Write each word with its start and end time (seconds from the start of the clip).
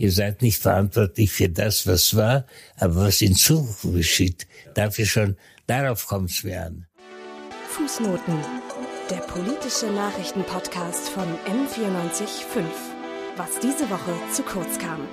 Ihr 0.00 0.12
seid 0.12 0.40
nicht 0.40 0.62
verantwortlich 0.62 1.30
für 1.30 1.50
das, 1.50 1.86
was 1.86 2.16
war, 2.16 2.46
aber 2.78 3.04
was 3.04 3.20
in 3.20 3.34
Zukunft 3.34 3.82
geschieht, 3.82 4.46
dafür 4.72 5.04
schon, 5.04 5.36
darauf 5.66 6.06
kommt 6.06 6.30
es 6.30 6.42
mir 6.42 6.64
an. 6.64 6.86
Fußnoten. 7.68 8.38
Der 9.10 9.18
politische 9.18 9.88
Nachrichtenpodcast 9.92 11.10
von 11.10 11.24
M945. 11.44 12.62
Was 13.36 13.50
diese 13.62 13.90
Woche 13.90 14.14
zu 14.32 14.42
kurz 14.42 14.78
kam. 14.78 15.06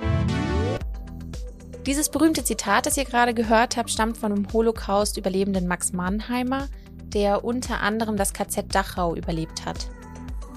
Dieses 1.84 2.08
berühmte 2.08 2.42
Zitat, 2.42 2.86
das 2.86 2.96
ihr 2.96 3.04
gerade 3.04 3.34
gehört 3.34 3.76
habt, 3.76 3.90
stammt 3.90 4.16
von 4.16 4.34
dem 4.34 4.50
Holocaust-Überlebenden 4.50 5.66
Max 5.66 5.92
Mannheimer, 5.92 6.66
der 7.12 7.44
unter 7.44 7.82
anderem 7.82 8.16
das 8.16 8.32
KZ 8.32 8.74
Dachau 8.74 9.14
überlebt 9.14 9.66
hat. 9.66 9.90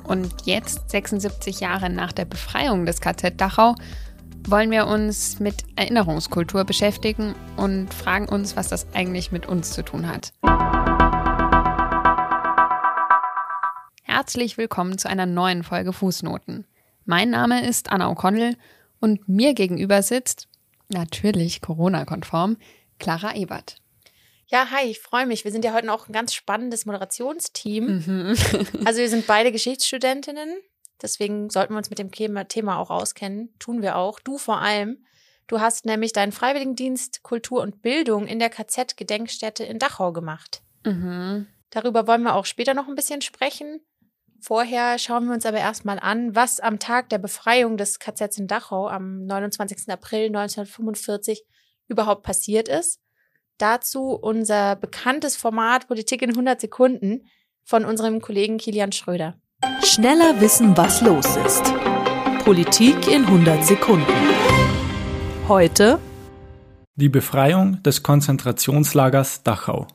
Und 0.06 0.46
jetzt, 0.46 0.90
76 0.90 1.60
Jahre 1.60 1.90
nach 1.90 2.14
der 2.14 2.26
Befreiung 2.26 2.86
des 2.86 3.02
KZ 3.02 3.40
Dachau, 3.40 3.76
wollen 4.48 4.72
wir 4.72 4.88
uns 4.88 5.40
mit 5.40 5.64
Erinnerungskultur 5.76 6.64
beschäftigen 6.64 7.36
und 7.58 7.94
fragen 7.94 8.28
uns, 8.28 8.56
was 8.56 8.68
das 8.68 8.88
eigentlich 8.94 9.32
mit 9.32 9.46
uns 9.48 9.72
zu 9.72 9.84
tun 9.84 10.08
hat. 10.08 10.34
Herzlich 14.04 14.58
willkommen 14.58 14.98
zu 14.98 15.10
einer 15.10 15.26
neuen 15.26 15.64
Folge 15.64 15.94
Fußnoten. 15.94 16.66
Mein 17.06 17.30
Name 17.30 17.68
ist 17.68 17.92
Anna 17.92 18.10
O'Connell 18.12 18.58
und 19.00 19.28
mir 19.28 19.54
gegenüber 19.54 20.02
sitzt, 20.04 20.48
natürlich 20.90 21.62
Corona-konform, 21.62 22.58
Clara 23.00 23.36
Ebert. 23.36 23.78
Ja, 24.48 24.70
hi, 24.70 24.86
ich 24.86 25.00
freue 25.00 25.26
mich. 25.26 25.46
Wir 25.46 25.52
sind 25.52 25.64
ja 25.64 25.74
heute 25.74 25.92
auch 25.94 26.10
ein 26.10 26.14
ganz 26.14 26.34
spannendes 26.34 26.86
Moderationsteam. 26.86 28.04
Mhm. 28.06 28.36
also 28.86 29.00
wir 29.00 29.10
sind 29.10 29.26
beide 29.26 29.52
Geschichtsstudentinnen, 29.52 30.58
deswegen 31.02 31.50
sollten 31.50 31.74
wir 31.74 31.78
uns 31.78 31.90
mit 31.90 32.00
dem 32.00 32.12
Thema 32.12 32.78
auch 32.78 32.90
auskennen. 32.90 33.54
Tun 33.60 33.82
wir 33.82 33.96
auch. 33.98 34.20
Du 34.20 34.38
vor 34.38 34.60
allem. 34.60 35.06
Du 35.48 35.60
hast 35.60 35.86
nämlich 35.86 36.14
deinen 36.14 36.32
Freiwilligendienst 36.32 37.24
Kultur 37.24 37.62
und 37.62 37.82
Bildung 37.82 38.28
in 38.28 38.40
der 38.40 38.50
KZ-Gedenkstätte 38.50 39.64
in 39.64 39.80
Dachau 39.80 40.14
gemacht. 40.14 40.62
Mhm. 40.86 41.48
Darüber 41.72 42.08
wollen 42.08 42.24
wir 42.24 42.36
auch 42.36 42.46
später 42.46 42.74
noch 42.74 42.88
ein 42.88 42.96
bisschen 42.96 43.22
sprechen. 43.22 43.82
Vorher 44.40 44.98
schauen 44.98 45.26
wir 45.26 45.34
uns 45.34 45.46
aber 45.46 45.58
erstmal 45.58 46.00
an, 46.00 46.36
was 46.36 46.60
am 46.60 46.80
Tag 46.80 47.10
der 47.10 47.18
Befreiung 47.18 47.78
des 47.78 48.00
KZs 48.00 48.38
in 48.38 48.48
Dachau 48.48 48.88
am 48.88 49.26
29. 49.26 49.90
April 49.90 50.28
1945 50.28 51.44
überhaupt 51.88 52.24
passiert 52.24 52.68
ist. 52.68 53.02
Dazu 53.58 54.14
unser 54.14 54.76
bekanntes 54.76 55.36
Format 55.36 55.88
Politik 55.88 56.22
in 56.22 56.32
100 56.32 56.60
Sekunden 56.60 57.28
von 57.64 57.86
unserem 57.86 58.22
Kollegen 58.22 58.58
Kilian 58.58 58.92
Schröder. 58.92 59.41
Schneller 59.84 60.40
wissen, 60.40 60.78
was 60.78 61.02
los 61.02 61.36
ist. 61.46 61.74
Politik 62.46 63.08
in 63.08 63.26
100 63.26 63.66
Sekunden. 63.66 64.06
Heute 65.48 66.00
die 66.96 67.10
Befreiung 67.10 67.84
des 67.84 68.02
Konzentrationslagers 68.02 69.44
Dachau. 69.44 69.88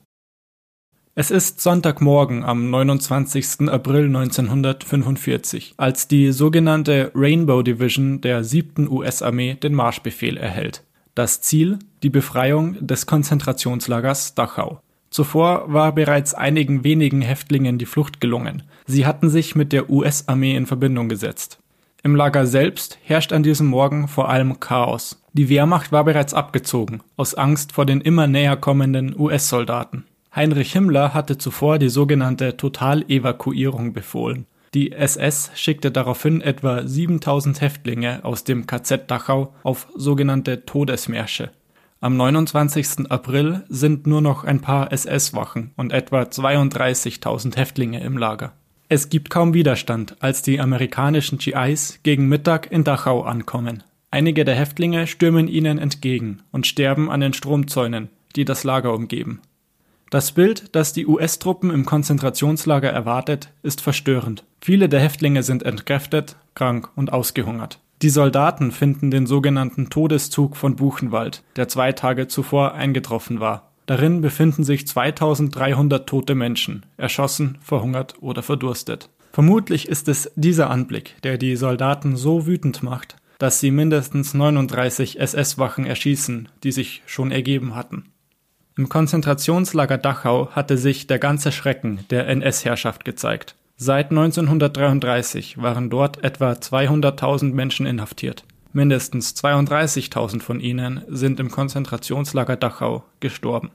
Es 1.14 1.30
ist 1.30 1.60
Sonntagmorgen 1.60 2.44
am 2.44 2.68
29. 2.68 3.68
April 3.70 4.06
1945, 4.06 5.74
als 5.76 6.08
die 6.08 6.32
sogenannte 6.32 7.10
Rainbow 7.14 7.62
Division 7.62 8.20
der 8.20 8.44
7. 8.44 8.90
US-Armee 8.90 9.54
den 9.54 9.72
Marschbefehl 9.72 10.36
erhält. 10.36 10.84
Das 11.14 11.40
Ziel 11.40 11.78
die 12.02 12.10
Befreiung 12.10 12.86
des 12.86 13.06
Konzentrationslagers 13.06 14.34
Dachau. 14.34 14.80
Zuvor 15.10 15.72
war 15.72 15.92
bereits 15.92 16.34
einigen 16.34 16.84
wenigen 16.84 17.22
Häftlingen 17.22 17.78
die 17.78 17.86
Flucht 17.86 18.20
gelungen. 18.20 18.62
Sie 18.86 19.06
hatten 19.06 19.30
sich 19.30 19.54
mit 19.54 19.72
der 19.72 19.88
US-Armee 19.90 20.56
in 20.56 20.66
Verbindung 20.66 21.08
gesetzt. 21.08 21.58
Im 22.02 22.14
Lager 22.14 22.46
selbst 22.46 22.98
herrscht 23.02 23.32
an 23.32 23.42
diesem 23.42 23.66
Morgen 23.66 24.08
vor 24.08 24.28
allem 24.28 24.60
Chaos. 24.60 25.22
Die 25.32 25.48
Wehrmacht 25.48 25.90
war 25.90 26.04
bereits 26.04 26.34
abgezogen, 26.34 27.00
aus 27.16 27.34
Angst 27.34 27.72
vor 27.72 27.84
den 27.84 28.00
immer 28.00 28.26
näher 28.26 28.56
kommenden 28.56 29.18
US-Soldaten. 29.18 30.04
Heinrich 30.34 30.72
Himmler 30.72 31.14
hatte 31.14 31.38
zuvor 31.38 31.78
die 31.78 31.88
sogenannte 31.88 32.56
Totalevakuierung 32.56 33.92
befohlen. 33.92 34.46
Die 34.74 34.92
SS 34.92 35.50
schickte 35.54 35.90
daraufhin 35.90 36.42
etwa 36.42 36.86
7000 36.86 37.60
Häftlinge 37.60 38.24
aus 38.24 38.44
dem 38.44 38.66
KZ 38.66 39.10
Dachau 39.10 39.54
auf 39.62 39.88
sogenannte 39.96 40.66
Todesmärsche. 40.66 41.50
Am 41.98 42.14
29. 42.18 43.10
April 43.10 43.64
sind 43.70 44.06
nur 44.06 44.20
noch 44.20 44.44
ein 44.44 44.60
paar 44.60 44.92
SS-Wachen 44.92 45.72
und 45.76 45.94
etwa 45.94 46.22
32.000 46.22 47.56
Häftlinge 47.56 48.02
im 48.02 48.18
Lager. 48.18 48.52
Es 48.90 49.08
gibt 49.08 49.30
kaum 49.30 49.54
Widerstand, 49.54 50.16
als 50.20 50.42
die 50.42 50.60
amerikanischen 50.60 51.38
GIs 51.38 52.00
gegen 52.02 52.28
Mittag 52.28 52.70
in 52.70 52.84
Dachau 52.84 53.22
ankommen. 53.22 53.82
Einige 54.10 54.44
der 54.44 54.54
Häftlinge 54.56 55.06
stürmen 55.06 55.48
ihnen 55.48 55.78
entgegen 55.78 56.42
und 56.52 56.66
sterben 56.66 57.10
an 57.10 57.20
den 57.20 57.32
Stromzäunen, 57.32 58.10
die 58.36 58.44
das 58.44 58.62
Lager 58.62 58.92
umgeben. 58.92 59.40
Das 60.10 60.32
Bild, 60.32 60.76
das 60.76 60.92
die 60.92 61.06
US-Truppen 61.06 61.70
im 61.70 61.86
Konzentrationslager 61.86 62.90
erwartet, 62.90 63.52
ist 63.62 63.80
verstörend. 63.80 64.44
Viele 64.60 64.90
der 64.90 65.00
Häftlinge 65.00 65.42
sind 65.42 65.62
entkräftet, 65.62 66.36
krank 66.54 66.90
und 66.94 67.12
ausgehungert. 67.12 67.80
Die 68.02 68.10
Soldaten 68.10 68.72
finden 68.72 69.10
den 69.10 69.26
sogenannten 69.26 69.88
Todeszug 69.88 70.56
von 70.56 70.76
Buchenwald, 70.76 71.42
der 71.56 71.68
zwei 71.68 71.92
Tage 71.92 72.28
zuvor 72.28 72.74
eingetroffen 72.74 73.40
war. 73.40 73.72
Darin 73.86 74.20
befinden 74.20 74.64
sich 74.64 74.86
2300 74.86 76.06
tote 76.06 76.34
Menschen, 76.34 76.84
erschossen, 76.98 77.58
verhungert 77.62 78.16
oder 78.20 78.42
verdurstet. 78.42 79.08
Vermutlich 79.32 79.88
ist 79.88 80.08
es 80.08 80.30
dieser 80.36 80.70
Anblick, 80.70 81.14
der 81.22 81.38
die 81.38 81.56
Soldaten 81.56 82.16
so 82.16 82.46
wütend 82.46 82.82
macht, 82.82 83.16
dass 83.38 83.60
sie 83.60 83.70
mindestens 83.70 84.34
39 84.34 85.20
SS-Wachen 85.20 85.86
erschießen, 85.86 86.48
die 86.64 86.72
sich 86.72 87.02
schon 87.06 87.30
ergeben 87.30 87.74
hatten. 87.74 88.06
Im 88.76 88.90
Konzentrationslager 88.90 89.96
Dachau 89.96 90.50
hatte 90.50 90.76
sich 90.76 91.06
der 91.06 91.18
ganze 91.18 91.50
Schrecken 91.50 92.00
der 92.10 92.28
NS-Herrschaft 92.28 93.06
gezeigt. 93.06 93.55
Seit 93.78 94.10
1933 94.10 95.60
waren 95.60 95.90
dort 95.90 96.24
etwa 96.24 96.52
200.000 96.52 97.52
Menschen 97.52 97.84
inhaftiert. 97.84 98.44
Mindestens 98.72 99.34
32.000 99.36 100.40
von 100.40 100.60
ihnen 100.60 101.04
sind 101.08 101.40
im 101.40 101.50
Konzentrationslager 101.50 102.56
Dachau 102.56 103.04
gestorben. 103.20 103.70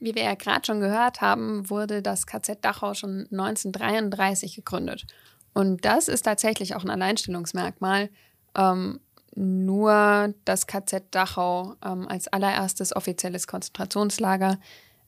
Wie 0.00 0.16
wir 0.16 0.24
ja 0.24 0.34
gerade 0.34 0.66
schon 0.66 0.80
gehört 0.80 1.20
haben, 1.20 1.70
wurde 1.70 2.02
das 2.02 2.26
KZ 2.26 2.64
Dachau 2.64 2.94
schon 2.94 3.28
1933 3.30 4.56
gegründet. 4.56 5.06
Und 5.54 5.84
das 5.84 6.08
ist 6.08 6.22
tatsächlich 6.22 6.74
auch 6.74 6.82
ein 6.82 6.90
Alleinstellungsmerkmal. 6.90 8.10
Ähm, 8.56 8.98
nur 9.36 10.34
das 10.44 10.66
KZ 10.66 11.14
Dachau 11.14 11.76
ähm, 11.84 12.08
als 12.08 12.26
allererstes 12.26 12.94
offizielles 12.94 13.46
Konzentrationslager 13.46 14.58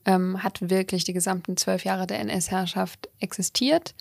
ähm, 0.04 0.42
hat 0.42 0.70
wirklich 0.70 1.04
die 1.04 1.12
gesamten 1.12 1.56
zwölf 1.56 1.84
Jahre 1.84 2.06
der 2.06 2.20
NS-Herrschaft 2.20 3.08
existiert 3.20 3.94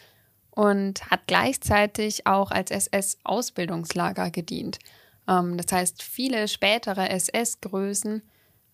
und 0.51 1.09
hat 1.09 1.21
gleichzeitig 1.27 2.27
auch 2.27 2.51
als 2.51 2.71
SS-Ausbildungslager 2.71 4.29
gedient. 4.31 4.79
Ähm, 5.27 5.57
das 5.57 5.71
heißt, 5.71 6.03
viele 6.03 6.47
spätere 6.47 7.09
SS-Größen 7.09 8.21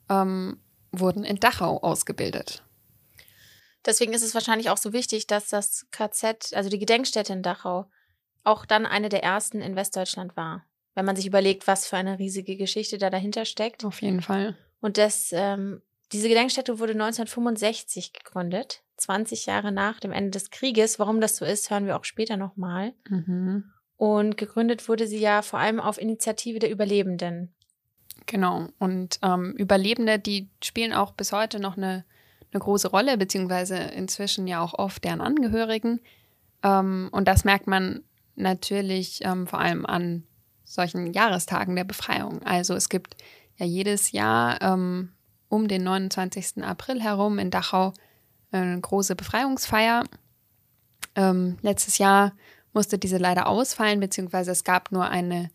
ähm, 0.09 0.59
wurden 0.91 1.23
in 1.23 1.37
Dachau 1.37 1.77
ausgebildet. 1.77 2.63
Deswegen 3.85 4.13
ist 4.13 4.23
es 4.23 4.33
wahrscheinlich 4.33 4.69
auch 4.69 4.77
so 4.77 4.91
wichtig, 4.91 5.27
dass 5.27 5.47
das 5.47 5.87
KZ, 5.91 6.53
also 6.53 6.69
die 6.69 6.79
Gedenkstätte 6.79 7.31
in 7.31 7.43
Dachau, 7.43 7.89
auch 8.43 8.65
dann 8.65 8.85
eine 8.85 9.09
der 9.09 9.23
ersten 9.23 9.61
in 9.61 9.75
Westdeutschland 9.75 10.35
war 10.35 10.65
wenn 10.99 11.05
man 11.05 11.15
sich 11.15 11.25
überlegt, 11.25 11.65
was 11.65 11.87
für 11.87 11.95
eine 11.95 12.19
riesige 12.19 12.57
Geschichte 12.57 12.97
da 12.97 13.09
dahinter 13.09 13.45
steckt. 13.45 13.85
Auf 13.85 14.01
jeden 14.01 14.21
Fall. 14.21 14.57
Und 14.81 14.97
das, 14.97 15.29
ähm, 15.31 15.81
diese 16.11 16.27
Gedenkstätte 16.27 16.79
wurde 16.79 16.93
1965 16.93 18.13
gegründet, 18.13 18.81
20 18.97 19.45
Jahre 19.45 19.71
nach 19.71 19.99
dem 19.99 20.11
Ende 20.11 20.31
des 20.31 20.49
Krieges. 20.49 20.99
Warum 20.99 21.21
das 21.21 21.37
so 21.37 21.45
ist, 21.45 21.69
hören 21.69 21.85
wir 21.85 21.97
auch 21.97 22.03
später 22.03 22.37
nochmal. 22.37 22.93
Mhm. 23.07 23.71
Und 23.95 24.37
gegründet 24.37 24.87
wurde 24.87 25.07
sie 25.07 25.19
ja 25.19 25.41
vor 25.41 25.59
allem 25.59 25.79
auf 25.79 25.99
Initiative 25.99 26.59
der 26.59 26.71
Überlebenden. 26.71 27.53
Genau. 28.25 28.67
Und 28.79 29.19
ähm, 29.21 29.53
Überlebende, 29.57 30.19
die 30.19 30.49
spielen 30.63 30.93
auch 30.93 31.13
bis 31.13 31.31
heute 31.31 31.59
noch 31.59 31.77
eine, 31.77 32.05
eine 32.51 32.59
große 32.59 32.89
Rolle, 32.89 33.17
beziehungsweise 33.17 33.75
inzwischen 33.75 34.47
ja 34.47 34.61
auch 34.61 34.73
oft 34.73 35.03
deren 35.03 35.21
Angehörigen. 35.21 35.99
Ähm, 36.63 37.09
und 37.11 37.27
das 37.27 37.43
merkt 37.43 37.67
man 37.67 38.03
natürlich 38.35 39.19
ähm, 39.23 39.47
vor 39.47 39.59
allem 39.59 39.85
an 39.85 40.23
solchen 40.63 41.13
Jahrestagen 41.13 41.75
der 41.75 41.83
Befreiung. 41.83 42.41
Also 42.43 42.75
es 42.75 42.89
gibt 42.89 43.17
ja 43.57 43.65
jedes 43.65 44.11
Jahr 44.11 44.61
ähm, 44.61 45.11
um 45.49 45.67
den 45.67 45.83
29. 45.83 46.63
April 46.63 47.01
herum 47.01 47.39
in 47.39 47.51
Dachau 47.51 47.93
eine 48.51 48.79
große 48.79 49.15
Befreiungsfeier. 49.15 50.03
Ähm, 51.15 51.57
letztes 51.61 51.97
Jahr 51.97 52.33
musste 52.73 52.97
diese 52.97 53.17
leider 53.17 53.47
ausfallen, 53.47 53.99
beziehungsweise 53.99 54.51
es 54.51 54.63
gab 54.63 54.91
nur 54.91 55.09
eine 55.09 55.49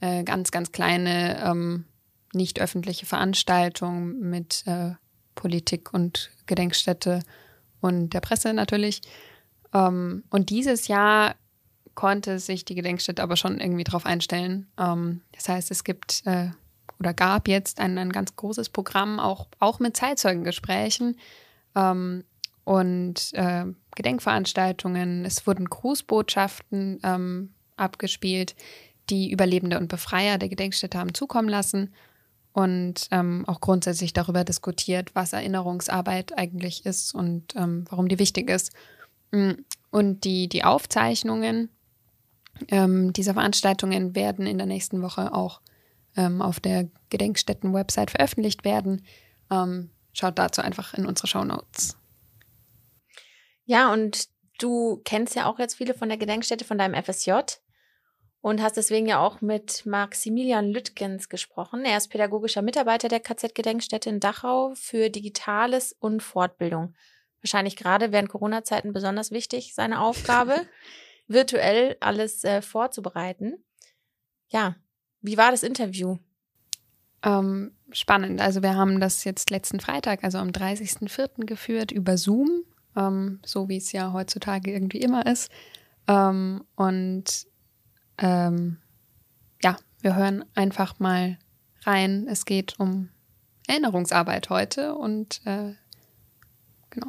äh, 0.00 0.24
ganz, 0.24 0.50
ganz 0.50 0.72
kleine, 0.72 1.42
ähm, 1.44 1.84
nicht 2.32 2.60
öffentliche 2.60 3.06
Veranstaltung 3.06 4.18
mit 4.20 4.64
äh, 4.66 4.92
Politik 5.34 5.92
und 5.92 6.30
Gedenkstätte 6.46 7.22
und 7.80 8.10
der 8.10 8.20
Presse 8.20 8.52
natürlich. 8.52 9.02
Ähm, 9.74 10.24
und 10.30 10.50
dieses 10.50 10.88
Jahr 10.88 11.34
konnte 11.94 12.38
sich 12.38 12.64
die 12.64 12.74
Gedenkstätte 12.74 13.22
aber 13.22 13.36
schon 13.36 13.60
irgendwie 13.60 13.84
darauf 13.84 14.06
einstellen. 14.06 14.68
Ähm, 14.78 15.22
das 15.32 15.48
heißt, 15.48 15.70
es 15.70 15.84
gibt 15.84 16.22
äh, 16.24 16.50
oder 17.00 17.14
gab 17.14 17.48
jetzt 17.48 17.80
ein, 17.80 17.98
ein 17.98 18.12
ganz 18.12 18.36
großes 18.36 18.68
Programm, 18.68 19.18
auch, 19.18 19.48
auch 19.58 19.80
mit 19.80 19.96
Zeitzeugengesprächen 19.96 21.16
ähm, 21.74 22.24
und 22.64 23.32
äh, 23.32 23.64
Gedenkveranstaltungen. 23.96 25.24
Es 25.24 25.46
wurden 25.46 25.64
Grußbotschaften 25.64 27.00
ähm, 27.02 27.54
abgespielt, 27.76 28.54
die 29.08 29.30
Überlebende 29.30 29.78
und 29.78 29.88
Befreier 29.88 30.38
der 30.38 30.50
Gedenkstätte 30.50 30.98
haben 30.98 31.14
zukommen 31.14 31.48
lassen 31.48 31.92
und 32.52 33.08
ähm, 33.10 33.44
auch 33.46 33.60
grundsätzlich 33.60 34.12
darüber 34.12 34.44
diskutiert, 34.44 35.14
was 35.14 35.32
Erinnerungsarbeit 35.32 36.36
eigentlich 36.36 36.84
ist 36.84 37.14
und 37.14 37.54
ähm, 37.56 37.84
warum 37.88 38.08
die 38.08 38.18
wichtig 38.18 38.50
ist. 38.50 38.72
Mm, 39.30 39.52
und 39.90 40.24
die, 40.24 40.48
die 40.48 40.64
Aufzeichnungen 40.64 41.70
ähm, 42.68 43.12
dieser 43.12 43.34
Veranstaltungen 43.34 44.14
werden 44.14 44.46
in 44.46 44.58
der 44.58 44.66
nächsten 44.66 45.00
Woche 45.02 45.32
auch 45.32 45.60
ähm, 46.16 46.42
auf 46.42 46.60
der 46.60 46.88
Gedenkstätten-Website 47.10 48.10
veröffentlicht 48.10 48.64
werden. 48.64 49.04
Ähm, 49.50 49.90
schaut 50.12 50.38
dazu 50.38 50.60
einfach 50.60 50.94
in 50.94 51.06
unsere 51.06 51.26
Show 51.26 51.44
Notes. 51.44 51.96
Ja, 53.64 53.92
und 53.92 54.28
du 54.58 55.00
kennst 55.04 55.34
ja 55.34 55.46
auch 55.46 55.58
jetzt 55.58 55.76
viele 55.76 55.94
von 55.94 56.08
der 56.08 56.18
Gedenkstätte 56.18 56.64
von 56.64 56.78
deinem 56.78 57.00
FSJ 57.00 57.32
und 58.40 58.62
hast 58.62 58.76
deswegen 58.76 59.06
ja 59.06 59.20
auch 59.20 59.40
mit 59.40 59.84
Maximilian 59.86 60.70
Lüttgens 60.70 61.28
gesprochen. 61.28 61.84
Er 61.84 61.96
ist 61.96 62.08
pädagogischer 62.08 62.62
Mitarbeiter 62.62 63.08
der 63.08 63.20
KZ-Gedenkstätte 63.20 64.08
in 64.08 64.20
Dachau 64.20 64.74
für 64.74 65.10
Digitales 65.10 65.92
und 66.00 66.22
Fortbildung. 66.22 66.94
Wahrscheinlich 67.42 67.76
gerade 67.76 68.12
während 68.12 68.28
Corona-Zeiten 68.28 68.92
besonders 68.92 69.30
wichtig, 69.30 69.74
seine 69.74 70.00
Aufgabe, 70.00 70.66
virtuell 71.26 71.96
alles 72.00 72.44
äh, 72.44 72.62
vorzubereiten. 72.62 73.64
Ja, 74.48 74.74
wie 75.22 75.36
war 75.36 75.50
das 75.50 75.62
Interview? 75.62 76.18
Ähm, 77.22 77.72
spannend. 77.92 78.40
Also 78.40 78.62
wir 78.62 78.76
haben 78.76 79.00
das 79.00 79.24
jetzt 79.24 79.50
letzten 79.50 79.80
Freitag, 79.80 80.24
also 80.24 80.38
am 80.38 80.48
30.04. 80.48 81.44
geführt 81.44 81.92
über 81.92 82.16
Zoom, 82.16 82.64
ähm, 82.96 83.40
so 83.44 83.68
wie 83.68 83.76
es 83.76 83.92
ja 83.92 84.12
heutzutage 84.12 84.72
irgendwie 84.72 85.00
immer 85.00 85.26
ist. 85.26 85.50
Ähm, 86.06 86.64
und 86.76 87.46
ähm, 88.18 88.78
ja, 89.62 89.76
wir 90.00 90.16
hören 90.16 90.44
einfach 90.54 90.98
mal 90.98 91.38
rein. 91.82 92.26
Es 92.28 92.44
geht 92.44 92.78
um 92.78 93.10
Erinnerungsarbeit 93.66 94.50
heute 94.50 94.94
und 94.94 95.40
äh, 95.44 95.74
genau. 96.90 97.08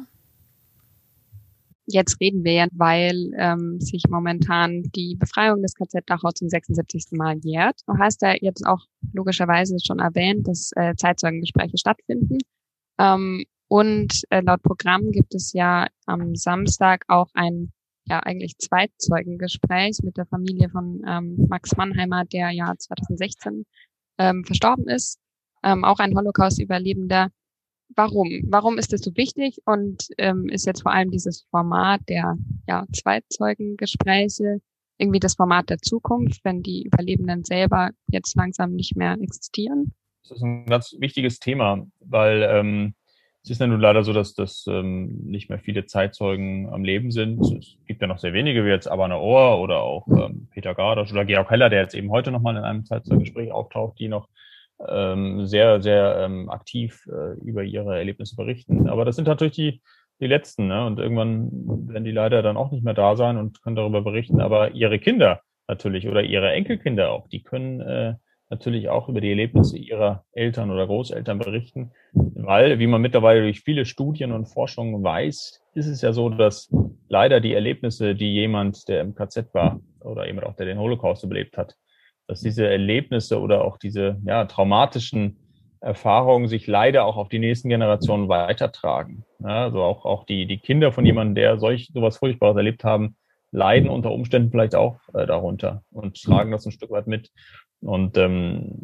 Jetzt 1.86 2.20
reden 2.20 2.44
wir 2.44 2.52
ja, 2.52 2.66
weil 2.72 3.32
ähm, 3.36 3.80
sich 3.80 4.04
momentan 4.08 4.82
die 4.94 5.16
Befreiung 5.16 5.62
des 5.62 5.74
KZ 5.74 6.02
Dachau 6.06 6.30
zum 6.30 6.48
76. 6.48 7.06
Mal 7.12 7.38
jährt. 7.42 7.80
Du 7.86 7.94
hast 7.98 8.22
ja 8.22 8.34
jetzt 8.40 8.64
auch 8.64 8.80
logischerweise 9.12 9.76
schon 9.84 9.98
erwähnt, 9.98 10.46
dass 10.46 10.70
äh, 10.76 10.94
Zeitzeugengespräche 10.94 11.76
stattfinden. 11.78 12.38
Ähm, 12.98 13.44
und 13.68 14.22
äh, 14.30 14.42
laut 14.42 14.62
Programm 14.62 15.10
gibt 15.10 15.34
es 15.34 15.52
ja 15.54 15.88
am 16.06 16.36
Samstag 16.36 17.04
auch 17.08 17.30
ein 17.34 17.72
ja 18.04 18.20
eigentlich 18.20 18.58
Zweitzeugengespräch 18.58 19.98
mit 20.02 20.16
der 20.16 20.26
Familie 20.26 20.68
von 20.68 21.02
ähm, 21.06 21.46
Max 21.48 21.76
Mannheimer, 21.76 22.24
der 22.24 22.50
ja 22.50 22.74
2016 22.76 23.64
ähm, 24.18 24.44
verstorben 24.44 24.88
ist. 24.88 25.18
Ähm, 25.62 25.84
auch 25.84 26.00
ein 26.00 26.14
Holocaust-Überlebender, 26.14 27.28
warum? 27.96 28.42
Warum 28.48 28.78
ist 28.78 28.92
das 28.92 29.00
so 29.00 29.16
wichtig 29.16 29.58
und 29.66 30.08
ähm, 30.18 30.48
ist 30.48 30.66
jetzt 30.66 30.82
vor 30.82 30.92
allem 30.92 31.10
dieses 31.10 31.46
Format 31.50 32.00
der 32.08 32.36
ja, 32.66 32.84
Zweitzeugengespräche 32.92 34.60
irgendwie 34.98 35.20
das 35.20 35.34
Format 35.34 35.70
der 35.70 35.78
Zukunft, 35.78 36.44
wenn 36.44 36.62
die 36.62 36.84
Überlebenden 36.84 37.44
selber 37.44 37.90
jetzt 38.08 38.36
langsam 38.36 38.74
nicht 38.74 38.96
mehr 38.96 39.16
existieren? 39.20 39.92
Das 40.22 40.38
ist 40.38 40.42
ein 40.42 40.66
ganz 40.66 40.94
wichtiges 40.98 41.40
Thema, 41.40 41.84
weil 42.00 42.42
ähm, 42.42 42.94
es 43.42 43.50
ist 43.50 43.60
ja 43.60 43.66
nun 43.66 43.80
leider 43.80 44.04
so, 44.04 44.12
dass, 44.12 44.34
dass 44.34 44.66
ähm, 44.68 45.08
nicht 45.24 45.48
mehr 45.48 45.58
viele 45.58 45.86
Zeitzeugen 45.86 46.68
am 46.70 46.84
Leben 46.84 47.10
sind. 47.10 47.40
Es 47.40 47.76
gibt 47.86 48.00
ja 48.00 48.06
noch 48.06 48.18
sehr 48.18 48.32
wenige, 48.32 48.64
wie 48.64 48.68
jetzt 48.68 48.86
Abana 48.86 49.18
Ohr 49.18 49.60
oder 49.60 49.80
auch 49.80 50.06
ähm, 50.06 50.46
Peter 50.52 50.76
Gardosch 50.76 51.10
oder 51.10 51.24
Georg 51.24 51.50
Heller, 51.50 51.68
der 51.68 51.82
jetzt 51.82 51.94
eben 51.94 52.10
heute 52.10 52.30
nochmal 52.30 52.56
in 52.56 52.62
einem 52.62 52.84
Zeitzeugengespräch 52.84 53.50
auftaucht, 53.50 53.98
die 53.98 54.06
noch 54.06 54.28
ähm, 54.88 55.46
sehr, 55.46 55.80
sehr 55.80 56.16
ähm, 56.18 56.48
aktiv 56.50 57.06
äh, 57.06 57.38
über 57.40 57.62
ihre 57.62 57.96
Erlebnisse 57.96 58.36
berichten. 58.36 58.88
Aber 58.88 59.04
das 59.04 59.16
sind 59.16 59.28
natürlich 59.28 59.54
die, 59.54 59.82
die 60.20 60.26
Letzten, 60.26 60.68
ne? 60.68 60.86
Und 60.86 60.98
irgendwann 60.98 61.50
werden 61.88 62.04
die 62.04 62.12
leider 62.12 62.42
dann 62.42 62.56
auch 62.56 62.70
nicht 62.70 62.84
mehr 62.84 62.94
da 62.94 63.16
sein 63.16 63.36
und 63.36 63.62
können 63.62 63.76
darüber 63.76 64.02
berichten. 64.02 64.40
Aber 64.40 64.72
ihre 64.72 64.98
Kinder 64.98 65.40
natürlich 65.68 66.08
oder 66.08 66.22
ihre 66.22 66.52
Enkelkinder 66.52 67.10
auch, 67.10 67.28
die 67.28 67.42
können 67.42 67.80
äh, 67.80 68.14
natürlich 68.52 68.90
auch 68.90 69.08
über 69.08 69.22
die 69.22 69.30
Erlebnisse 69.30 69.78
ihrer 69.78 70.24
Eltern 70.32 70.70
oder 70.70 70.86
Großeltern 70.86 71.38
berichten. 71.38 71.90
Weil, 72.12 72.78
wie 72.78 72.86
man 72.86 73.00
mittlerweile 73.00 73.40
durch 73.40 73.62
viele 73.62 73.86
Studien 73.86 74.30
und 74.30 74.46
Forschungen 74.46 75.02
weiß, 75.02 75.62
ist 75.74 75.86
es 75.86 76.02
ja 76.02 76.12
so, 76.12 76.28
dass 76.28 76.70
leider 77.08 77.40
die 77.40 77.54
Erlebnisse, 77.54 78.14
die 78.14 78.34
jemand, 78.34 78.88
der 78.88 79.00
im 79.00 79.14
KZ 79.14 79.54
war 79.54 79.80
oder 80.00 80.26
jemand 80.26 80.46
auch, 80.46 80.54
der 80.54 80.66
den 80.66 80.78
Holocaust 80.78 81.24
überlebt 81.24 81.56
hat, 81.56 81.76
dass 82.32 82.40
diese 82.40 82.66
Erlebnisse 82.66 83.38
oder 83.38 83.62
auch 83.62 83.76
diese 83.76 84.16
ja, 84.24 84.46
traumatischen 84.46 85.36
Erfahrungen 85.82 86.48
sich 86.48 86.66
leider 86.66 87.04
auch 87.04 87.18
auf 87.18 87.28
die 87.28 87.38
nächsten 87.38 87.68
Generationen 87.68 88.30
weitertragen. 88.30 89.24
Ja, 89.40 89.64
also 89.64 89.82
auch, 89.82 90.06
auch 90.06 90.24
die, 90.24 90.46
die 90.46 90.56
Kinder 90.56 90.92
von 90.92 91.04
jemandem, 91.04 91.34
der 91.34 91.58
solch 91.58 91.90
sowas 91.92 92.16
Furchtbares 92.16 92.56
erlebt 92.56 92.84
haben, 92.84 93.16
leiden 93.50 93.90
unter 93.90 94.12
Umständen 94.12 94.50
vielleicht 94.50 94.74
auch 94.74 94.96
äh, 95.12 95.26
darunter 95.26 95.82
und 95.90 96.22
tragen 96.22 96.52
das 96.52 96.64
ein 96.64 96.72
Stück 96.72 96.90
weit 96.90 97.06
mit. 97.06 97.30
Und 97.82 98.16
ähm, 98.16 98.78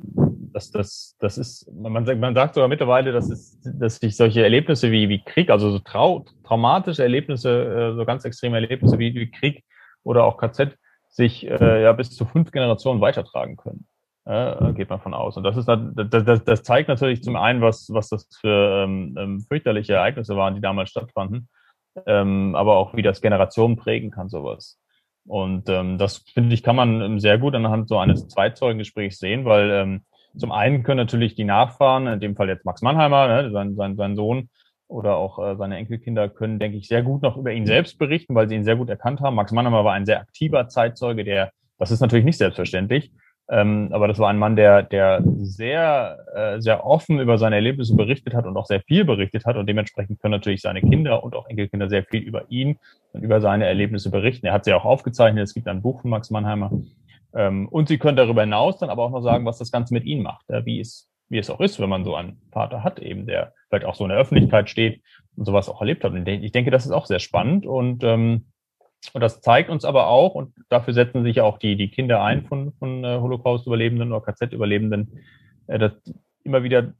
das, 0.52 0.70
das, 0.70 1.16
das 1.18 1.38
ist, 1.38 1.72
man, 1.72 2.04
sagt, 2.04 2.20
man 2.20 2.34
sagt 2.34 2.54
sogar 2.54 2.68
mittlerweile, 2.68 3.12
dass, 3.12 3.30
es, 3.30 3.58
dass 3.62 3.96
sich 3.96 4.14
solche 4.14 4.42
Erlebnisse 4.42 4.90
wie, 4.90 5.08
wie 5.08 5.22
Krieg, 5.24 5.48
also 5.48 5.70
so 5.70 5.78
trau, 5.78 6.26
traumatische 6.44 7.02
Erlebnisse, 7.02 7.92
äh, 7.92 7.96
so 7.96 8.04
ganz 8.04 8.26
extreme 8.26 8.56
Erlebnisse 8.56 8.98
wie, 8.98 9.14
wie 9.14 9.30
Krieg 9.30 9.64
oder 10.02 10.24
auch 10.24 10.36
KZ, 10.36 10.76
sich 11.08 11.46
äh, 11.46 11.82
ja 11.82 11.92
bis 11.92 12.10
zu 12.10 12.24
fünf 12.24 12.50
Generationen 12.50 13.00
weitertragen 13.00 13.56
können. 13.56 13.86
Äh, 14.28 14.74
geht 14.74 14.90
man 14.90 15.00
von 15.00 15.14
aus. 15.14 15.38
Und 15.38 15.44
das 15.44 15.56
ist 15.56 15.66
das, 15.66 15.80
das, 16.10 16.44
das 16.44 16.62
zeigt 16.62 16.88
natürlich 16.88 17.22
zum 17.22 17.36
einen, 17.36 17.62
was, 17.62 17.88
was 17.90 18.10
das 18.10 18.28
für 18.40 18.84
ähm, 18.84 19.16
ähm, 19.18 19.40
fürchterliche 19.40 19.94
Ereignisse 19.94 20.36
waren, 20.36 20.54
die 20.54 20.60
damals 20.60 20.90
stattfanden, 20.90 21.48
ähm, 22.04 22.54
aber 22.54 22.76
auch 22.76 22.94
wie 22.94 23.00
das 23.00 23.22
Generationen 23.22 23.76
prägen 23.76 24.10
kann, 24.10 24.28
sowas. 24.28 24.78
Und 25.26 25.70
ähm, 25.70 25.96
das, 25.96 26.18
finde 26.18 26.52
ich, 26.52 26.62
kann 26.62 26.76
man 26.76 27.18
sehr 27.20 27.38
gut 27.38 27.54
anhand 27.54 27.88
so 27.88 27.98
eines 27.98 28.28
Zweiteugengesprächs 28.28 29.18
sehen, 29.18 29.46
weil 29.46 29.70
ähm, 29.70 30.04
zum 30.36 30.52
einen 30.52 30.82
können 30.82 30.98
natürlich 30.98 31.34
die 31.34 31.44
Nachfahren, 31.44 32.06
in 32.06 32.20
dem 32.20 32.36
Fall 32.36 32.48
jetzt 32.48 32.66
Max 32.66 32.82
Mannheimer, 32.82 33.28
ne, 33.28 33.50
sein, 33.50 33.76
sein, 33.76 33.96
sein 33.96 34.14
Sohn, 34.14 34.50
oder 34.88 35.16
auch 35.16 35.38
äh, 35.38 35.56
seine 35.56 35.76
Enkelkinder 35.76 36.28
können, 36.28 36.58
denke 36.58 36.78
ich, 36.78 36.88
sehr 36.88 37.02
gut 37.02 37.22
noch 37.22 37.36
über 37.36 37.52
ihn 37.52 37.66
selbst 37.66 37.98
berichten, 37.98 38.34
weil 38.34 38.48
sie 38.48 38.56
ihn 38.56 38.64
sehr 38.64 38.76
gut 38.76 38.88
erkannt 38.88 39.20
haben. 39.20 39.36
Max 39.36 39.52
Mannheimer 39.52 39.84
war 39.84 39.92
ein 39.92 40.06
sehr 40.06 40.20
aktiver 40.20 40.68
Zeitzeuge, 40.68 41.24
der, 41.24 41.52
das 41.78 41.90
ist 41.90 42.00
natürlich 42.00 42.24
nicht 42.24 42.38
selbstverständlich, 42.38 43.12
ähm, 43.50 43.88
aber 43.92 44.08
das 44.08 44.18
war 44.18 44.28
ein 44.28 44.38
Mann, 44.38 44.56
der, 44.56 44.82
der 44.82 45.22
sehr, 45.38 46.18
äh, 46.34 46.60
sehr 46.60 46.84
offen 46.84 47.18
über 47.18 47.38
seine 47.38 47.56
Erlebnisse 47.56 47.96
berichtet 47.96 48.34
hat 48.34 48.44
und 48.44 48.56
auch 48.56 48.66
sehr 48.66 48.80
viel 48.82 49.04
berichtet 49.04 49.46
hat 49.46 49.56
und 49.56 49.66
dementsprechend 49.66 50.20
können 50.20 50.32
natürlich 50.32 50.60
seine 50.60 50.80
Kinder 50.80 51.22
und 51.22 51.34
auch 51.34 51.46
Enkelkinder 51.48 51.88
sehr 51.88 52.04
viel 52.04 52.22
über 52.22 52.50
ihn 52.50 52.78
und 53.12 53.22
über 53.22 53.40
seine 53.40 53.66
Erlebnisse 53.66 54.10
berichten. 54.10 54.46
Er 54.46 54.52
hat 54.52 54.66
sie 54.66 54.74
auch 54.74 54.84
aufgezeichnet. 54.84 55.44
Es 55.44 55.54
gibt 55.54 55.66
ein 55.66 55.80
Buch 55.80 56.02
von 56.02 56.10
Max 56.10 56.30
Mannheimer. 56.30 56.70
Ähm, 57.34 57.68
und 57.68 57.88
sie 57.88 57.98
können 57.98 58.16
darüber 58.16 58.42
hinaus 58.42 58.78
dann 58.78 58.90
aber 58.90 59.04
auch 59.04 59.10
noch 59.10 59.22
sagen, 59.22 59.46
was 59.46 59.58
das 59.58 59.72
Ganze 59.72 59.94
mit 59.94 60.04
ihnen 60.04 60.22
macht, 60.22 60.44
ja, 60.48 60.64
wie 60.66 60.80
es, 60.80 61.07
wie 61.28 61.38
es 61.38 61.50
auch 61.50 61.60
ist, 61.60 61.80
wenn 61.80 61.88
man 61.88 62.04
so 62.04 62.14
einen 62.14 62.40
Vater 62.52 62.82
hat, 62.82 62.98
eben 62.98 63.26
der 63.26 63.52
vielleicht 63.68 63.84
auch 63.84 63.94
so 63.94 64.04
in 64.04 64.10
der 64.10 64.18
Öffentlichkeit 64.18 64.70
steht 64.70 65.02
und 65.36 65.44
sowas 65.44 65.68
auch 65.68 65.80
erlebt 65.80 66.04
hat. 66.04 66.12
Und 66.12 66.26
ich 66.26 66.52
denke, 66.52 66.70
das 66.70 66.86
ist 66.86 66.92
auch 66.92 67.06
sehr 67.06 67.18
spannend 67.18 67.66
und, 67.66 68.02
ähm, 68.04 68.46
und 69.12 69.20
das 69.20 69.40
zeigt 69.40 69.70
uns 69.70 69.84
aber 69.84 70.08
auch, 70.08 70.34
und 70.34 70.54
dafür 70.68 70.94
setzen 70.94 71.22
sich 71.22 71.36
ja 71.36 71.44
auch 71.44 71.58
die, 71.58 71.76
die 71.76 71.90
Kinder 71.90 72.22
ein 72.22 72.44
von, 72.46 72.72
von 72.72 73.04
äh, 73.04 73.18
Holocaust-Überlebenden 73.18 74.12
oder 74.12 74.24
KZ-Überlebenden, 74.24 75.20
äh, 75.66 75.78
das 75.78 75.92
immer 76.44 76.62
wieder 76.62 76.92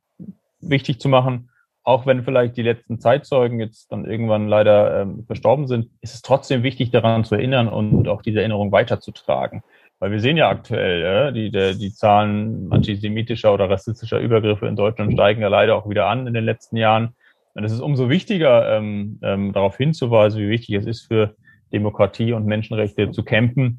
wichtig 0.61 1.01
zu 1.01 1.09
machen, 1.09 1.51
auch 1.89 2.05
wenn 2.05 2.23
vielleicht 2.23 2.57
die 2.59 2.63
letzten 2.63 3.01
Zeitzeugen 3.01 3.61
jetzt 3.61 3.91
dann 3.91 4.05
irgendwann 4.05 4.47
leider 4.47 5.03
ähm, 5.03 5.25
verstorben 5.27 5.67
sind, 5.67 5.91
ist 6.03 6.15
es 6.15 6.21
trotzdem 6.21 6.63
wichtig, 6.63 6.91
daran 6.91 7.25
zu 7.25 7.35
erinnern 7.35 7.67
und 7.67 8.09
auch 8.09 8.21
diese 8.21 8.41
Erinnerung 8.41 8.73
weiterzutragen. 8.73 9.63
Weil 10.01 10.13
wir 10.13 10.21
sehen 10.21 10.37
ja 10.37 10.49
aktuell, 10.49 11.03
ja, 11.03 11.31
die, 11.33 11.51
die, 11.51 11.93
Zahlen 11.93 12.69
antisemitischer 12.71 13.53
oder 13.53 13.69
rassistischer 13.69 14.21
Übergriffe 14.21 14.67
in 14.67 14.77
Deutschland 14.77 15.13
steigen 15.13 15.43
ja 15.43 15.49
leider 15.49 15.75
auch 15.75 15.89
wieder 15.89 16.07
an 16.07 16.27
in 16.27 16.35
den 16.35 16.45
letzten 16.45 16.77
Jahren. 16.77 17.15
Und 17.55 17.65
es 17.65 17.73
ist 17.73 17.81
umso 17.81 18.09
wichtiger, 18.09 18.77
ähm, 18.77 19.19
ähm, 19.23 19.53
darauf 19.53 19.77
hinzuweisen, 19.77 20.41
wie 20.41 20.49
wichtig 20.49 20.77
es 20.77 20.87
ist 20.87 21.09
für 21.09 21.35
Demokratie 21.73 22.33
und 22.33 22.47
Menschenrechte 22.47 23.11
zu 23.11 23.25
kämpfen. 23.25 23.79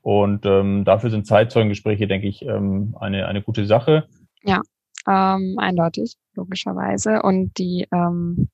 Und 0.00 0.46
ähm, 0.46 0.86
dafür 0.86 1.10
sind 1.10 1.26
Zeitzeugengespräche, 1.26 2.06
denke 2.06 2.28
ich, 2.28 2.42
ähm, 2.42 2.96
eine, 2.98 3.26
eine 3.26 3.42
gute 3.42 3.66
Sache. 3.66 4.08
Ja, 4.42 4.62
ähm, 5.06 5.56
eindeutig, 5.58 6.14
logischerweise. 6.34 7.20
Und 7.20 7.58
die, 7.58 7.86
ähm, 7.92 8.48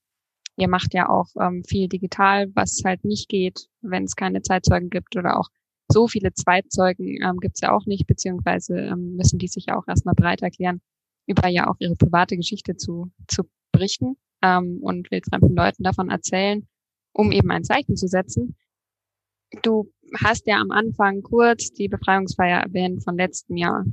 ihr 0.56 0.68
macht 0.68 0.94
ja 0.94 1.09
auch 1.09 1.28
ähm, 1.40 1.62
viel 1.62 1.88
digital, 1.88 2.49
was 2.54 2.83
halt 2.85 3.04
nicht 3.04 3.28
geht, 3.28 3.68
wenn 3.83 4.02
es 4.02 4.16
keine 4.16 4.42
Zeitzeugen 4.42 4.90
gibt 4.90 5.16
oder 5.16 5.38
auch 5.38 5.49
so 5.91 6.09
viele 6.09 6.33
Zweitzeugen 6.33 7.19
ähm, 7.23 7.38
gibt 7.38 7.57
es 7.57 7.61
ja 7.61 7.73
auch 7.73 7.87
nicht, 7.87 8.07
beziehungsweise 8.07 8.76
ähm, 8.76 9.17
müssen 9.17 9.38
die 9.38 9.49
sich 9.49 9.67
ja 9.67 9.76
auch 9.76 9.87
erstmal 9.87 10.14
bereit 10.14 10.43
erklären, 10.43 10.81
über 11.26 11.49
ja 11.49 11.69
auch 11.69 11.76
ihre 11.79 11.97
private 11.97 12.37
Geschichte 12.37 12.76
zu, 12.76 13.11
zu 13.29 13.45
berichten 13.73 14.17
ähm, 14.43 14.79
und 14.83 15.11
wildfremden 15.11 15.55
Leuten 15.55 15.83
davon 15.83 16.11
erzählen, 16.11 16.67
um 17.12 17.33
eben 17.33 17.50
ein 17.50 17.64
Zeichen 17.64 17.97
zu 17.97 18.07
setzen. 18.07 18.57
Du 19.62 19.93
hast 20.23 20.47
ja 20.47 20.61
am 20.61 20.71
Anfang 20.71 21.23
kurz 21.23 21.71
die 21.73 21.88
Befreiungsfeier 21.88 22.61
erwähnt 22.61 23.05
von 23.05 23.17
letztem 23.17 23.57
Jahr. 23.57 23.85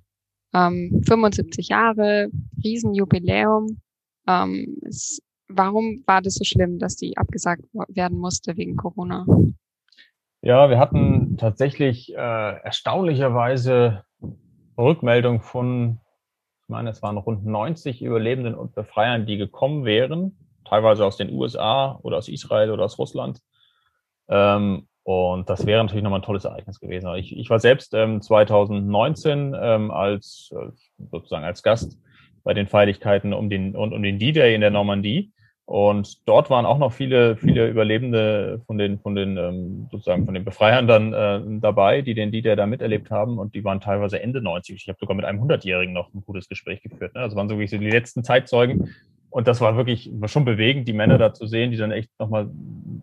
Ähm, 0.53 1.01
75 1.05 1.69
Jahre, 1.69 2.29
Riesenjubiläum. 2.63 3.81
Ähm, 4.27 4.77
es, 4.83 5.21
warum 5.47 6.03
war 6.05 6.21
das 6.21 6.35
so 6.35 6.43
schlimm, 6.43 6.79
dass 6.79 6.95
die 6.95 7.17
abgesagt 7.17 7.63
werden 7.89 8.17
musste 8.17 8.57
wegen 8.57 8.75
Corona? 8.75 9.25
Ja, 10.43 10.71
wir 10.71 10.79
hatten 10.79 11.37
tatsächlich 11.37 12.13
äh, 12.13 12.17
erstaunlicherweise 12.17 14.03
Rückmeldung 14.75 15.41
von, 15.41 15.99
ich 16.63 16.69
meine, 16.69 16.89
es 16.89 17.03
waren 17.03 17.17
rund 17.17 17.45
90 17.45 18.01
Überlebenden 18.01 18.55
und 18.55 18.73
Befreiern, 18.73 19.27
die 19.27 19.37
gekommen 19.37 19.85
wären, 19.85 20.35
teilweise 20.65 21.05
aus 21.05 21.17
den 21.17 21.31
USA 21.31 21.99
oder 22.01 22.17
aus 22.17 22.27
Israel 22.27 22.71
oder 22.71 22.85
aus 22.85 22.97
Russland. 22.97 23.39
Ähm, 24.29 24.87
und 25.03 25.47
das 25.47 25.67
wäre 25.67 25.83
natürlich 25.83 26.03
nochmal 26.03 26.21
ein 26.21 26.25
tolles 26.25 26.45
Ereignis 26.45 26.79
gewesen. 26.79 27.13
Ich, 27.15 27.37
ich 27.37 27.49
war 27.51 27.59
selbst 27.59 27.93
ähm, 27.93 28.19
2019 28.19 29.55
ähm, 29.59 29.91
als 29.91 30.51
sozusagen 31.11 31.45
als 31.45 31.61
Gast 31.61 31.99
bei 32.43 32.55
den 32.55 32.67
Feierlichkeiten 32.67 33.33
um 33.33 33.49
den 33.49 33.75
und 33.75 33.93
um 33.93 34.01
den 34.01 34.17
D-Day 34.17 34.55
in 34.55 34.61
der 34.61 34.71
Normandie. 34.71 35.31
Und 35.65 36.27
dort 36.27 36.49
waren 36.49 36.65
auch 36.65 36.77
noch 36.77 36.91
viele, 36.91 37.37
viele 37.37 37.69
Überlebende 37.69 38.61
von 38.67 38.77
den, 38.77 38.99
von 38.99 39.15
den 39.15 39.37
ähm, 39.37 39.87
sozusagen 39.89 40.25
von 40.25 40.33
den 40.33 40.43
Befreiern 40.43 40.87
dann 40.87 41.13
äh, 41.13 41.41
dabei, 41.61 42.01
die 42.01 42.13
den 42.13 42.31
D-Day 42.31 42.55
da 42.55 42.65
miterlebt 42.65 43.09
haben. 43.09 43.39
Und 43.39 43.55
die 43.55 43.63
waren 43.63 43.79
teilweise 43.79 44.21
Ende 44.21 44.41
90. 44.41 44.75
Ich 44.75 44.87
habe 44.89 44.99
sogar 44.99 45.15
mit 45.15 45.23
einem 45.23 45.41
100-Jährigen 45.41 45.93
noch 45.93 46.13
ein 46.13 46.23
gutes 46.25 46.49
Gespräch 46.49 46.81
geführt. 46.81 47.15
Ne? 47.15 47.21
Also 47.21 47.37
waren 47.37 47.47
so 47.47 47.55
wirklich 47.55 47.71
so 47.71 47.77
die 47.77 47.89
letzten 47.89 48.23
Zeitzeugen, 48.23 48.89
und 49.31 49.47
das 49.47 49.61
war 49.61 49.77
wirklich 49.77 50.11
war 50.13 50.27
schon 50.27 50.43
bewegend, 50.43 50.89
die 50.89 50.93
Männer 50.93 51.17
da 51.17 51.33
zu 51.33 51.47
sehen, 51.47 51.71
die 51.71 51.77
dann 51.77 51.91
echt 51.91 52.11
nochmal 52.19 52.51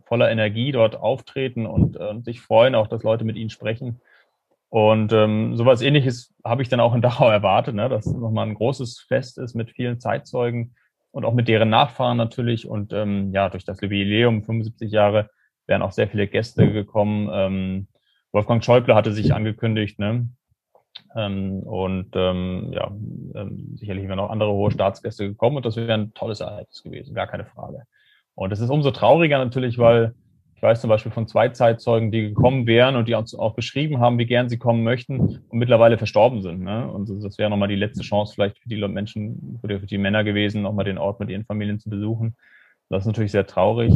voller 0.05 0.31
Energie 0.31 0.73
dort 0.73 0.95
auftreten 0.95 1.67
und 1.67 1.97
äh, 1.97 2.21
sich 2.21 2.43
freuen, 2.43 2.75
auch 2.75 2.87
dass 2.87 3.03
Leute 3.03 3.25
mit 3.25 3.37
ihnen 3.37 3.49
sprechen. 3.49 4.01
Und 4.69 5.11
ähm, 5.15 5.57
sowas 5.57 5.81
ähnliches 5.81 6.35
habe 6.45 6.61
ich 6.61 6.69
dann 6.69 6.81
auch 6.81 6.95
in 6.95 7.01
Dachau 7.01 7.31
erwartet, 7.31 7.75
ne? 7.75 7.89
dass 7.89 8.05
nochmal 8.05 8.47
ein 8.47 8.55
großes 8.55 9.01
Fest 9.09 9.39
ist 9.39 9.55
mit 9.55 9.71
vielen 9.71 10.01
Zeitzeugen 10.01 10.75
und 11.19 11.25
auch 11.25 11.35
mit 11.35 11.49
deren 11.49 11.69
Nachfahren 11.69 12.17
natürlich. 12.17 12.69
Und 12.69 12.93
ähm, 12.93 13.33
ja, 13.33 13.49
durch 13.49 13.65
das 13.65 13.81
Jubiläum 13.81 14.45
75 14.45 14.93
Jahre 14.93 15.29
wären 15.67 15.83
auch 15.83 15.91
sehr 15.91 16.07
viele 16.07 16.29
Gäste 16.29 16.73
gekommen. 16.73 17.29
Ähm, 17.33 17.89
Wolfgang 18.31 18.65
Schäuble 18.65 18.95
hatte 18.95 19.11
sich 19.11 19.35
angekündigt, 19.35 19.99
ne? 19.99 20.29
Ähm, 21.17 21.65
und 21.65 22.11
ähm, 22.15 22.71
ja, 22.73 22.93
ähm, 23.35 23.73
sicherlich 23.75 24.07
wären 24.07 24.21
auch 24.21 24.31
andere 24.31 24.53
hohe 24.53 24.71
Staatsgäste 24.71 25.27
gekommen 25.27 25.57
und 25.57 25.67
das 25.67 25.75
wäre 25.75 25.93
ein 25.93 26.15
tolles 26.15 26.39
Ereignis 26.39 26.85
gewesen, 26.85 27.17
gar 27.17 27.27
keine 27.27 27.47
Frage. 27.47 27.83
Und 28.37 28.53
es 28.53 28.61
ist 28.61 28.71
umso 28.71 28.93
trauriger 28.93 29.39
natürlich, 29.39 29.77
weil 29.77 30.15
ich 30.59 30.63
weiß 30.63 30.81
zum 30.81 30.91
Beispiel 30.91 31.13
von 31.13 31.29
zwei 31.29 31.51
Zeitzeugen, 31.51 32.11
die 32.11 32.21
gekommen 32.21 32.67
wären 32.67 32.97
und 32.97 33.07
die 33.07 33.15
uns 33.15 33.33
auch 33.33 33.55
beschrieben 33.55 34.01
haben, 34.01 34.19
wie 34.19 34.27
gern 34.27 34.49
sie 34.49 34.59
kommen 34.59 34.83
möchten 34.83 35.21
und 35.21 35.53
mittlerweile 35.53 35.99
verstorben 35.99 36.43
sind. 36.43 36.65
Ne? 36.65 36.91
Und 36.91 37.09
das 37.23 37.39
wäre 37.39 37.49
nochmal 37.49 37.69
die 37.69 37.77
letzte 37.77 38.03
Chance 38.03 38.35
vielleicht 38.35 38.59
für 38.59 38.69
die 38.69 38.77
Menschen, 38.89 39.61
für 39.61 39.69
die 39.79 39.99
Männer 39.99 40.25
gewesen, 40.25 40.63
nochmal 40.63 40.85
den 40.85 40.99
Ort 40.99 41.21
mit 41.21 41.31
ihren 41.31 41.45
Familien 41.45 41.79
zu 41.79 41.89
besuchen. 41.89 42.35
Das 42.89 43.05
ist 43.05 43.07
natürlich 43.07 43.31
sehr 43.31 43.47
traurig. 43.47 43.95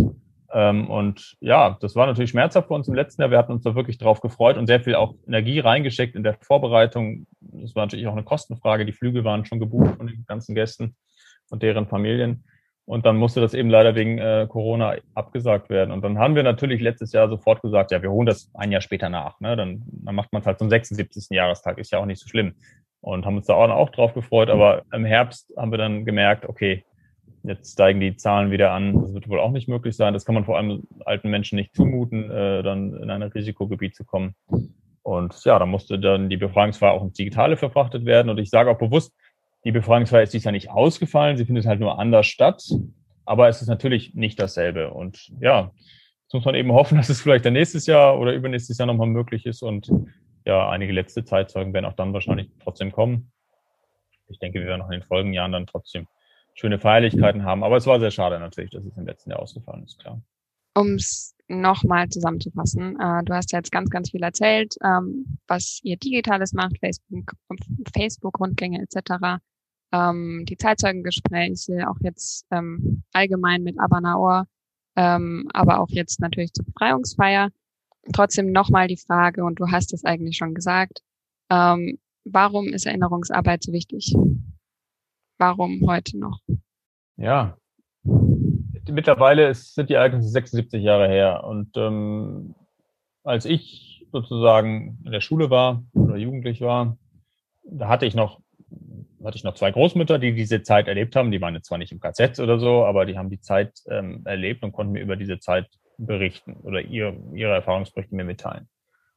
Ähm, 0.53 0.89
und 0.89 1.35
ja, 1.41 1.77
das 1.81 1.97
war 1.97 2.07
natürlich 2.07 2.31
schmerzhaft 2.31 2.69
für 2.69 2.75
uns 2.75 2.87
im 2.87 2.95
letzten 2.95 3.23
Jahr. 3.23 3.33
Wir 3.33 3.39
hatten 3.39 3.51
uns 3.51 3.65
da 3.65 3.75
wirklich 3.75 3.99
drauf 3.99 4.21
gefreut 4.21 4.57
und 4.57 4.69
sehr 4.69 4.81
viel 4.81 4.95
auch 4.95 5.17
Energie 5.27 5.59
reingesteckt 5.59 6.15
in 6.15 6.23
der 6.23 6.37
Vorbereitung. 6.43 7.27
Das 7.41 7.75
war 7.75 7.87
natürlich 7.87 8.07
auch 8.07 8.13
eine 8.13 8.23
Kostenfrage. 8.23 8.87
Die 8.87 8.93
Flüge 8.93 9.25
waren 9.25 9.45
schon 9.47 9.59
gebucht 9.59 9.97
von 9.97 10.07
den 10.07 10.25
ganzen 10.29 10.55
Gästen 10.55 10.95
und 11.51 11.65
deren 11.65 11.89
Familien. 11.89 12.45
Und 12.85 13.07
dann 13.07 13.17
musste 13.17 13.41
das 13.41 13.55
eben 13.55 13.71
leider 13.71 13.95
wegen 13.95 14.19
äh, 14.19 14.47
Corona 14.49 14.97
abgesagt 15.15 15.71
werden. 15.71 15.93
Und 15.93 16.03
dann 16.03 16.19
haben 16.19 16.35
wir 16.35 16.43
natürlich 16.43 16.81
letztes 16.81 17.13
Jahr 17.13 17.29
sofort 17.29 17.63
gesagt, 17.63 17.93
ja, 17.93 18.03
wir 18.03 18.11
holen 18.11 18.27
das 18.27 18.51
ein 18.55 18.73
Jahr 18.73 18.81
später 18.81 19.09
nach. 19.09 19.39
Ne? 19.41 19.57
Dann, 19.57 19.83
dann 19.87 20.15
macht 20.15 20.33
man 20.33 20.41
es 20.41 20.47
halt 20.47 20.59
zum 20.59 20.69
76. 20.69 21.29
Jahrestag, 21.31 21.79
ist 21.79 21.93
ja 21.93 21.99
auch 21.99 22.07
nicht 22.07 22.21
so 22.21 22.29
schlimm. 22.29 22.55
Und 23.01 23.25
haben 23.25 23.37
uns 23.37 23.47
da 23.47 23.55
auch, 23.55 23.91
drauf 23.91 24.15
gefreut. 24.15 24.51
Aber 24.51 24.83
im 24.93 25.05
Herbst 25.05 25.53
haben 25.57 25.71
wir 25.71 25.79
dann 25.79 26.05
gemerkt, 26.05 26.49
okay, 26.49 26.85
Jetzt 27.45 27.73
steigen 27.73 27.99
die 27.99 28.17
Zahlen 28.17 28.51
wieder 28.53 28.71
an. 28.71 29.01
Das 29.03 29.15
wird 29.15 29.29
wohl 29.29 29.41
auch 29.41 29.51
nicht 29.51 29.69
möglich 29.69 29.97
sein. 29.97 30.15
Das 30.15 30.25
kann 30.25 30.35
man 30.35 30.45
vor 30.45 30.57
allem 30.57 30.85
alten 31.05 31.29
Menschen 31.29 31.57
nicht 31.57 31.75
zumuten, 31.75 32.31
äh, 32.31 32.63
dann 32.63 32.95
in 32.95 33.11
ein 33.11 33.23
Risikogebiet 33.23 33.97
zu 33.97 34.05
kommen. 34.05 34.35
Und 35.03 35.45
ja, 35.45 35.59
da 35.59 35.67
musste 35.67 35.99
dann 35.99 36.31
die 36.31 36.37
Befragungsfeier 36.37 36.93
auch 36.93 37.03
ins 37.03 37.15
Digitale 37.15 37.57
verfrachtet 37.57 38.05
werden. 38.05 38.29
Und 38.31 38.39
ich 38.39 38.51
sage 38.51 38.71
auch 38.71 38.79
bewusst, 38.79 39.13
die 39.65 39.73
Befragungsfeier 39.73 40.23
ist 40.23 40.35
dies 40.35 40.45
ja 40.45 40.53
nicht 40.53 40.71
ausgefallen. 40.71 41.37
Sie 41.37 41.45
findet 41.45 41.67
halt 41.67 41.81
nur 41.81 41.99
anders 41.99 42.27
statt. 42.27 42.63
Aber 43.25 43.49
es 43.49 43.63
ist 43.63 43.69
natürlich 43.69 44.15
nicht 44.15 44.41
dasselbe. 44.41 44.93
Und 44.93 45.33
ja, 45.41 45.71
jetzt 46.25 46.35
muss 46.35 46.45
man 46.45 46.55
eben 46.55 46.73
hoffen, 46.73 46.97
dass 46.99 47.09
es 47.09 47.21
vielleicht 47.21 47.45
dann 47.45 47.53
nächstes 47.53 47.87
Jahr 47.87 48.19
oder 48.19 48.33
übernächstes 48.33 48.79
Jahr 48.79 48.87
nochmal 48.87 49.07
möglich 49.07 49.47
ist. 49.47 49.63
Und 49.63 49.91
ja, 50.45 50.69
einige 50.69 50.93
letzte 50.93 51.25
Zeitzeugen 51.25 51.73
werden 51.73 51.87
auch 51.87 51.93
dann 51.93 52.13
wahrscheinlich 52.13 52.51
trotzdem 52.63 52.91
kommen. 52.91 53.31
Ich 54.29 54.39
denke, 54.39 54.61
wir 54.61 54.67
werden 54.67 54.83
auch 54.83 54.91
in 54.91 55.01
den 55.01 55.07
folgenden 55.07 55.35
Jahren 55.35 55.53
dann 55.53 55.67
trotzdem 55.67 56.07
schöne 56.55 56.79
Feierlichkeiten 56.79 57.45
haben. 57.45 57.63
Aber 57.63 57.77
es 57.77 57.87
war 57.87 58.01
sehr 58.01 58.11
schade 58.11 58.39
natürlich, 58.41 58.71
dass 58.71 58.85
es 58.85 58.97
im 58.97 59.07
letzten 59.07 59.31
Jahr 59.31 59.41
ausgefallen 59.41 59.85
ist, 59.85 59.99
klar. 59.99 60.21
Um 60.75 60.95
es 60.95 61.35
nochmal 61.49 62.09
zusammenzufassen, 62.09 62.99
äh, 62.99 63.23
du 63.25 63.35
hast 63.35 63.53
ja 63.53 63.59
jetzt 63.59 63.71
ganz, 63.71 63.91
ganz 63.91 64.11
viel 64.11 64.23
erzählt, 64.23 64.75
ähm, 64.83 65.39
was 65.47 65.81
ihr 65.83 65.99
Digitales 65.99 66.55
macht, 66.55 66.79
Facebook, 66.79 67.33
Facebook-Rundgänge 67.95 68.81
etc., 68.81 69.43
ähm, 69.93 70.45
die 70.49 70.57
Zeitzeugengespräche, 70.57 71.89
auch 71.89 71.99
jetzt 72.01 72.47
ähm, 72.51 73.03
allgemein 73.13 73.63
mit 73.63 73.79
Abanaor, 73.79 74.47
ähm, 74.97 75.49
aber 75.53 75.81
auch 75.81 75.91
jetzt 75.91 76.21
natürlich 76.21 76.53
zur 76.53 76.65
Befreiungsfeier. 76.65 77.51
Trotzdem 78.13 78.51
nochmal 78.51 78.89
die 78.89 78.97
Frage, 78.97 79.45
und 79.45 79.61
du 79.61 79.71
hast 79.71 79.93
es 79.93 80.05
eigentlich 80.05 80.37
schon 80.37 80.55
gesagt, 80.55 81.01
ähm, 81.51 81.99
warum 82.25 82.69
ist 82.69 82.87
Erinnerungsarbeit 82.87 83.63
so 83.63 83.73
wichtig? 83.73 84.15
warum 85.43 85.83
heute 85.89 86.19
noch? 86.19 86.39
Ja, 87.17 87.57
mittlerweile 88.89 89.49
ist, 89.49 89.75
sind 89.75 89.91
die 89.91 89.95
Ereignisse 89.95 90.29
76 90.29 90.83
Jahre 90.83 91.09
her. 91.09 91.45
Und 91.45 91.77
ähm, 91.77 92.55
als 93.25 93.45
ich 93.45 94.07
sozusagen 94.13 95.01
in 95.05 95.11
der 95.11 95.21
Schule 95.21 95.51
war 95.51 95.83
oder 95.95 96.17
jugendlich 96.17 96.61
war, 96.61 96.97
da 97.65 97.89
hatte 97.89 98.07
ich 98.07 98.15
noch 98.15 98.41
hatte 99.25 99.37
ich 99.37 99.45
noch 99.45 99.55
zwei 99.55 99.71
Großmütter, 99.71 100.19
die 100.19 100.35
diese 100.35 100.63
Zeit 100.63 100.89
erlebt 100.89 101.17
haben. 101.17 101.31
Die 101.31 101.41
waren 101.41 101.55
jetzt 101.55 101.67
zwar 101.67 101.79
nicht 101.79 101.93
im 101.93 102.01
KZ 102.01 102.41
oder 102.41 102.59
so, 102.59 102.85
aber 102.85 103.07
die 103.07 103.17
haben 103.17 103.31
die 103.31 103.41
Zeit 103.41 103.81
ähm, 103.89 104.23
erlebt 104.25 104.63
und 104.63 104.73
konnten 104.73 104.93
mir 104.93 105.01
über 105.01 105.17
diese 105.17 105.39
Zeit 105.39 105.67
berichten 105.99 106.55
oder 106.63 106.81
ihr, 106.81 107.17
ihre 107.35 107.53
Erfahrungsberichte 107.53 108.15
mir 108.15 108.25
mitteilen. 108.25 108.69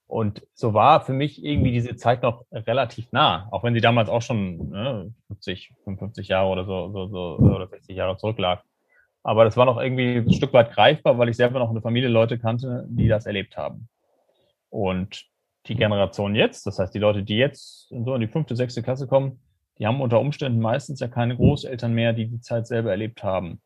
Und 0.07 0.45
so 0.53 0.73
war 0.73 1.03
für 1.03 1.13
mich 1.13 1.43
irgendwie 1.43 1.71
diese 1.71 1.95
Zeit 1.95 2.21
noch 2.21 2.45
relativ 2.51 3.11
nah, 3.11 3.47
auch 3.51 3.63
wenn 3.63 3.73
sie 3.73 3.81
damals 3.81 4.07
auch 4.07 4.21
schon 4.21 4.69
ne, 4.69 5.13
50, 5.27 5.73
55 5.83 6.27
Jahre 6.27 6.49
oder 6.49 6.65
so, 6.65 6.91
so, 6.91 7.07
so 7.07 7.37
oder 7.37 7.67
60 7.67 7.95
Jahre 7.95 8.17
zurücklag. 8.17 8.63
Aber 9.23 9.43
das 9.43 9.57
war 9.57 9.65
noch 9.65 9.81
irgendwie 9.81 10.17
ein 10.17 10.33
Stück 10.33 10.53
weit 10.53 10.71
greifbar, 10.73 11.17
weil 11.17 11.29
ich 11.29 11.37
selber 11.37 11.57
noch 11.57 11.71
eine 11.71 11.81
Familie 11.81 12.09
Leute 12.09 12.37
kannte, 12.37 12.85
die 12.87 13.07
das 13.07 13.25
erlebt 13.25 13.57
haben. 13.57 13.89
Und 14.69 15.25
die 15.65 15.75
Generation 15.75 16.35
jetzt, 16.35 16.67
das 16.67 16.77
heißt 16.77 16.93
die 16.93 16.99
Leute, 16.99 17.23
die 17.23 17.37
jetzt 17.37 17.89
so 17.89 18.13
in 18.13 18.21
die 18.21 18.27
fünfte, 18.27 18.55
sechste 18.55 18.83
Klasse 18.83 19.07
kommen, 19.07 19.39
die 19.77 19.87
haben 19.87 20.01
unter 20.01 20.19
Umständen 20.19 20.59
meistens 20.59 20.99
ja 20.99 21.07
keine 21.07 21.35
Großeltern 21.35 21.93
mehr, 21.93 22.13
die 22.13 22.27
die 22.27 22.41
Zeit 22.41 22.67
selber 22.67 22.91
erlebt 22.91 23.23
haben. 23.23 23.61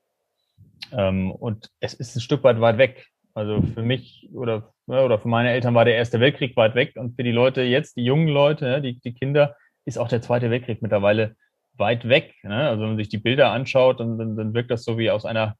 Ähm, 0.91 1.31
und 1.31 1.69
es 1.79 1.93
ist 1.93 2.15
ein 2.15 2.21
Stück 2.21 2.43
weit 2.43 2.61
weit 2.61 2.77
weg. 2.77 3.07
Also 3.33 3.61
für 3.61 3.83
mich 3.83 4.29
oder, 4.33 4.73
oder 4.87 5.19
für 5.19 5.27
meine 5.27 5.51
Eltern 5.51 5.75
war 5.75 5.85
der 5.85 5.95
Erste 5.95 6.19
Weltkrieg 6.19 6.57
weit 6.57 6.75
weg 6.75 6.93
und 6.95 7.15
für 7.15 7.23
die 7.23 7.31
Leute 7.31 7.61
jetzt, 7.61 7.95
die 7.95 8.03
jungen 8.03 8.27
Leute, 8.27 8.81
die, 8.81 8.99
die 8.99 9.13
Kinder, 9.13 9.55
ist 9.85 9.97
auch 9.97 10.07
der 10.07 10.21
Zweite 10.21 10.49
Weltkrieg 10.49 10.81
mittlerweile 10.81 11.35
weit 11.73 12.07
weg. 12.09 12.33
Also 12.43 12.81
wenn 12.81 12.89
man 12.89 12.97
sich 12.97 13.09
die 13.09 13.17
Bilder 13.17 13.51
anschaut, 13.51 13.99
dann, 13.99 14.17
dann, 14.17 14.35
dann 14.35 14.53
wirkt 14.53 14.71
das 14.71 14.83
so 14.83 14.97
wie 14.97 15.11
aus 15.11 15.25
einer 15.25 15.55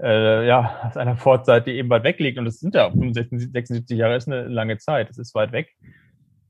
äh, 0.00 0.46
ja, 0.46 0.80
aus 0.88 0.96
einer 0.96 1.16
Fortzeit, 1.16 1.66
die 1.66 1.72
eben 1.72 1.90
weit 1.90 2.04
weg 2.04 2.18
liegt. 2.18 2.38
Und 2.38 2.44
das 2.44 2.58
sind 2.58 2.74
ja 2.74 2.90
65, 2.90 3.52
76 3.52 3.98
Jahre, 3.98 4.16
ist 4.16 4.28
eine 4.28 4.48
lange 4.48 4.78
Zeit, 4.78 5.10
es 5.10 5.18
ist 5.18 5.34
weit 5.34 5.52
weg. 5.52 5.70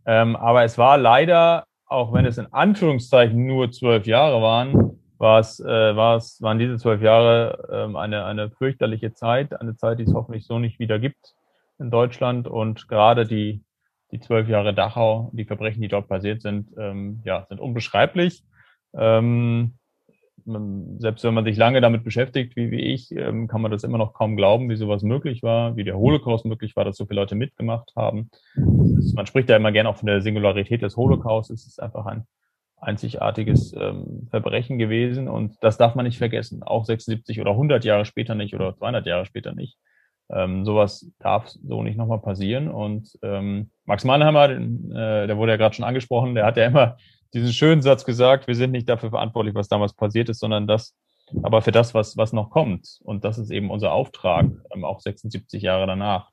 Ähm, 0.07 0.37
aber 0.37 0.65
es 0.65 0.79
war 0.79 0.99
leider, 0.99 1.67
auch 1.95 2.13
wenn 2.13 2.27
es 2.27 2.39
in 2.39 2.53
Anführungszeichen 2.53 3.47
nur 3.47 3.71
zwölf 3.71 4.07
Jahre 4.07 4.43
waren, 4.43 4.99
war 5.19 5.41
äh, 5.41 5.97
war 5.97 6.23
waren 6.41 6.59
diese 6.59 6.77
zwölf 6.77 7.01
Jahre 7.01 7.69
ähm, 7.73 7.97
eine, 7.97 8.25
eine 8.25 8.51
fürchterliche 8.51 9.15
Zeit, 9.15 9.59
eine 9.59 9.77
Zeit, 9.77 9.99
die 9.99 10.03
es 10.03 10.13
hoffentlich 10.13 10.47
so 10.47 10.59
nicht 10.59 10.79
wieder 10.79 10.99
gibt 10.99 11.35
in 11.79 11.91
Deutschland. 11.91 12.49
Und 12.49 12.89
gerade 12.89 13.27
die, 13.27 13.63
die 14.11 14.21
zwölf 14.21 14.49
Jahre 14.49 14.75
Dachau, 14.75 15.31
die 15.33 15.45
Verbrechen, 15.45 15.83
die 15.83 15.89
dort 15.89 16.09
passiert 16.09 16.43
sind, 16.43 16.69
ähm, 16.77 17.23
ja, 17.25 17.47
sind 17.49 17.61
unbeschreiblich. 17.61 18.43
Ähm, 18.93 19.75
man, 20.45 20.99
selbst 20.99 21.25
wenn 21.25 21.35
man 21.35 21.45
sich 21.45 21.57
lange 21.57 21.81
damit 21.81 22.05
beschäftigt, 22.05 22.57
wie, 22.57 22.71
wie 22.71 22.93
ich, 22.93 23.12
ähm, 23.12 23.49
kann 23.49 23.61
man 23.61 23.71
das 23.71 23.85
immer 23.85 23.99
noch 23.99 24.12
kaum 24.14 24.37
glauben, 24.37 24.69
wie 24.69 24.76
sowas 24.76 25.03
möglich 25.03 25.43
war, 25.43 25.76
wie 25.76 25.85
der 25.85 25.97
Holocaust 25.97 26.45
möglich 26.45 26.76
war, 26.76 26.85
dass 26.85 26.97
so 26.97 27.07
viele 27.07 27.21
Leute 27.21 27.35
mitgemacht 27.35 27.93
haben. 27.97 28.31
Ist, 28.99 29.14
man 29.14 29.26
spricht 29.26 29.49
ja 29.49 29.57
immer 29.57 29.73
gerne 29.73 29.88
auch 29.88 29.97
von 29.97 30.07
der 30.07 30.21
Singularität 30.21 30.83
des 30.83 30.97
Holocaust. 30.97 31.50
Es 31.50 31.67
ist 31.67 31.81
einfach 31.81 32.07
ein 32.07 32.26
einzigartiges 32.76 33.75
ähm, 33.79 34.29
Verbrechen 34.31 34.79
gewesen 34.79 35.29
und 35.29 35.57
das 35.62 35.79
darf 35.79 35.95
man 35.95 36.05
nicht 36.05 36.19
vergessen. 36.19 36.62
Auch 36.62 36.85
76 36.85 37.41
oder 37.41 37.53
100 37.53 37.85
Jahre 37.85 38.05
später 38.05 38.35
nicht 38.35 38.55
oder 38.55 38.76
200 38.76 39.07
Jahre 39.07 39.25
später 39.26 39.55
nicht. 39.55 39.79
Ähm, 40.31 40.64
sowas 40.64 41.11
darf 41.19 41.49
so 41.49 41.83
nicht 41.83 41.97
nochmal 41.97 42.21
passieren. 42.21 42.69
Und 42.69 43.19
ähm, 43.23 43.71
Max 43.85 44.05
Mannheimer, 44.05 44.50
äh, 44.50 45.26
der 45.26 45.37
wurde 45.37 45.53
ja 45.53 45.57
gerade 45.57 45.75
schon 45.75 45.85
angesprochen, 45.85 46.35
der 46.35 46.47
hat 46.47 46.57
ja 46.57 46.67
immer 46.67 46.97
diesen 47.35 47.53
schönen 47.53 47.83
Satz 47.83 48.05
gesagt, 48.05 48.47
wir 48.47 48.55
sind 48.55 48.71
nicht 48.71 48.88
dafür 48.88 49.11
verantwortlich, 49.11 49.55
was 49.55 49.69
damals 49.69 49.93
passiert 49.93 50.29
ist, 50.29 50.41
sondern 50.41 50.67
das, 50.67 50.95
aber 51.43 51.62
für 51.62 51.73
das, 51.73 51.95
was, 51.95 52.17
was 52.17 52.33
noch 52.33 52.50
kommt. 52.50 53.00
Und 53.03 53.25
das 53.25 53.38
ist 53.38 53.50
eben 53.50 53.71
unser 53.71 53.93
Auftrag, 53.93 54.47
ähm, 54.75 54.85
auch 54.85 55.00
76 55.00 55.62
Jahre 55.62 55.87
danach, 55.87 56.31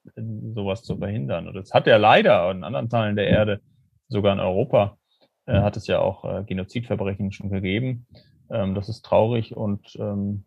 sowas 0.54 0.84
zu 0.84 0.98
verhindern. 0.98 1.48
Und 1.48 1.56
das 1.56 1.74
hat 1.74 1.88
er 1.88 2.00
leider 2.00 2.52
in 2.52 2.64
anderen 2.64 2.90
Teilen 2.90 3.16
der 3.16 3.28
Erde, 3.28 3.62
sogar 4.08 4.34
in 4.34 4.40
Europa, 4.40 4.98
äh, 5.46 5.60
hat 5.62 5.78
es 5.78 5.88
ja 5.88 6.00
auch 6.00 6.24
äh, 6.26 6.44
Genozidverbrechen 6.44 7.32
schon 7.32 7.50
gegeben. 7.50 8.06
Ähm, 8.50 8.76
das 8.76 8.90
ist 8.90 9.04
traurig 9.04 9.56
und 9.56 9.96
ähm, 9.96 10.46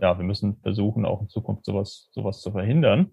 ja, 0.00 0.16
wir 0.18 0.24
müssen 0.24 0.56
versuchen, 0.62 1.04
auch 1.04 1.20
in 1.20 1.28
Zukunft 1.28 1.64
sowas, 1.66 2.08
sowas 2.12 2.40
zu 2.40 2.50
verhindern. 2.50 3.10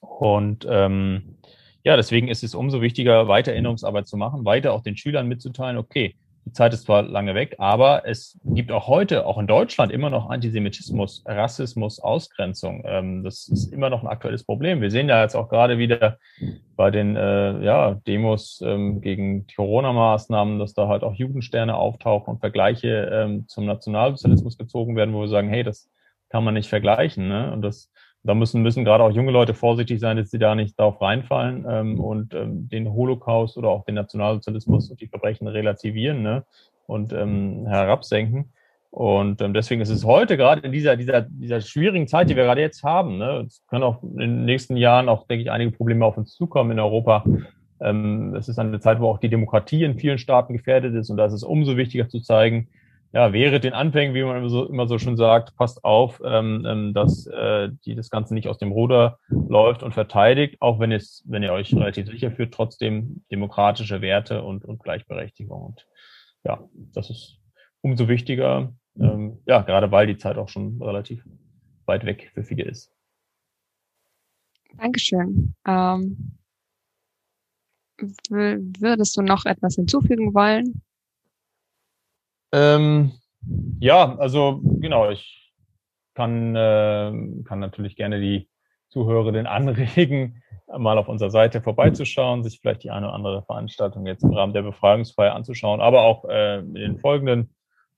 Und 0.00 0.66
ähm, 0.68 1.38
ja, 1.86 1.94
deswegen 1.94 2.26
ist 2.26 2.42
es 2.42 2.56
umso 2.56 2.82
wichtiger, 2.82 3.28
weiter 3.28 3.52
Erinnerungsarbeit 3.52 4.08
zu 4.08 4.16
machen, 4.16 4.44
weiter 4.44 4.72
auch 4.72 4.82
den 4.82 4.96
Schülern 4.96 5.28
mitzuteilen, 5.28 5.76
okay, 5.78 6.16
die 6.44 6.50
Zeit 6.50 6.74
ist 6.74 6.82
zwar 6.82 7.02
lange 7.02 7.36
weg, 7.36 7.54
aber 7.58 8.02
es 8.08 8.40
gibt 8.44 8.72
auch 8.72 8.88
heute, 8.88 9.24
auch 9.24 9.38
in 9.38 9.46
Deutschland, 9.46 9.92
immer 9.92 10.10
noch 10.10 10.28
Antisemitismus, 10.28 11.22
Rassismus, 11.26 12.00
Ausgrenzung. 12.00 12.82
Ähm, 12.84 13.22
das 13.22 13.46
ist 13.46 13.72
immer 13.72 13.88
noch 13.88 14.02
ein 14.02 14.08
aktuelles 14.08 14.42
Problem. 14.42 14.80
Wir 14.80 14.90
sehen 14.90 15.08
ja 15.08 15.22
jetzt 15.22 15.36
auch 15.36 15.48
gerade 15.48 15.78
wieder 15.78 16.18
bei 16.74 16.90
den 16.90 17.14
äh, 17.14 17.64
ja, 17.64 17.94
Demos 17.94 18.60
ähm, 18.64 19.00
gegen 19.00 19.46
Corona-Maßnahmen, 19.54 20.58
dass 20.58 20.74
da 20.74 20.88
halt 20.88 21.04
auch 21.04 21.14
Jugendsterne 21.14 21.76
auftauchen 21.76 22.34
und 22.34 22.40
Vergleiche 22.40 23.10
ähm, 23.12 23.46
zum 23.46 23.64
Nationalsozialismus 23.64 24.58
gezogen 24.58 24.96
werden, 24.96 25.14
wo 25.14 25.20
wir 25.20 25.28
sagen, 25.28 25.48
hey, 25.48 25.62
das 25.62 25.88
kann 26.30 26.42
man 26.42 26.54
nicht 26.54 26.68
vergleichen. 26.68 27.28
Ne? 27.28 27.52
Und 27.52 27.62
das 27.62 27.92
da 28.26 28.34
müssen, 28.34 28.62
müssen 28.62 28.84
gerade 28.84 29.04
auch 29.04 29.10
junge 29.10 29.30
Leute 29.30 29.54
vorsichtig 29.54 30.00
sein, 30.00 30.16
dass 30.16 30.30
sie 30.30 30.38
da 30.38 30.54
nicht 30.54 30.78
darauf 30.78 31.00
reinfallen 31.00 31.64
ähm, 31.68 32.00
und 32.00 32.34
ähm, 32.34 32.68
den 32.68 32.92
Holocaust 32.92 33.56
oder 33.56 33.68
auch 33.68 33.84
den 33.84 33.94
Nationalsozialismus 33.94 34.90
und 34.90 35.00
die 35.00 35.06
Verbrechen 35.06 35.46
relativieren 35.46 36.22
ne, 36.22 36.44
und 36.86 37.12
ähm, 37.12 37.66
herabsenken. 37.66 38.52
Und 38.90 39.42
ähm, 39.42 39.54
deswegen 39.54 39.80
ist 39.80 39.90
es 39.90 40.04
heute 40.04 40.36
gerade 40.36 40.62
in 40.62 40.72
dieser, 40.72 40.96
dieser, 40.96 41.22
dieser 41.22 41.60
schwierigen 41.60 42.08
Zeit, 42.08 42.30
die 42.30 42.36
wir 42.36 42.44
gerade 42.44 42.60
jetzt 42.60 42.82
haben, 42.82 43.18
ne, 43.18 43.44
es 43.46 43.62
können 43.68 43.84
auch 43.84 44.02
in 44.02 44.18
den 44.18 44.44
nächsten 44.44 44.76
Jahren 44.76 45.08
auch, 45.08 45.26
denke 45.26 45.42
ich, 45.42 45.50
einige 45.50 45.70
Probleme 45.70 46.04
auf 46.04 46.16
uns 46.16 46.34
zukommen 46.34 46.72
in 46.72 46.80
Europa. 46.80 47.24
Ähm, 47.80 48.34
es 48.34 48.48
ist 48.48 48.58
eine 48.58 48.80
Zeit, 48.80 49.00
wo 49.00 49.08
auch 49.08 49.18
die 49.18 49.28
Demokratie 49.28 49.84
in 49.84 49.98
vielen 49.98 50.18
Staaten 50.18 50.52
gefährdet 50.52 50.94
ist 50.94 51.10
und 51.10 51.16
da 51.16 51.26
ist 51.26 51.34
es 51.34 51.42
umso 51.42 51.76
wichtiger 51.76 52.08
zu 52.08 52.20
zeigen, 52.20 52.68
ja, 53.16 53.32
wäre 53.32 53.60
den 53.60 53.72
Anfängen, 53.72 54.14
wie 54.14 54.22
man 54.22 54.36
immer 54.36 54.50
so, 54.50 54.66
immer 54.66 54.86
so 54.86 54.98
schon 54.98 55.16
sagt, 55.16 55.56
passt 55.56 55.82
auf, 55.84 56.20
ähm, 56.22 56.66
ähm, 56.68 56.92
dass 56.92 57.26
äh, 57.26 57.70
die 57.86 57.94
das 57.94 58.10
Ganze 58.10 58.34
nicht 58.34 58.46
aus 58.46 58.58
dem 58.58 58.72
Ruder 58.72 59.18
läuft 59.30 59.82
und 59.82 59.94
verteidigt, 59.94 60.60
auch 60.60 60.80
wenn 60.80 60.92
es, 60.92 61.24
wenn 61.26 61.42
ihr 61.42 61.54
euch 61.54 61.74
relativ 61.74 62.08
sicher 62.08 62.30
fühlt, 62.30 62.52
trotzdem 62.52 63.24
demokratische 63.30 64.02
Werte 64.02 64.42
und, 64.42 64.66
und 64.66 64.82
Gleichberechtigung. 64.82 65.62
Und 65.62 65.86
ja, 66.44 66.62
das 66.92 67.08
ist 67.08 67.38
umso 67.80 68.06
wichtiger, 68.06 68.74
ähm, 68.98 69.38
ja, 69.46 69.62
gerade 69.62 69.90
weil 69.90 70.06
die 70.06 70.18
Zeit 70.18 70.36
auch 70.36 70.50
schon 70.50 70.82
relativ 70.82 71.24
weit 71.86 72.04
weg 72.04 72.30
für 72.34 72.44
viele 72.44 72.64
ist. 72.64 72.92
Dankeschön. 74.76 75.54
Ähm, 75.66 76.36
würdest 78.28 79.16
du 79.16 79.22
noch 79.22 79.46
etwas 79.46 79.76
hinzufügen 79.76 80.34
wollen? 80.34 80.82
Ähm, 82.56 83.12
ja, 83.80 84.16
also 84.16 84.60
genau, 84.80 85.10
ich 85.10 85.52
kann, 86.14 86.56
äh, 86.56 87.12
kann 87.44 87.60
natürlich 87.60 87.96
gerne 87.96 88.18
die 88.18 88.48
Zuhörerinnen 88.88 89.46
anregen, 89.46 90.42
mal 90.66 90.96
auf 90.96 91.08
unserer 91.08 91.30
Seite 91.30 91.60
vorbeizuschauen, 91.60 92.42
sich 92.42 92.58
vielleicht 92.60 92.82
die 92.82 92.90
eine 92.90 93.08
oder 93.08 93.14
andere 93.14 93.42
Veranstaltung 93.42 94.06
jetzt 94.06 94.22
im 94.24 94.32
Rahmen 94.32 94.54
der 94.54 94.62
Befragungsfeier 94.62 95.34
anzuschauen. 95.34 95.82
Aber 95.82 96.02
auch 96.02 96.24
äh, 96.24 96.60
in 96.60 96.74
den 96.74 96.98
folgenden 96.98 97.54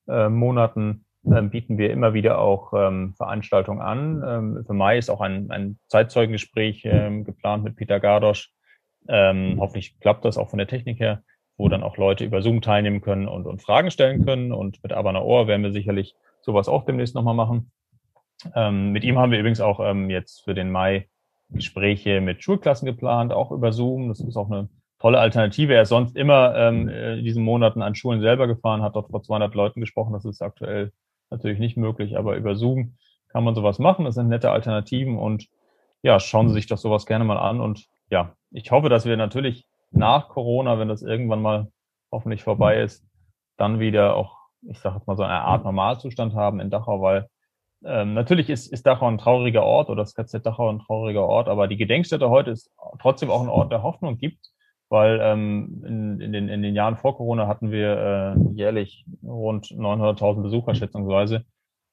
äh, 0.09 0.27
Monaten 0.27 1.05
äh, 1.23 1.41
bieten 1.41 1.77
wir 1.77 1.91
immer 1.91 2.13
wieder 2.13 2.39
auch 2.39 2.73
ähm, 2.73 3.13
Veranstaltungen 3.15 3.81
an. 3.81 4.23
Ähm, 4.27 4.65
für 4.65 4.73
Mai 4.73 4.97
ist 4.97 5.09
auch 5.09 5.21
ein, 5.21 5.49
ein 5.51 5.79
Zeitzeugengespräch 5.87 6.83
ähm, 6.83 7.23
geplant 7.23 7.63
mit 7.63 7.77
Peter 7.77 8.01
Gardosch. 8.01 8.51
Ähm, 9.07 9.55
hoffentlich 9.57 9.97
klappt 10.01 10.25
das 10.25 10.37
auch 10.37 10.49
von 10.49 10.57
der 10.59 10.67
Technik 10.67 10.99
her 10.99 11.23
wo 11.59 11.67
dann 11.67 11.83
auch 11.83 11.97
Leute 11.97 12.23
über 12.23 12.41
Zoom 12.41 12.61
teilnehmen 12.61 13.01
können 13.01 13.27
und, 13.27 13.45
und 13.45 13.61
Fragen 13.61 13.91
stellen 13.91 14.25
können. 14.25 14.53
Und 14.53 14.81
mit 14.81 14.93
Abana 14.93 15.21
Ohr 15.21 15.45
werden 15.47 15.61
wir 15.61 15.73
sicherlich 15.73 16.15
sowas 16.41 16.69
auch 16.69 16.85
demnächst 16.85 17.15
nochmal 17.15 17.35
machen. 17.35 17.71
Ähm, 18.55 18.93
mit 18.93 19.03
ihm 19.03 19.19
haben 19.19 19.31
wir 19.31 19.39
übrigens 19.39 19.59
auch 19.59 19.81
ähm, 19.81 20.09
jetzt 20.09 20.45
für 20.45 20.53
den 20.53 20.71
Mai 20.71 21.09
Gespräche 21.49 22.21
mit 22.21 22.41
Schulklassen 22.41 22.85
geplant, 22.85 23.33
auch 23.33 23.51
über 23.51 23.73
Zoom. 23.73 24.07
Das 24.07 24.21
ist 24.21 24.37
auch 24.37 24.49
eine 24.49 24.69
tolle 24.99 25.19
Alternative. 25.19 25.73
Er 25.73 25.81
ist 25.81 25.89
sonst 25.89 26.15
immer 26.15 26.55
ähm, 26.55 26.87
in 26.87 27.25
diesen 27.25 27.43
Monaten 27.43 27.81
an 27.81 27.93
Schulen 27.93 28.21
selber 28.21 28.47
gefahren, 28.47 28.81
hat 28.81 28.95
dort 28.95 29.09
vor 29.09 29.21
200 29.21 29.53
Leuten 29.53 29.81
gesprochen. 29.81 30.13
Das 30.13 30.23
ist 30.23 30.41
aktuell 30.41 30.93
natürlich 31.29 31.59
nicht 31.59 31.75
möglich, 31.75 32.17
aber 32.17 32.37
über 32.37 32.55
Zoom 32.55 32.95
kann 33.27 33.43
man 33.43 33.53
sowas 33.53 33.79
machen. 33.79 34.05
Das 34.05 34.15
sind 34.15 34.29
nette 34.29 34.51
Alternativen 34.51 35.17
und 35.17 35.49
ja, 36.03 36.21
schauen 36.21 36.47
Sie 36.47 36.53
sich 36.53 36.67
doch 36.67 36.77
sowas 36.77 37.05
gerne 37.05 37.25
mal 37.25 37.37
an. 37.37 37.59
Und 37.59 37.87
ja, 38.09 38.33
ich 38.49 38.71
hoffe, 38.71 38.87
dass 38.87 39.05
wir 39.05 39.17
natürlich 39.17 39.67
nach 39.91 40.29
Corona, 40.29 40.79
wenn 40.79 40.87
das 40.87 41.01
irgendwann 41.01 41.41
mal 41.41 41.71
hoffentlich 42.11 42.43
vorbei 42.43 42.81
ist, 42.81 43.05
dann 43.57 43.79
wieder 43.79 44.15
auch, 44.15 44.37
ich 44.61 44.79
sage 44.79 44.97
jetzt 44.97 45.07
mal 45.07 45.17
so 45.17 45.23
eine 45.23 45.41
Art 45.41 45.63
Normalzustand 45.63 46.33
haben 46.33 46.59
in 46.59 46.69
Dachau, 46.69 47.01
weil 47.01 47.27
ähm, 47.85 48.13
natürlich 48.13 48.49
ist, 48.49 48.71
ist 48.71 48.85
Dachau 48.85 49.07
ein 49.07 49.17
trauriger 49.17 49.63
Ort 49.63 49.89
oder 49.89 50.03
das 50.03 50.13
KZ 50.13 50.45
Dachau 50.45 50.69
ein 50.69 50.79
trauriger 50.79 51.25
Ort, 51.25 51.47
aber 51.47 51.67
die 51.67 51.77
Gedenkstätte 51.77 52.29
heute 52.29 52.51
ist 52.51 52.71
trotzdem 53.01 53.29
auch 53.29 53.41
ein 53.41 53.49
Ort 53.49 53.71
der 53.71 53.83
Hoffnung 53.83 54.17
gibt, 54.17 54.51
weil 54.89 55.19
ähm, 55.21 55.83
in, 55.85 56.21
in, 56.21 56.33
den, 56.33 56.49
in 56.49 56.61
den 56.61 56.75
Jahren 56.75 56.97
vor 56.97 57.15
Corona 57.15 57.47
hatten 57.47 57.71
wir 57.71 58.35
äh, 58.35 58.53
jährlich 58.53 59.05
rund 59.23 59.67
900.000 59.67 60.41
Besucher 60.41 60.75
schätzungsweise, 60.75 61.45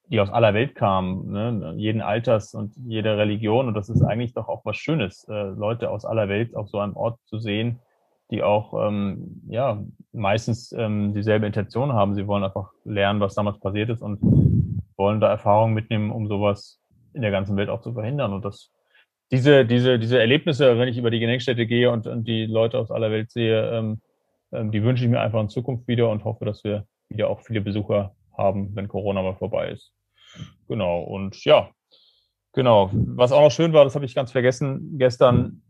die 0.09 0.21
aus 0.21 0.31
aller 0.31 0.55
Welt 0.55 0.75
kamen, 0.75 1.31
ne? 1.31 1.75
jeden 1.77 2.01
Alters 2.01 2.55
und 2.55 2.75
jeder 2.77 3.19
Religion. 3.19 3.69
Und 3.69 3.75
das 3.75 3.89
ist 3.89 4.03
eigentlich 4.03 4.35
doch 4.35 4.49
auch 4.49 4.65
was 4.65 4.77
Schönes, 4.77 5.27
äh, 5.29 5.51
Leute 5.51 5.91
aus 5.91 6.05
aller 6.05 6.29
Welt 6.29 6.57
auf 6.57 6.69
so 6.69 6.79
einem 6.79 6.97
Ort 6.97 7.21
zu 7.27 7.39
sehen, 7.39 7.81
die 8.31 8.43
auch 8.43 8.89
ähm, 8.89 9.43
ja 9.49 9.83
meistens 10.13 10.73
ähm, 10.73 11.15
dieselbe 11.15 11.47
Intention 11.47 11.93
haben. 11.93 12.15
Sie 12.15 12.27
wollen 12.27 12.45
einfach 12.45 12.71
lernen, 12.85 13.21
was 13.21 13.35
damals 13.35 13.61
passiert 13.61 13.91
ist 13.91 14.03
und 14.03 14.19
wollen 14.97 15.21
da 15.21 15.29
Erfahrungen 15.29 15.75
mitnehmen, 15.75 16.11
um 16.11 16.27
sowas 16.27 16.81
in 17.13 17.23
der 17.23 17.31
ganzen 17.31 17.57
Welt 17.57 17.69
auch 17.69 17.81
zu 17.81 17.93
verhindern. 17.93 18.33
Und 18.33 18.45
das 18.45 18.73
diese 19.31 19.65
diese 19.65 19.99
diese 19.99 20.19
Erlebnisse, 20.19 20.79
wenn 20.79 20.89
ich 20.89 20.99
über 20.99 21.11
die 21.11 21.21
Gedenkstätte 21.21 21.67
gehe 21.67 21.91
und, 21.91 22.07
und 22.07 22.27
die 22.27 22.47
Leute 22.47 22.79
aus 22.79 22.91
aller 22.91 23.11
Welt 23.11 23.31
sehe, 23.31 23.71
ähm, 23.71 24.01
ähm, 24.53 24.71
die 24.71 24.83
wünsche 24.83 25.05
ich 25.05 25.11
mir 25.11 25.21
einfach 25.21 25.41
in 25.41 25.49
Zukunft 25.49 25.87
wieder 25.89 26.11
und 26.11 26.25
hoffe, 26.25 26.45
dass 26.45 26.65
wir 26.65 26.87
wieder 27.09 27.29
auch 27.29 27.41
viele 27.41 27.61
Besucher 27.61 28.15
haben, 28.37 28.75
wenn 28.75 28.89
Corona 28.89 29.23
mal 29.23 29.37
vorbei 29.37 29.71
ist. 29.71 29.93
Genau. 30.69 31.03
Und 31.03 31.45
ja, 31.45 31.71
genau. 32.53 32.91
Was 32.93 33.33
auch 33.33 33.43
noch 33.43 33.51
schön 33.51 33.73
war, 33.73 33.85
das 33.85 33.95
habe 33.95 34.05
ich 34.05 34.15
ganz 34.15 34.33
vergessen 34.33 34.99
gestern 34.99 35.63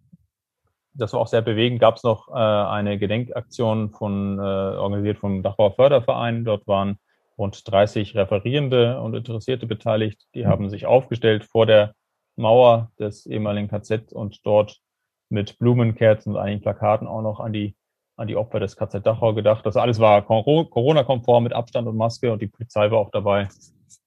das 0.97 1.13
war 1.13 1.21
auch 1.21 1.27
sehr 1.27 1.43
bewegend, 1.43 1.81
gab 1.81 1.97
es 1.97 2.03
noch 2.03 2.29
äh, 2.29 2.33
eine 2.35 2.99
Gedenkaktion 2.99 3.91
von, 3.91 4.39
äh, 4.39 4.43
organisiert 4.43 5.19
vom 5.19 5.43
Dachauer 5.43 5.73
Förderverein. 5.73 6.45
Dort 6.45 6.67
waren 6.67 6.99
rund 7.39 7.71
30 7.71 8.15
Referierende 8.15 9.01
und 9.01 9.15
Interessierte 9.15 9.67
beteiligt. 9.67 10.27
Die 10.35 10.47
haben 10.47 10.71
sich 10.71 10.87
aufgestellt 10.87 11.45
vor 11.45 11.67
der 11.67 11.95
Mauer 12.37 12.91
des 12.99 13.27
ehemaligen 13.27 13.69
KZ 13.69 14.13
und 14.13 14.45
dort 14.45 14.81
mit 15.29 15.59
Blumenkerzen 15.59 16.35
und 16.35 16.39
einigen 16.39 16.63
Plakaten 16.63 17.09
auch 17.09 17.23
noch 17.23 17.41
an 17.41 17.53
die, 17.53 17.77
an 18.17 18.29
die 18.29 18.37
Opfer 18.37 18.61
des 18.61 18.77
KZ 18.77 19.05
Dachau 19.05 19.35
gedacht. 19.35 19.67
Das 19.67 19.77
alles 19.77 19.99
war 19.99 20.23
Corona-konform 20.23 21.45
mit 21.45 21.53
Abstand 21.53 21.89
und 21.89 21.97
Maske 21.97 22.33
und 22.33 22.41
die 22.41 22.47
Polizei 22.47 22.91
war 22.91 22.99
auch 22.99 23.11
dabei. 23.11 23.49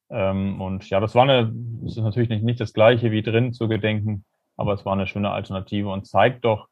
Ähm, 0.09 0.59
und 0.61 0.89
ja, 0.89 0.99
das 0.99 1.13
war 1.15 1.23
eine, 1.23 1.51
das 1.83 1.97
ist 1.97 2.03
natürlich 2.03 2.29
nicht, 2.29 2.43
nicht 2.43 2.59
das 2.59 2.73
gleiche 2.73 3.11
wie 3.11 3.21
drin 3.21 3.53
zu 3.53 3.67
gedenken, 3.67 4.25
aber 4.57 4.73
es 4.73 4.85
war 4.85 4.93
eine 4.93 5.07
schöne 5.07 5.31
Alternative 5.31 5.89
und 5.89 6.07
zeigt 6.07 6.45
doch, 6.45 6.67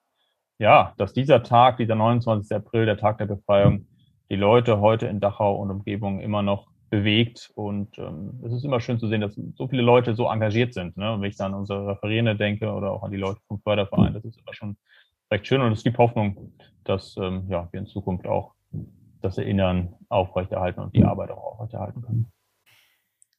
ja, 0.60 0.94
dass 0.98 1.14
dieser 1.14 1.44
Tag, 1.44 1.78
dieser 1.78 1.96
29. 1.96 2.56
April, 2.56 2.86
der 2.86 2.98
Tag 2.98 3.18
der 3.20 3.26
Befreiung, 3.26 3.88
die 4.30 4.36
Leute 4.36 4.80
heute 4.80 5.08
in 5.08 5.20
Dachau 5.20 5.56
und 5.56 5.72
Umgebung 5.72 6.20
immer 6.20 6.42
noch 6.42 6.68
bewegt. 6.90 7.52
Und 7.56 7.98
ähm, 7.98 8.42
es 8.46 8.54
ist 8.54 8.66
immer 8.66 8.80
schön 8.80 9.00
zu 9.00 9.08
sehen, 9.08 9.22
dass 9.22 9.36
so 9.56 9.68
viele 9.68 9.82
Leute 9.82 10.16
so 10.16 10.30
engagiert 10.30 10.74
sind. 10.74 10.98
Ne? 10.98 11.14
Und 11.14 11.22
wenn 11.22 11.30
ich 11.30 11.38
dann 11.38 11.54
an 11.54 11.60
unsere 11.60 11.88
Referierende 11.88 12.36
denke 12.36 12.72
oder 12.72 12.92
auch 12.92 13.04
an 13.04 13.12
die 13.12 13.18
Leute 13.18 13.40
vom 13.48 13.60
Förderverein, 13.62 14.14
das 14.14 14.26
ist 14.26 14.40
immer 14.40 14.54
schon 14.54 14.78
recht 15.32 15.48
schön. 15.48 15.62
Und 15.62 15.72
es 15.72 15.84
gibt 15.84 15.98
Hoffnung, 15.98 16.54
dass 16.84 17.16
ähm, 17.18 17.46
ja, 17.50 17.68
wir 17.72 17.80
in 17.80 17.88
Zukunft 17.88 18.26
auch 18.26 18.54
das 19.22 19.38
Erinnern 19.38 19.94
aufrechterhalten 20.10 20.80
und 20.82 20.96
die 20.96 21.04
Arbeit 21.04 21.32
auch 21.32 21.54
aufrechterhalten 21.54 22.02
können. 22.02 22.32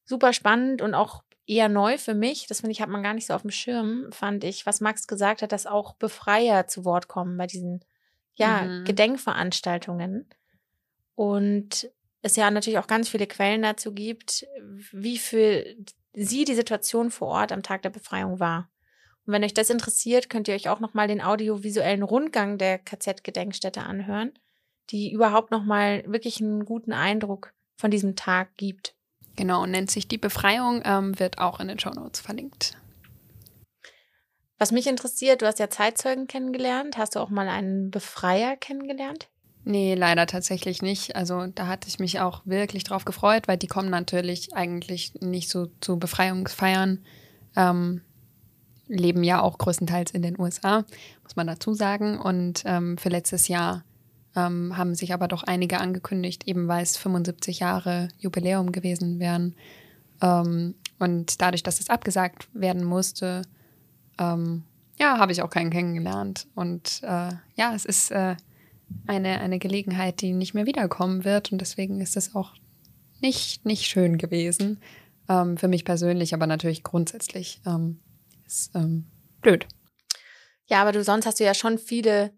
super 0.05 0.33
spannend 0.33 0.83
und 0.83 0.95
auch 0.95 1.23
eher 1.49 1.69
neu 1.69 1.99
für 1.99 2.15
mich. 2.15 2.47
Das 2.47 2.61
finde 2.61 2.73
ich, 2.73 2.81
hat 2.81 2.91
man 2.91 3.03
gar 3.03 3.15
nicht 3.15 3.27
so 3.27 3.35
auf 3.35 3.43
dem 3.43 3.51
Schirm, 3.51 4.13
fand 4.13 4.45
ich, 4.45 4.67
was 4.67 4.81
Max 4.81 5.09
gesagt 5.09 5.43
hat, 5.43 5.51
dass 5.51 5.67
auch 5.67 5.95
Befreier 5.95 6.67
zu 6.67 6.85
Wort 6.85 7.09
kommen 7.09 7.37
bei 7.37 7.47
diesen 7.47 7.85
ja, 8.35 8.63
mhm. 8.63 8.85
Gedenkveranstaltungen. 8.85 10.29
Und 11.15 11.91
es 12.23 12.37
ja 12.37 12.51
natürlich 12.51 12.79
auch 12.79 12.87
ganz 12.87 13.09
viele 13.09 13.27
Quellen 13.27 13.63
dazu 13.63 13.93
gibt, 13.93 14.47
wie 14.93 15.19
für 15.19 15.65
sie 16.13 16.45
die 16.45 16.55
Situation 16.55 17.11
vor 17.11 17.29
Ort 17.29 17.53
am 17.53 17.63
Tag 17.63 17.83
der 17.83 17.91
Befreiung 17.91 18.39
war. 18.39 18.71
Und 19.27 19.33
wenn 19.33 19.45
euch 19.45 19.55
das 19.55 19.71
interessiert, 19.71 20.31
könnt 20.31 20.49
ihr 20.49 20.55
euch 20.55 20.69
auch 20.69 20.81
nochmal 20.81 21.09
den 21.09 21.21
audiovisuellen 21.21 22.03
Rundgang 22.03 22.59
der 22.59 22.79
KZ-Gedenkstätte 22.79 23.83
anhören, 23.83 24.33
die 24.91 25.13
überhaupt 25.13 25.51
nochmal 25.51 26.05
wirklich 26.07 26.41
einen 26.41 26.65
guten 26.65 26.93
Eindruck 26.93 27.53
von 27.77 27.91
diesem 27.91 28.17
Tag 28.17 28.57
gibt. 28.57 28.95
Genau, 29.39 29.67
nennt 29.67 29.89
sich 29.89 30.09
die 30.09 30.19
Befreiung, 30.19 30.83
ähm, 30.85 31.17
wird 31.21 31.39
auch 31.39 31.61
in 31.61 31.69
den 31.69 31.79
Show 31.79 31.91
Notes 31.91 32.19
verlinkt. 32.19 32.77
Was 34.59 34.73
mich 34.73 34.89
interessiert, 34.89 35.43
du 35.43 35.47
hast 35.47 35.61
ja 35.61 35.71
Zeitzeugen 35.71 36.27
kennengelernt. 36.27 36.99
Hast 36.99 37.15
du 37.15 37.21
auch 37.21 37.31
mal 37.31 37.47
einen 37.49 37.93
Befreier 37.93 38.57
kennengelernt? 38.57 39.29
Nee, 39.63 39.95
leider 39.95 40.27
tatsächlich 40.27 40.83
nicht. 40.83 41.15
Also 41.15 41.47
da 41.47 41.69
hatte 41.69 41.87
ich 41.87 42.01
mich 42.01 42.19
auch 42.19 42.43
wirklich 42.47 42.83
drauf 42.83 43.05
gefreut, 43.05 43.47
weil 43.47 43.59
die 43.59 43.69
kommen 43.69 43.91
natürlich 43.91 44.57
eigentlich 44.57 45.15
nicht 45.21 45.51
so 45.51 45.69
zu 45.81 46.01
Befreiungsfeiern. 46.01 47.05
Ähm, 47.55 48.01
leben 48.89 49.23
ja 49.23 49.41
auch 49.41 49.57
größtenteils 49.57 50.11
in 50.11 50.23
den 50.23 50.41
USA, 50.41 50.85
muss 51.23 51.37
man 51.37 51.47
dazu 51.47 51.75
sagen. 51.75 52.19
Und 52.19 52.65
ähm, 52.67 52.99
für 52.99 53.09
letztes 53.09 53.47
Jahr 53.47 53.85
ähm, 54.39 54.77
haben 54.77 54.95
sich 54.95 55.13
aber 55.13 55.29
doch 55.29 55.43
einige 55.43 55.79
angekündigt, 55.81 56.47
eben 56.47 56.69
weil 56.69 56.83
es 56.83 56.97
75 56.97 57.59
Jahre 57.59 58.09
Jubiläum 58.19 58.73
gewesen 58.73 59.19
wären. 59.19 59.57
Ähm, 60.23 60.75
und 60.99 61.41
dadurch, 61.41 61.63
dass 61.63 61.81
es 61.81 61.91
abgesagt 61.91 62.49
werden 62.53 62.85
musste, 62.85 63.43
ähm, 64.19 64.65
ja, 64.99 65.19
habe 65.19 65.33
ich 65.33 65.43
auch 65.43 65.51
keinen 65.51 65.71
kennengelernt. 65.71 66.47
Und 66.55 67.01
äh, 67.03 67.33
ja, 67.55 67.75
es 67.75 67.85
ist 67.85 68.11
äh, 68.11 68.37
eine, 69.07 69.41
eine 69.41 69.59
Gelegenheit, 69.59 70.21
die 70.21 70.33
nicht 70.33 70.55
mehr 70.55 70.67
wiederkommen 70.67 71.25
wird. 71.25 71.53
Und 71.53 71.61
deswegen 71.61 72.01
ist 72.01 72.17
es 72.17 72.35
auch 72.35 72.55
nicht, 73.21 73.65
nicht 73.65 73.87
schön 73.87 74.19
gewesen. 74.19 74.81
Ähm, 75.29 75.57
für 75.57 75.69
mich 75.69 75.85
persönlich, 75.85 76.35
aber 76.35 76.47
natürlich 76.47 76.83
grundsätzlich 76.83 77.61
ähm, 77.67 78.01
ist 78.47 78.75
ähm, 78.75 79.07
blöd. 79.41 79.67
Ja, 80.67 80.83
aber 80.83 80.93
du 80.93 81.03
sonst 81.03 81.27
hast 81.27 81.41
du 81.41 81.45
ja 81.45 81.55
schon 81.55 81.79
viele 81.79 82.33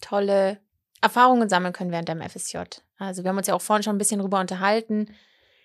tolle 0.00 0.58
Erfahrungen 1.06 1.48
sammeln 1.48 1.72
können 1.72 1.92
während 1.92 2.08
deinem 2.08 2.28
FSJ. 2.28 2.58
Also 2.98 3.22
wir 3.22 3.30
haben 3.30 3.38
uns 3.38 3.46
ja 3.46 3.54
auch 3.54 3.62
vorhin 3.62 3.82
schon 3.82 3.94
ein 3.94 3.98
bisschen 3.98 4.20
drüber 4.20 4.40
unterhalten. 4.40 5.14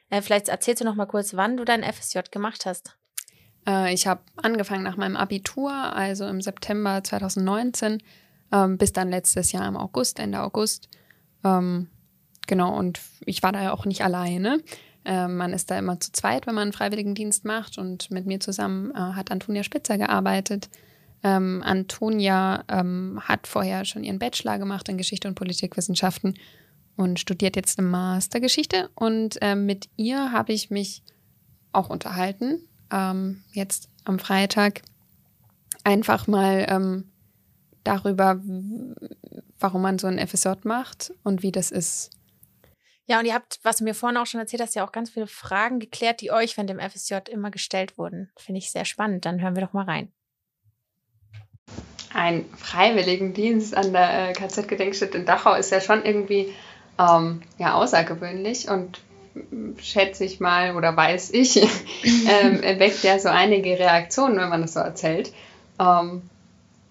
Äh, 0.10 0.22
vielleicht 0.22 0.50
erzählst 0.50 0.82
du 0.82 0.86
noch 0.86 0.96
mal 0.96 1.08
kurz, 1.08 1.36
wann 1.36 1.58
du 1.58 1.66
dein 1.66 1.84
FSJ 1.84 2.20
gemacht 2.30 2.66
hast. 2.66 2.98
Äh, 3.68 3.94
ich 3.94 4.08
habe 4.08 4.22
angefangen 4.38 4.84
nach 4.84 4.98
meinem 4.98 5.18
Abitur, 5.18 5.72
also 5.72 6.28
im 6.28 6.42
September 6.42 7.04
2019 7.04 8.04
ähm, 8.52 8.78
bis 8.78 8.94
dann 8.94 9.10
letztes 9.10 9.52
Jahr 9.52 9.68
im 9.68 9.78
August, 9.78 10.20
Ende 10.20 10.42
August. 10.42 10.90
Ähm, 11.44 11.88
genau, 12.48 12.78
und 12.78 13.00
ich 13.26 13.42
war 13.44 13.52
da 13.52 13.64
ja 13.64 13.74
auch 13.74 13.86
nicht 13.86 14.04
alleine. 14.04 14.62
Ähm, 15.06 15.38
man 15.38 15.54
ist 15.54 15.72
da 15.72 15.80
immer 15.80 16.00
zu 16.00 16.12
zweit, 16.12 16.46
wenn 16.46 16.56
man 16.56 16.64
einen 16.64 16.74
Freiwilligendienst 16.74 17.46
macht. 17.46 17.78
Und 17.78 18.12
mit 18.12 18.26
mir 18.26 18.40
zusammen 18.40 18.92
äh, 18.92 18.98
hat 18.98 19.32
Antonia 19.32 19.64
Spitzer 19.64 19.98
gearbeitet. 19.98 20.70
Ähm, 21.24 21.62
Antonia 21.64 22.64
ähm, 22.68 23.20
hat 23.24 23.48
vorher 23.48 23.86
schon 23.86 24.04
ihren 24.04 24.20
Bachelor 24.20 24.58
gemacht 24.58 24.90
in 24.90 24.98
Geschichte 24.98 25.28
und 25.28 25.36
Politikwissenschaften 25.36 26.36
und 26.96 27.20
studiert 27.20 27.56
jetzt 27.56 27.78
eine 27.80 27.88
Mastergeschichte. 27.88 28.90
Und 28.96 29.38
ähm, 29.42 29.66
mit 29.66 29.90
ihr 29.98 30.32
habe 30.32 30.54
ich 30.54 30.70
mich 30.70 31.04
auch 31.72 31.90
unterhalten, 31.90 32.68
ähm, 32.92 33.44
jetzt 33.54 33.90
am 34.04 34.20
Freitag, 34.20 34.82
einfach 35.84 36.28
mal 36.28 36.66
ähm, 36.70 37.12
darüber, 37.84 38.42
warum 39.60 39.82
man 39.82 40.00
so 40.00 40.08
ein 40.08 40.26
FSJ 40.26 40.50
macht 40.64 41.14
und 41.24 41.44
wie 41.44 41.52
das 41.52 41.72
ist. 41.72 42.12
Ja, 43.06 43.20
und 43.20 43.26
ihr 43.26 43.34
habt, 43.34 43.60
was 43.64 43.78
du 43.78 43.84
mir 43.84 43.96
vorhin 43.96 44.18
auch 44.18 44.26
schon 44.26 44.40
erzählt 44.40 44.62
hast, 44.62 44.76
ja 44.76 44.86
auch 44.86 44.92
ganz 44.92 45.10
viele 45.10 45.28
Fragen 45.28 45.80
geklärt, 45.80 46.22
die 46.22 46.32
euch 46.32 46.56
während 46.56 46.70
dem 46.70 46.80
FSJ 46.80 47.16
immer 47.30 47.52
gestellt 47.52 47.98
wurden. 47.98 48.32
Finde 48.38 48.60
ich 48.60 48.72
sehr 48.72 48.86
spannend. 48.86 49.26
Dann 49.26 49.42
hören 49.42 49.56
wir 49.56 49.66
doch 49.66 49.74
mal 49.74 49.86
rein. 49.86 50.12
Ein 52.14 52.46
Freiwilligendienst 52.58 53.76
an 53.76 53.94
der 53.94 54.30
äh, 54.30 54.34
KZ-Gedenkstätte 54.34 55.18
in 55.18 55.26
Dachau 55.26 55.54
ist 55.54 55.72
ja 55.72 55.80
schon 55.80 56.04
irgendwie 56.04 56.54
ähm, 57.00 57.42
ja, 57.58 57.74
außergewöhnlich 57.76 58.70
und 58.70 59.00
schätze 59.82 60.26
ich 60.26 60.40
mal 60.40 60.76
oder 60.76 60.96
weiß 60.96 61.32
ich, 61.32 61.56
ähm, 62.28 62.62
weckt 62.62 63.04
ja 63.04 63.18
so 63.18 63.30
einige 63.30 63.80
Reaktionen, 63.80 64.38
wenn 64.38 64.50
man 64.50 64.62
das 64.62 64.74
so 64.74 64.82
erzählt. 64.82 65.32
Ähm, 65.80 66.24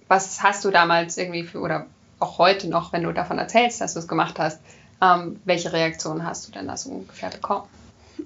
was 0.09 0.43
hast 0.43 0.65
du 0.65 0.71
damals 0.71 1.19
irgendwie 1.19 1.45
für, 1.45 1.61
oder 1.61 1.87
auch 2.19 2.39
heute 2.39 2.69
noch, 2.69 2.93
wenn 2.93 3.03
du 3.03 3.13
davon 3.13 3.39
erzählst, 3.39 3.81
dass 3.81 3.95
du 3.95 4.01
es 4.01 4.09
gemacht 4.09 4.39
hast, 4.39 4.61
ähm, 5.03 5.41
welche 5.45 5.73
Reaktionen 5.73 6.25
hast 6.25 6.49
du 6.49 6.53
denn 6.53 6.67
da 6.67 6.77
so 6.77 6.91
ungefähr 6.91 7.31
bekommen? 7.31 7.65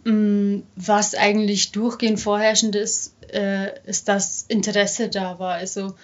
Mm, 0.05 0.63
was 0.77 1.15
eigentlich 1.15 1.73
durchgehend 1.73 2.21
vorherrschend 2.21 2.75
ist, 2.75 3.15
äh, 3.33 3.79
ist, 3.85 4.09
dass 4.09 4.43
Interesse 4.43 5.09
da 5.09 5.39
war. 5.39 5.55
Also 5.55 5.95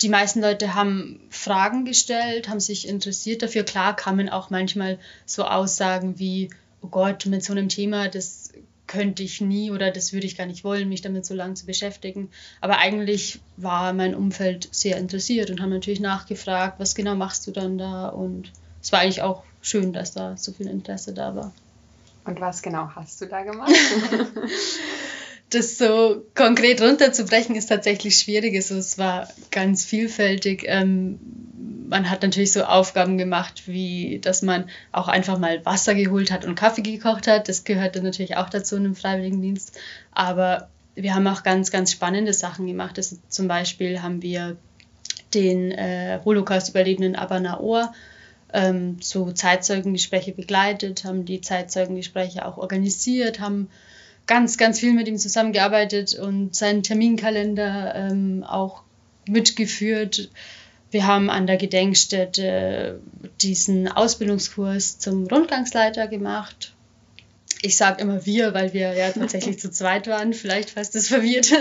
die 0.00 0.08
meisten 0.08 0.40
Leute 0.40 0.74
haben 0.74 1.20
Fragen 1.30 1.84
gestellt, 1.84 2.48
haben 2.48 2.60
sich 2.60 2.88
interessiert 2.88 3.42
dafür. 3.42 3.64
Klar 3.64 3.96
kamen 3.96 4.28
auch 4.28 4.50
manchmal 4.50 4.98
so 5.24 5.44
Aussagen 5.44 6.18
wie, 6.18 6.50
oh 6.82 6.88
Gott, 6.88 7.26
mit 7.26 7.44
so 7.44 7.52
einem 7.52 7.68
Thema, 7.68 8.08
das 8.08 8.52
könnte 8.86 9.22
ich 9.22 9.40
nie 9.40 9.70
oder 9.70 9.90
das 9.90 10.12
würde 10.12 10.26
ich 10.26 10.36
gar 10.36 10.46
nicht 10.46 10.62
wollen, 10.62 10.88
mich 10.88 11.02
damit 11.02 11.26
so 11.26 11.34
lange 11.34 11.54
zu 11.54 11.66
beschäftigen. 11.66 12.30
Aber 12.60 12.78
eigentlich 12.78 13.40
war 13.56 13.92
mein 13.92 14.14
Umfeld 14.14 14.68
sehr 14.70 14.96
interessiert 14.96 15.50
und 15.50 15.60
haben 15.60 15.70
natürlich 15.70 16.00
nachgefragt, 16.00 16.78
was 16.78 16.94
genau 16.94 17.14
machst 17.14 17.46
du 17.46 17.50
dann 17.50 17.78
da? 17.78 18.08
Und 18.08 18.52
es 18.82 18.92
war 18.92 19.00
eigentlich 19.00 19.22
auch 19.22 19.42
schön, 19.60 19.92
dass 19.92 20.12
da 20.12 20.36
so 20.36 20.52
viel 20.52 20.68
Interesse 20.68 21.12
da 21.12 21.34
war. 21.34 21.52
Und 22.24 22.40
was 22.40 22.62
genau 22.62 22.90
hast 22.94 23.20
du 23.20 23.26
da 23.26 23.42
gemacht? 23.42 23.72
das 25.50 25.78
so 25.78 26.24
konkret 26.34 26.82
runterzubrechen 26.82 27.54
ist 27.54 27.66
tatsächlich 27.66 28.16
schwierig. 28.18 28.56
Also 28.56 28.76
es 28.76 28.98
war 28.98 29.28
ganz 29.50 29.84
vielfältig. 29.84 30.64
Ähm, 30.66 31.20
man 31.88 32.10
hat 32.10 32.22
natürlich 32.22 32.52
so 32.52 32.64
Aufgaben 32.64 33.16
gemacht, 33.16 33.62
wie 33.66 34.18
dass 34.20 34.42
man 34.42 34.68
auch 34.90 35.06
einfach 35.06 35.38
mal 35.38 35.64
Wasser 35.64 35.94
geholt 35.94 36.32
hat 36.32 36.44
und 36.44 36.56
Kaffee 36.56 36.82
gekocht 36.82 37.28
hat. 37.28 37.48
Das 37.48 37.62
gehört 37.64 37.94
dann 37.94 38.02
natürlich 38.02 38.36
auch 38.36 38.50
dazu 38.50 38.76
in 38.76 38.84
einem 38.84 38.96
Freiwilligendienst. 38.96 39.78
Aber 40.12 40.68
wir 40.96 41.14
haben 41.14 41.26
auch 41.28 41.44
ganz, 41.44 41.70
ganz 41.70 41.92
spannende 41.92 42.32
Sachen 42.32 42.66
gemacht. 42.66 42.96
Also 42.96 43.16
zum 43.28 43.46
Beispiel 43.46 44.02
haben 44.02 44.22
wir 44.22 44.56
den 45.32 45.70
äh, 45.70 46.18
Holocaust-Überlebenden 46.24 47.14
Abana 47.14 47.60
Ohr 47.60 47.92
ähm, 48.52 48.96
so 49.00 49.30
Zeitzeugengespräche 49.30 50.32
begleitet, 50.32 51.04
haben 51.04 51.24
die 51.24 51.40
Zeitzeugengespräche 51.40 52.46
auch 52.46 52.56
organisiert, 52.56 53.38
haben 53.38 53.68
ganz, 54.26 54.58
ganz 54.58 54.80
viel 54.80 54.92
mit 54.92 55.08
ihm 55.08 55.18
zusammengearbeitet 55.18 56.14
und 56.14 56.54
seinen 56.54 56.82
Terminkalender 56.82 57.94
ähm, 57.94 58.44
auch 58.44 58.82
mitgeführt. 59.28 60.30
Wir 60.90 61.06
haben 61.06 61.30
an 61.30 61.46
der 61.46 61.56
Gedenkstätte 61.56 63.00
diesen 63.40 63.88
Ausbildungskurs 63.88 64.98
zum 64.98 65.26
Rundgangsleiter 65.26 66.06
gemacht. 66.08 66.74
Ich 67.62 67.76
sage 67.76 68.02
immer 68.02 68.26
wir, 68.26 68.54
weil 68.54 68.72
wir 68.72 68.94
ja 68.94 69.10
tatsächlich 69.10 69.58
zu 69.58 69.70
zweit 69.70 70.06
waren, 70.06 70.32
vielleicht 70.32 70.70
fast 70.70 70.94
das 70.94 71.08
verwirrt. 71.08 71.52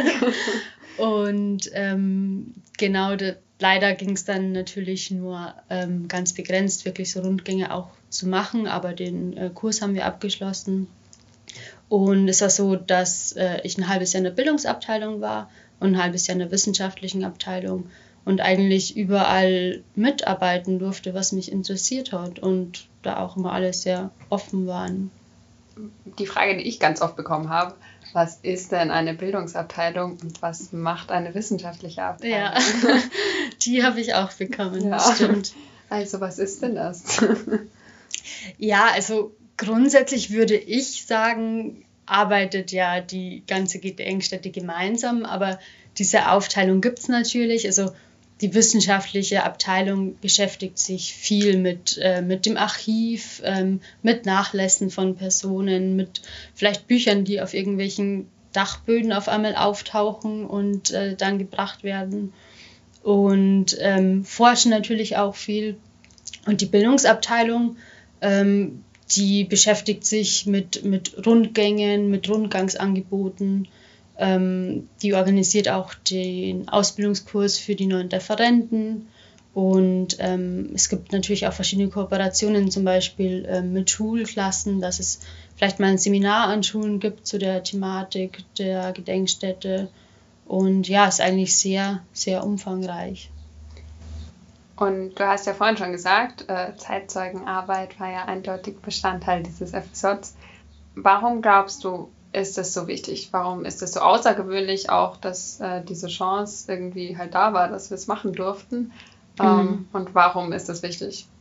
Und 0.98 1.70
ähm, 1.74 2.54
genau, 2.78 3.16
de, 3.16 3.36
leider 3.60 3.94
ging 3.94 4.12
es 4.12 4.26
dann 4.26 4.52
natürlich 4.52 5.12
nur 5.12 5.54
ähm, 5.70 6.08
ganz 6.08 6.34
begrenzt, 6.34 6.86
wirklich 6.86 7.12
so 7.12 7.22
Rundgänge 7.22 7.74
auch 7.74 7.90
zu 8.10 8.28
machen, 8.28 8.68
aber 8.68 8.94
den 8.94 9.36
äh, 9.36 9.50
Kurs 9.54 9.82
haben 9.82 9.94
wir 9.94 10.06
abgeschlossen. 10.06 10.88
Und 11.90 12.28
es 12.28 12.42
war 12.42 12.50
so, 12.50 12.76
dass 12.76 13.34
äh, 13.34 13.60
ich 13.64 13.78
ein 13.78 13.88
halbes 13.88 14.14
Jahr 14.14 14.20
in 14.20 14.26
der 14.26 14.32
Bildungsabteilung 14.32 15.22
war 15.22 15.50
und 15.80 15.96
ein 15.96 16.02
halbes 16.02 16.28
Jahr 16.28 16.34
in 16.34 16.40
der 16.40 16.52
wissenschaftlichen 16.52 17.24
Abteilung 17.24 17.90
und 18.26 18.42
eigentlich 18.42 18.98
überall 18.98 19.84
mitarbeiten 19.94 20.80
durfte, 20.80 21.14
was 21.14 21.32
mich 21.32 21.52
interessiert 21.52 22.12
hat 22.12 22.40
und 22.40 22.88
da 23.04 23.20
auch 23.20 23.38
immer 23.38 23.54
alle 23.54 23.72
sehr 23.72 24.10
offen 24.30 24.66
waren. 24.66 25.12
Die 26.18 26.26
Frage, 26.26 26.58
die 26.58 26.64
ich 26.64 26.80
ganz 26.80 27.02
oft 27.02 27.16
bekommen 27.16 27.50
habe, 27.50 27.76
was 28.14 28.40
ist 28.42 28.72
denn 28.72 28.92
eine 28.92 29.14
Bildungsabteilung 29.14 30.18
und 30.22 30.42
was 30.42 30.72
macht 30.72 31.12
eine 31.12 31.36
wissenschaftliche 31.36 32.02
Abteilung? 32.02 32.38
Ja, 32.38 32.54
die 33.62 33.84
habe 33.84 34.00
ich 34.00 34.16
auch 34.16 34.32
bekommen, 34.34 34.90
ja. 34.90 35.00
stimmt. 35.00 35.54
Also 35.90 36.20
was 36.20 36.40
ist 36.40 36.62
denn 36.64 36.76
das? 36.76 37.04
ja, 38.58 38.88
also 38.94 39.36
grundsätzlich 39.58 40.32
würde 40.32 40.56
ich 40.56 41.06
sagen, 41.06 41.86
arbeitet 42.06 42.72
ja 42.72 43.02
die 43.02 43.44
ganze 43.48 43.80
Gedenkstätte 43.80 44.52
gemeinsam, 44.52 45.26
aber 45.26 45.60
diese 45.98 46.30
Aufteilung 46.32 46.82
gibt 46.82 47.00
es 47.00 47.08
natürlich. 47.08 47.66
Also 47.66 47.92
die 48.42 48.54
wissenschaftliche 48.54 49.44
Abteilung 49.44 50.20
beschäftigt 50.20 50.78
sich 50.78 51.14
viel 51.14 51.58
mit, 51.58 51.98
äh, 52.02 52.22
mit 52.22 52.46
dem 52.46 52.58
Archiv, 52.58 53.42
ähm, 53.46 53.80
mit 54.02 54.26
Nachlässen 54.26 54.90
von 54.90 55.16
Personen, 55.16 55.96
mit 55.96 56.22
vielleicht 56.54 56.88
Büchern, 56.88 57.24
die 57.24 57.42
auf 57.42 57.54
irgendwelchen 57.54 58.28
Dachböden 58.52 59.14
auf 59.14 59.30
einmal 59.30 59.56
auftauchen 59.56 60.46
und 60.46 60.92
äh, 60.92 61.16
dann 61.16 61.40
gebracht 61.40 61.84
werden. 61.84 62.34
Und 63.04 63.78
ähm, 63.80 64.26
forschen 64.26 64.72
natürlich 64.72 65.18
auch 65.18 65.36
viel. 65.36 65.78
Und 66.46 66.62
die 66.62 66.66
Bildungsabteilung, 66.66 67.78
ähm, 68.22 68.84
die 69.12 69.44
beschäftigt 69.44 70.06
sich 70.06 70.46
mit, 70.46 70.84
mit 70.84 71.26
Rundgängen, 71.26 72.10
mit 72.10 72.30
Rundgangsangeboten 72.30 73.68
ähm, 74.18 74.88
die 75.02 75.14
organisiert 75.14 75.70
auch 75.70 75.94
den 75.94 76.70
Ausbildungskurs 76.70 77.58
für 77.58 77.76
die 77.76 77.86
neuen 77.86 78.10
Referenten. 78.10 79.08
Und 79.54 80.18
ähm, 80.20 80.72
es 80.74 80.90
gibt 80.90 81.14
natürlich 81.14 81.48
auch 81.48 81.54
verschiedene 81.54 81.90
Kooperationen, 81.90 82.72
zum 82.72 82.84
Beispiel 82.84 83.46
ähm, 83.50 83.72
mit 83.72 83.90
Schulklassen, 83.90 84.82
dass 84.82 85.00
es 85.00 85.22
vielleicht 85.56 85.80
mal 85.80 85.88
ein 85.88 85.98
Seminar 85.98 86.48
an 86.48 86.64
Schulen 86.64 87.00
gibt 87.00 87.26
zu 87.26 87.38
der 87.38 87.64
Thematik 87.64 88.44
der 88.58 88.92
Gedenkstätte. 88.92 89.90
Und 90.46 90.88
ja, 90.88 91.08
ist 91.08 91.22
eigentlich 91.22 91.56
sehr, 91.56 92.04
sehr 92.12 92.44
umfangreich. 92.44 93.30
Und 94.76 95.16
du 95.16 95.26
hast 95.26 95.48
ja 95.48 95.54
vorhin 95.54 95.78
schon 95.78 95.92
gesagt, 95.92 96.50
äh, 96.50 96.76
Zeitzeugenarbeit 96.76 98.00
war 98.00 98.12
ja 98.12 98.26
eindeutig 98.26 98.80
Bestandteil 98.82 99.44
dieses 99.44 99.74
Episods. 99.74 100.36
Warum 100.96 101.42
glaubst 101.42 101.84
du, 101.84 102.10
ist 102.34 102.58
das 102.58 102.74
so 102.74 102.88
wichtig? 102.88 103.30
Warum 103.32 103.64
ist 103.64 103.82
es 103.82 103.94
so 103.94 104.02
außergewöhnlich 104.02 104.90
auch, 104.90 105.16
dass 105.18 105.62
äh, 105.62 105.82
diese 105.84 106.08
Chance 106.08 106.72
irgendwie 106.72 107.18
halt 107.18 107.34
da 107.34 107.54
war, 107.54 107.70
dass 107.70 107.90
wir 107.90 107.96
es 107.96 108.08
machen 108.08 108.34
durften? 108.34 108.92
Ähm, 109.40 109.58
mhm. 109.58 109.88
Und 109.94 110.16
warum 110.16 110.52
ist 110.52 110.68
das 110.70 110.84
wichtig? 110.84 111.28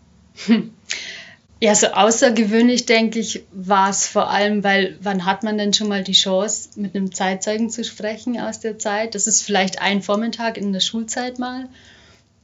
Ja, 1.61 1.75
so 1.75 1.87
außergewöhnlich, 1.87 2.85
denke 2.85 3.21
ich, 3.21 3.45
war 3.53 3.89
es 3.89 4.07
vor 4.07 4.29
allem, 4.29 4.65
weil 4.65 4.99
wann 5.01 5.25
hat 5.25 5.45
man 5.45 5.57
denn 5.57 5.73
schon 5.73 5.89
mal 5.89 6.03
die 6.03 6.13
Chance, 6.13 6.69
mit 6.77 6.95
einem 6.95 7.15
Zeitzeugen 7.15 7.71
zu 7.71 7.85
sprechen 7.85 8.39
aus 8.39 8.61
der 8.61 8.79
Zeit? 8.79 9.15
Das 9.15 9.27
ist 9.27 9.41
vielleicht 9.41 9.81
ein 9.81 10.03
Vormittag 10.03 10.59
in 10.59 10.75
der 10.75 10.81
Schulzeit 10.81 11.39
mal. 11.39 11.71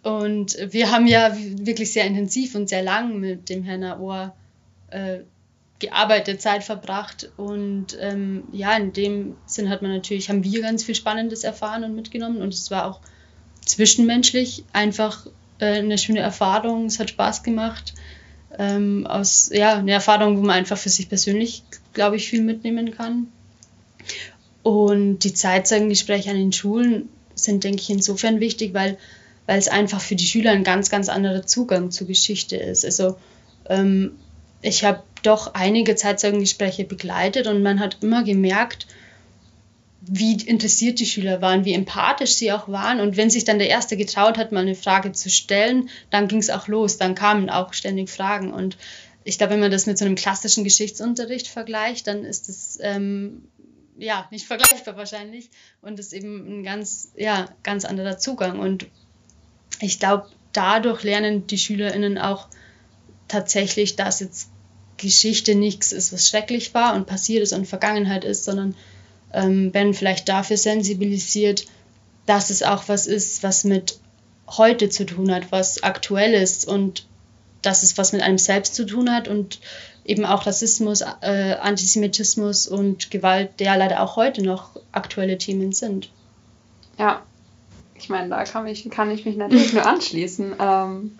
Und 0.02 0.56
wir 0.70 0.90
haben 0.90 1.06
ja 1.06 1.36
wirklich 1.36 1.92
sehr 1.92 2.06
intensiv 2.06 2.54
und 2.54 2.68
sehr 2.68 2.82
lang 2.82 3.18
mit 3.18 3.48
dem 3.48 3.62
Herrn 3.64 3.80
Naor 3.80 4.34
äh, 4.88 5.18
gearbeitete 5.78 6.38
Zeit 6.38 6.64
verbracht. 6.64 7.30
Und 7.36 7.98
ähm, 8.00 8.44
ja, 8.52 8.76
in 8.76 8.92
dem 8.92 9.36
Sinn 9.46 9.68
hat 9.68 9.82
man 9.82 9.92
natürlich, 9.92 10.28
haben 10.28 10.44
wir 10.44 10.62
ganz 10.62 10.84
viel 10.84 10.94
Spannendes 10.94 11.44
erfahren 11.44 11.84
und 11.84 11.94
mitgenommen. 11.94 12.40
Und 12.40 12.54
es 12.54 12.70
war 12.70 12.86
auch 12.86 13.00
zwischenmenschlich 13.64 14.64
einfach 14.72 15.26
äh, 15.58 15.78
eine 15.78 15.98
schöne 15.98 16.20
Erfahrung, 16.20 16.86
es 16.86 16.98
hat 16.98 17.10
Spaß 17.10 17.42
gemacht, 17.42 17.94
ähm, 18.58 19.06
aus, 19.06 19.50
ja, 19.52 19.76
eine 19.76 19.92
Erfahrung, 19.92 20.38
wo 20.38 20.42
man 20.42 20.56
einfach 20.56 20.78
für 20.78 20.88
sich 20.88 21.08
persönlich, 21.08 21.62
glaube 21.92 22.16
ich, 22.16 22.28
viel 22.28 22.42
mitnehmen 22.42 22.90
kann. 22.92 23.28
Und 24.62 25.20
die 25.20 25.32
Zeitzeugengespräche 25.32 26.30
an 26.30 26.36
den 26.36 26.52
Schulen 26.52 27.08
sind, 27.34 27.64
denke 27.64 27.80
ich, 27.80 27.90
insofern 27.90 28.40
wichtig, 28.40 28.74
weil, 28.74 28.98
weil 29.50 29.58
es 29.58 29.66
einfach 29.66 30.00
für 30.00 30.14
die 30.14 30.26
Schüler 30.26 30.52
ein 30.52 30.62
ganz, 30.62 30.90
ganz 30.90 31.08
anderer 31.08 31.44
Zugang 31.44 31.90
zur 31.90 32.06
Geschichte 32.06 32.54
ist. 32.54 32.84
Also 32.84 33.16
ähm, 33.68 34.12
ich 34.62 34.84
habe 34.84 35.02
doch 35.24 35.54
einige 35.54 35.96
Zeitzeugengespräche 35.96 36.84
begleitet 36.84 37.48
und 37.48 37.60
man 37.60 37.80
hat 37.80 37.98
immer 38.00 38.22
gemerkt, 38.22 38.86
wie 40.02 40.34
interessiert 40.34 41.00
die 41.00 41.06
Schüler 41.06 41.42
waren, 41.42 41.64
wie 41.64 41.72
empathisch 41.72 42.34
sie 42.34 42.52
auch 42.52 42.68
waren. 42.68 43.00
Und 43.00 43.16
wenn 43.16 43.28
sich 43.28 43.42
dann 43.42 43.58
der 43.58 43.68
Erste 43.68 43.96
getraut 43.96 44.38
hat, 44.38 44.52
mal 44.52 44.60
eine 44.60 44.76
Frage 44.76 45.10
zu 45.10 45.28
stellen, 45.28 45.90
dann 46.10 46.28
ging 46.28 46.38
es 46.38 46.50
auch 46.50 46.68
los. 46.68 46.96
Dann 46.96 47.16
kamen 47.16 47.50
auch 47.50 47.72
ständig 47.72 48.08
Fragen. 48.08 48.52
Und 48.52 48.76
ich 49.24 49.36
glaube, 49.36 49.54
wenn 49.54 49.60
man 49.60 49.72
das 49.72 49.86
mit 49.86 49.98
so 49.98 50.04
einem 50.04 50.14
klassischen 50.14 50.62
Geschichtsunterricht 50.62 51.48
vergleicht, 51.48 52.06
dann 52.06 52.24
ist 52.24 52.48
es 52.48 52.78
ähm, 52.80 53.48
ja 53.98 54.28
nicht 54.30 54.46
vergleichbar 54.46 54.96
wahrscheinlich. 54.96 55.50
Und 55.82 55.98
ist 55.98 56.12
eben 56.12 56.60
ein 56.60 56.62
ganz, 56.62 57.10
ja, 57.16 57.48
ganz 57.64 57.84
anderer 57.84 58.16
Zugang. 58.16 58.60
Und 58.60 58.86
ich 59.80 59.98
glaube, 59.98 60.26
dadurch 60.52 61.02
lernen 61.02 61.46
die 61.46 61.58
SchülerInnen 61.58 62.18
auch 62.18 62.48
tatsächlich, 63.28 63.96
dass 63.96 64.20
jetzt 64.20 64.50
Geschichte 64.96 65.54
nichts 65.54 65.92
ist, 65.92 66.12
was 66.12 66.28
schrecklich 66.28 66.74
war 66.74 66.94
und 66.94 67.06
passiert 67.06 67.42
ist 67.42 67.52
und 67.52 67.66
Vergangenheit 67.66 68.24
ist, 68.24 68.44
sondern 68.44 68.74
ähm, 69.32 69.72
werden 69.72 69.94
vielleicht 69.94 70.28
dafür 70.28 70.56
sensibilisiert, 70.56 71.66
dass 72.26 72.50
es 72.50 72.62
auch 72.62 72.88
was 72.88 73.06
ist, 73.06 73.42
was 73.42 73.64
mit 73.64 73.98
heute 74.48 74.88
zu 74.88 75.06
tun 75.06 75.32
hat, 75.32 75.52
was 75.52 75.82
aktuell 75.82 76.34
ist 76.34 76.66
und 76.66 77.06
dass 77.62 77.82
es 77.82 77.96
was 77.98 78.12
mit 78.12 78.22
einem 78.22 78.38
selbst 78.38 78.74
zu 78.74 78.84
tun 78.84 79.12
hat 79.12 79.28
und 79.28 79.60
eben 80.04 80.24
auch 80.24 80.46
Rassismus, 80.46 81.02
äh, 81.20 81.54
Antisemitismus 81.60 82.66
und 82.66 83.10
Gewalt, 83.10 83.60
der 83.60 83.76
leider 83.76 84.02
auch 84.02 84.16
heute 84.16 84.42
noch 84.42 84.76
aktuelle 84.92 85.38
Themen 85.38 85.72
sind. 85.72 86.10
Ja, 86.98 87.22
ich 88.00 88.08
meine, 88.08 88.30
da 88.30 88.42
kann 88.44 88.66
ich, 88.66 88.88
kann 88.90 89.10
ich 89.10 89.24
mich 89.24 89.36
natürlich 89.36 89.72
nur 89.72 89.86
anschließen. 89.86 90.54
Ähm, 90.58 91.18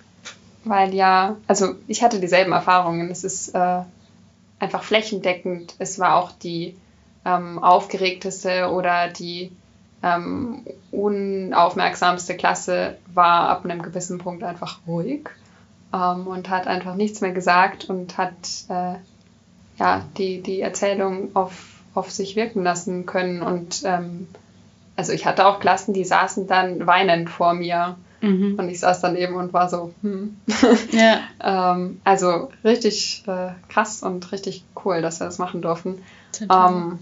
weil 0.64 0.94
ja, 0.94 1.36
also 1.46 1.74
ich 1.86 2.02
hatte 2.02 2.20
dieselben 2.20 2.52
Erfahrungen. 2.52 3.10
Es 3.10 3.24
ist 3.24 3.54
äh, 3.54 3.82
einfach 4.58 4.82
flächendeckend. 4.82 5.74
Es 5.78 5.98
war 5.98 6.16
auch 6.16 6.32
die 6.32 6.76
ähm, 7.24 7.58
aufgeregteste 7.58 8.70
oder 8.70 9.08
die 9.08 9.52
ähm, 10.02 10.64
unaufmerksamste 10.90 12.36
Klasse 12.36 12.96
war 13.12 13.48
ab 13.48 13.64
einem 13.64 13.82
gewissen 13.82 14.18
Punkt 14.18 14.42
einfach 14.42 14.80
ruhig 14.86 15.28
ähm, 15.92 16.26
und 16.26 16.48
hat 16.48 16.66
einfach 16.66 16.94
nichts 16.94 17.20
mehr 17.20 17.32
gesagt 17.32 17.90
und 17.90 18.16
hat 18.16 18.64
äh, 18.68 18.94
ja, 19.78 20.04
die, 20.16 20.42
die 20.42 20.60
Erzählung 20.60 21.34
auf, 21.34 21.82
auf 21.94 22.10
sich 22.10 22.36
wirken 22.36 22.62
lassen 22.62 23.06
können. 23.06 23.42
Und 23.42 23.82
ähm, 23.84 24.28
also 25.00 25.12
ich 25.12 25.24
hatte 25.24 25.46
auch 25.46 25.60
Klassen, 25.60 25.94
die 25.94 26.04
saßen 26.04 26.46
dann 26.46 26.86
weinend 26.86 27.30
vor 27.30 27.54
mir 27.54 27.96
Mhm. 28.20 28.58
Und 28.58 28.68
ich 28.68 28.80
saß 28.80 29.00
daneben 29.00 29.34
und 29.36 29.52
war 29.52 29.68
so, 29.68 29.94
hm. 30.02 30.36
Ja. 30.92 31.20
ähm, 31.42 32.00
also 32.04 32.50
richtig 32.64 33.24
äh, 33.26 33.52
krass 33.68 34.02
und 34.02 34.30
richtig 34.32 34.64
cool, 34.84 35.00
dass 35.00 35.20
wir 35.20 35.26
das 35.26 35.38
machen 35.38 35.62
durften. 35.62 36.02
Ähm, 36.40 36.98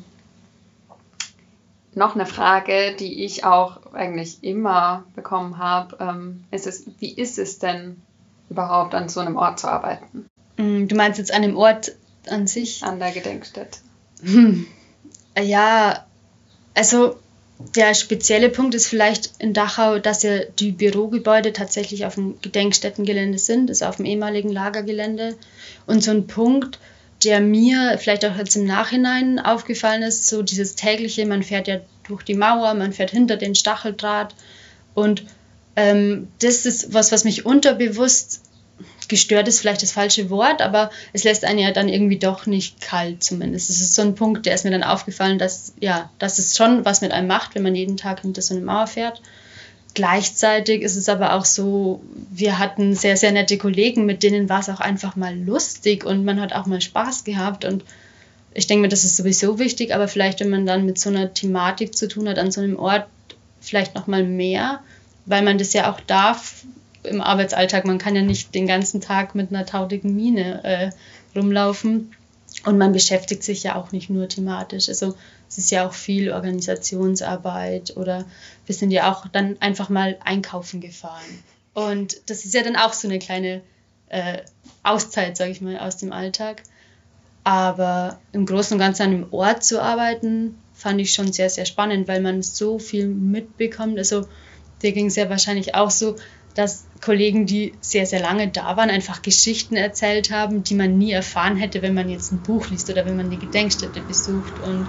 noch 1.95 2.15
eine 2.15 2.27
Frage, 2.27 2.95
die 2.99 3.25
ich 3.25 3.45
auch 3.45 3.93
eigentlich 3.93 4.45
immer 4.45 5.05
bekommen 5.17 5.59
habe, 5.59 5.97
ähm, 6.01 6.45
ist 6.51 6.67
es, 6.67 6.85
wie 7.01 7.13
ist 7.13 7.39
es 7.39 7.59
denn 7.59 8.01
überhaupt 8.49 8.95
an 8.95 9.09
so 9.09 9.21
einem 9.21 9.37
Ort 9.37 9.59
zu 9.59 9.69
arbeiten? 9.69 10.29
Mm, 10.57 10.87
du 10.87 10.95
meinst 10.95 11.19
jetzt 11.19 11.35
an 11.35 11.43
dem 11.43 11.57
Ort 11.57 11.93
an 12.29 12.47
sich? 12.47 12.85
An 12.85 13.01
der 13.01 13.11
Gedenkstätte. 13.11 13.79
Hm. 14.23 14.67
Ja, 15.37 16.05
also 16.75 17.17
der 17.75 17.95
spezielle 17.95 18.51
Punkt 18.51 18.75
ist 18.75 18.87
vielleicht 18.87 19.31
in 19.41 19.53
Dachau, 19.53 19.99
dass 19.99 20.23
ja 20.23 20.45
die 20.59 20.71
Bürogebäude 20.71 21.53
tatsächlich 21.53 22.07
auf 22.07 22.15
dem 22.15 22.41
Gedenkstättengelände 22.41 23.39
sind, 23.39 23.69
ist 23.69 23.83
auf 23.83 23.97
dem 23.97 24.05
ehemaligen 24.05 24.51
Lagergelände. 24.51 25.37
Und 25.87 26.05
so 26.05 26.13
ein 26.13 26.29
Punkt, 26.29 26.79
der 27.25 27.41
mir 27.41 27.99
vielleicht 27.99 28.25
auch 28.25 28.37
jetzt 28.37 28.55
im 28.55 28.65
Nachhinein 28.65 29.41
aufgefallen 29.41 30.03
ist, 30.03 30.29
so 30.29 30.43
dieses 30.43 30.77
tägliche, 30.77 31.27
man 31.27 31.43
fährt 31.43 31.67
ja 31.67 31.81
durch 32.07 32.23
die 32.23 32.35
Mauer, 32.35 32.75
man 32.75 32.93
fährt 32.93 33.11
hinter 33.11 33.37
den 33.37 33.57
Stacheldraht 33.57 34.35
und 34.95 35.25
ähm, 35.75 36.29
das 36.41 36.65
ist 36.65 36.95
was, 36.95 37.11
was 37.11 37.25
mich 37.25 37.45
unterbewusst 37.45 38.43
gestört 39.09 39.49
ist 39.49 39.61
vielleicht 39.61 39.83
das 39.83 39.93
falsche 39.93 40.31
Wort, 40.31 40.63
aber 40.63 40.91
es 41.13 41.25
lässt 41.25 41.45
einen 41.45 41.59
ja 41.59 41.73
dann 41.73 41.89
irgendwie 41.89 42.19
doch 42.19 42.47
nicht 42.47 42.81
kalt 42.81 43.25
zumindest. 43.25 43.71
Es 43.71 43.81
ist 43.81 43.95
so 43.95 44.03
ein 44.03 44.15
Punkt, 44.15 44.47
der 44.47 44.55
ist 44.55 44.65
mir 44.65 44.71
dann 44.71 44.83
aufgefallen, 44.83 45.39
dass 45.39 45.73
ja, 45.81 46.11
dass 46.19 46.39
es 46.39 46.57
schon 46.57 46.85
was 46.85 47.01
mit 47.01 47.13
einem 47.13 47.27
macht, 47.27 47.55
wenn 47.55 47.63
man 47.63 47.75
jeden 47.75 47.97
Tag 47.97 48.21
hinter 48.21 48.43
so 48.43 48.55
eine 48.55 48.65
Mauer 48.65 48.87
fährt. 48.87 49.21
Gleichzeitig 49.95 50.83
ist 50.83 50.97
es 50.97 51.09
aber 51.09 51.35
auch 51.35 51.45
so, 51.45 52.03
wir 52.31 52.59
hatten 52.59 52.95
sehr, 52.95 53.17
sehr 53.17 53.33
nette 53.33 53.59
Kollegen, 53.59 54.07
mit 54.07 54.23
denen 54.23 54.49
war 54.49 54.61
es 54.61 54.69
auch 54.69 54.81
einfach 54.81 55.17
mal 55.17 55.37
lustig 55.37 56.05
und 56.05 56.25
man 56.25 56.41
hat 56.41 56.53
auch 56.53 56.67
mal 56.67 56.81
Spaß 56.81 57.25
gehabt 57.25 57.65
und 57.65 57.85
ich 58.55 58.67
denke 58.67 58.83
mir, 58.83 58.89
das 58.89 59.05
ist 59.05 59.17
sowieso 59.17 59.59
wichtig, 59.59 59.95
aber 59.95 60.09
vielleicht, 60.09 60.41
wenn 60.41 60.51
man 60.51 60.67
dann 60.67 60.85
mit 60.85 60.99
so 60.99 61.11
einer 61.11 61.33
Thematik 61.33 61.97
zu 61.97 62.09
tun 62.09 62.29
hat, 62.29 62.39
an 62.39 62.51
so 62.51 62.61
einem 62.61 62.79
Ort, 62.79 63.07
vielleicht 63.61 63.95
noch 63.95 64.07
mal 64.07 64.25
mehr, 64.25 64.81
weil 65.27 65.43
man 65.43 65.59
das 65.59 65.73
ja 65.73 65.91
auch 65.91 66.01
darf, 66.01 66.65
im 67.03 67.21
Arbeitsalltag. 67.21 67.85
Man 67.85 67.99
kann 67.99 68.17
ja 68.17 68.23
nicht 68.23 68.55
den 68.55 68.67
ganzen 68.67 69.01
Tag 69.01 69.35
mit 69.35 69.51
einer 69.51 69.67
tautigen 69.67 70.15
Mine 70.15 70.65
äh, 70.65 70.91
rumlaufen. 71.39 72.15
Und 72.65 72.77
man 72.77 72.93
beschäftigt 72.93 73.43
sich 73.43 73.63
ja 73.63 73.77
auch 73.77 73.93
nicht 73.93 74.11
nur 74.11 74.29
thematisch. 74.29 74.89
Also 74.89 75.15
es 75.49 75.59
ist 75.59 75.71
ja 75.71 75.87
auch 75.87 75.93
viel 75.93 76.33
Organisationsarbeit 76.33 77.97
oder 77.97 78.25
wir 78.67 78.75
sind 78.75 78.91
ja 78.91 79.13
auch 79.13 79.27
dann 79.29 79.57
einfach 79.61 79.89
mal 79.89 80.17
einkaufen 80.25 80.81
gefahren. 80.81 81.45
Und 81.73 82.17
das 82.27 82.45
ist 82.45 82.55
ja 82.55 82.63
dann 82.63 82.77
auch 82.77 82.93
so 82.93 83.07
eine 83.07 83.19
kleine 83.19 83.63
äh, 84.09 84.39
Auszeit, 84.83 85.37
sage 85.37 85.53
ich 85.53 85.61
mal, 85.61 85.79
aus 85.79 85.99
dem 85.99 86.13
Alltag. 86.13 86.63
Aber 87.45 88.19
im 88.33 88.45
Großen 88.45 88.75
und 88.75 88.81
Ganzen 88.81 89.03
an 89.03 89.11
einem 89.11 89.33
Ort 89.33 89.63
zu 89.63 89.81
arbeiten, 89.81 90.59
fand 90.75 91.01
ich 91.01 91.13
schon 91.13 91.33
sehr, 91.33 91.51
sehr 91.51 91.65
spannend, 91.65 92.09
weil 92.09 92.21
man 92.21 92.43
so 92.43 92.79
viel 92.79 93.07
mitbekommt. 93.07 93.99
Also 93.99 94.29
dir 94.83 94.93
ging 94.93 95.07
es 95.07 95.17
ja 95.17 95.31
wahrscheinlich 95.31 95.75
auch 95.75 95.91
so, 95.91 96.17
dass 96.55 96.85
Kollegen, 97.01 97.47
die 97.47 97.73
sehr, 97.81 98.07
sehr 98.07 98.21
lange 98.21 98.49
da 98.49 98.77
waren, 98.77 98.91
einfach 98.91 99.23
Geschichten 99.23 99.77
erzählt 99.77 100.31
haben, 100.31 100.65
die 100.65 100.75
man 100.75 100.99
nie 100.99 101.13
erfahren 101.13 101.57
hätte, 101.57 101.83
wenn 101.83 101.95
man 101.95 102.09
jetzt 102.09 102.33
ein 102.33 102.41
Buch 102.41 102.69
liest 102.71 102.91
oder 102.91 103.07
wenn 103.07 103.17
man 103.17 103.31
die 103.31 103.39
Gedenkstätte 103.39 104.01
besucht. 104.01 104.59
Und 104.61 104.89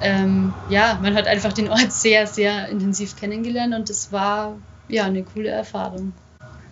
ähm, 0.00 0.54
ja, 0.68 0.98
man 1.02 1.14
hat 1.14 1.26
einfach 1.26 1.52
den 1.52 1.68
Ort 1.68 1.90
sehr, 1.92 2.26
sehr 2.26 2.68
intensiv 2.68 3.18
kennengelernt 3.18 3.74
und 3.74 3.90
es 3.90 4.12
war 4.12 4.56
ja 4.88 5.04
eine 5.04 5.22
coole 5.22 5.50
Erfahrung. 5.50 6.12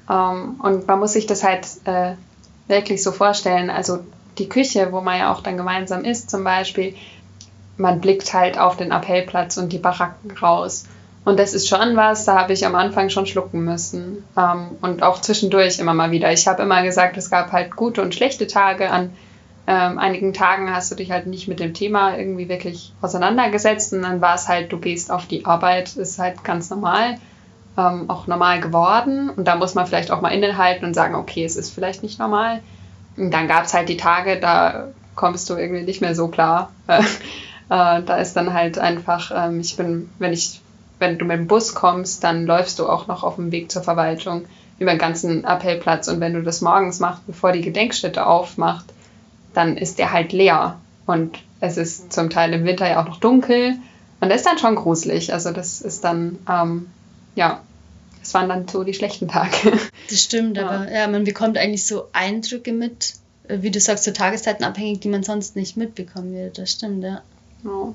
Um, 0.09 0.15
ähm, 0.15 0.61
und 0.63 0.89
man 0.89 0.99
muss 1.01 1.13
sich 1.13 1.27
das 1.27 1.45
halt 1.45 1.67
äh, 1.85 2.15
wirklich 2.67 3.03
so 3.03 3.13
vorstellen. 3.13 3.69
Also 3.69 3.99
die 4.39 4.49
Küche, 4.49 4.93
wo 4.93 5.01
man 5.01 5.19
ja 5.19 5.33
auch 5.33 5.43
dann 5.43 5.57
gemeinsam 5.57 6.05
isst 6.05 6.31
zum 6.31 6.45
Beispiel, 6.45 6.95
man 7.77 8.01
blickt 8.01 8.33
halt 8.33 8.59
auf 8.59 8.77
den 8.77 8.91
Appellplatz 8.91 9.57
und 9.57 9.73
die 9.73 9.79
Baracken 9.79 10.31
raus. 10.31 10.85
Und 11.25 11.39
das 11.39 11.53
ist 11.53 11.69
schon 11.69 11.97
was, 11.97 12.25
da 12.25 12.39
habe 12.39 12.53
ich 12.53 12.65
am 12.65 12.75
Anfang 12.75 13.11
schon 13.11 13.27
schlucken 13.27 13.65
müssen. 13.65 14.25
Ähm, 14.37 14.69
und 14.81 15.03
auch 15.03 15.21
zwischendurch 15.21 15.79
immer 15.79 15.95
mal 15.95 16.11
wieder. 16.11 16.33
Ich 16.33 16.47
habe 16.47 16.63
immer 16.63 16.83
gesagt, 16.83 17.17
es 17.17 17.31
gab 17.31 17.53
halt 17.53 17.77
gute 17.77 18.03
und 18.03 18.15
schlechte 18.15 18.47
Tage. 18.47 18.91
An 18.91 19.11
ähm, 19.67 19.99
einigen 19.99 20.33
Tagen 20.33 20.75
hast 20.75 20.91
du 20.91 20.95
dich 20.95 21.11
halt 21.11 21.27
nicht 21.27 21.47
mit 21.47 21.61
dem 21.61 21.75
Thema 21.75 22.17
irgendwie 22.17 22.49
wirklich 22.49 22.93
auseinandergesetzt. 23.03 23.93
Und 23.93 24.03
dann 24.03 24.21
war 24.21 24.37
es 24.37 24.49
halt, 24.49 24.73
du 24.73 24.79
gehst 24.79 25.11
auf 25.11 25.27
die 25.27 25.45
Arbeit, 25.45 25.97
ist 25.97 26.19
halt 26.19 26.45
ganz 26.45 26.71
normal. 26.71 27.17
Ähm, 27.77 28.09
auch 28.09 28.27
normal 28.27 28.61
geworden. 28.61 29.29
Und 29.29 29.47
da 29.47 29.57
muss 29.57 29.75
man 29.75 29.87
vielleicht 29.87 30.11
auch 30.11 30.23
mal 30.23 30.31
innehalten 30.31 30.87
und 30.87 30.95
sagen, 30.95 31.15
okay, 31.15 31.45
es 31.45 31.57
ist 31.57 31.75
vielleicht 31.75 32.03
nicht 32.03 32.19
normal. 32.19 32.61
Und 33.19 33.33
dann 33.33 33.49
gab 33.49 33.65
es 33.65 33.75
halt 33.75 33.89
die 33.91 33.97
Tage, 33.99 34.41
da 34.41 34.89
kommst 35.15 35.51
du 35.51 35.57
irgendwie 35.57 35.83
nicht 35.83 36.01
mehr 36.01 36.15
so 36.15 36.29
klar. 36.29 36.73
äh, 36.89 36.99
da 37.69 38.17
ist 38.17 38.35
dann 38.35 38.55
halt 38.55 38.79
einfach, 38.79 39.31
ähm, 39.35 39.61
ich 39.61 39.77
bin, 39.77 40.09
wenn 40.19 40.33
ich 40.33 40.63
wenn 40.99 41.19
du 41.19 41.25
mit 41.25 41.39
dem 41.39 41.47
Bus 41.47 41.75
kommst, 41.75 42.25
dann 42.25 42.47
läufst 42.47 42.79
du 42.79 42.89
auch 42.89 43.07
noch 43.07 43.23
auf 43.23 43.37
dem 43.37 43.53
Weg 43.53 43.71
zur 43.71 43.83
Verwaltung 43.83 44.47
über 44.79 44.91
den 44.91 44.99
ganzen 44.99 45.45
Appellplatz. 45.45 46.09
Und 46.09 46.21
wenn 46.21 46.35
du 46.35 46.43
das 46.43 46.61
morgens 46.61 47.01
machst, 47.01 47.27
bevor 47.27 47.53
die 47.53 47.63
Gedenkstätte 47.63 48.27
aufmacht, 48.27 48.87
dann 49.55 49.77
ist 49.77 49.99
der 49.99 50.13
halt 50.13 50.33
leer. 50.33 50.79
Und 51.07 51.39
es 51.61 51.77
ist 51.77 52.13
zum 52.13 52.31
Teil 52.31 52.53
im 52.53 52.65
Winter 52.65 52.89
ja 52.89 53.03
auch 53.03 53.09
noch 53.09 53.21
dunkel. 53.21 53.75
Und 54.21 54.29
das 54.29 54.39
ist 54.39 54.47
dann 54.47 54.59
schon 54.59 54.77
gruselig. 54.77 55.33
Also 55.33 55.53
das 55.53 55.81
ist 55.81 56.05
dann, 56.05 56.39
ähm, 56.49 56.87
ja, 57.35 57.61
das 58.21 58.35
waren 58.35 58.49
dann 58.49 58.69
so 58.69 58.85
die 58.85 58.95
schlechten 58.95 59.29
Tage. 59.29 59.73
Das 60.11 60.23
stimmt, 60.23 60.57
ja. 60.57 60.67
aber 60.67 60.91
ja, 60.91 61.07
man 61.07 61.25
bekommt 61.25 61.59
eigentlich 61.59 61.87
so 61.87 62.05
Eindrücke 62.15 62.73
mit, 62.73 63.13
äh, 63.47 63.59
wie 63.61 63.71
du 63.71 63.79
sagst, 63.79 64.05
zu 64.05 64.13
Tageszeiten 64.15 64.65
abhängig, 64.65 65.01
die 65.01 65.09
man 65.09 65.23
sonst 65.23 65.55
nicht 65.55 65.77
mitbekommen 65.77 66.33
wird. 66.33 66.57
Das 66.57 66.73
stimmt, 66.73 67.05
ja. 67.05 67.21
ja 67.63 67.95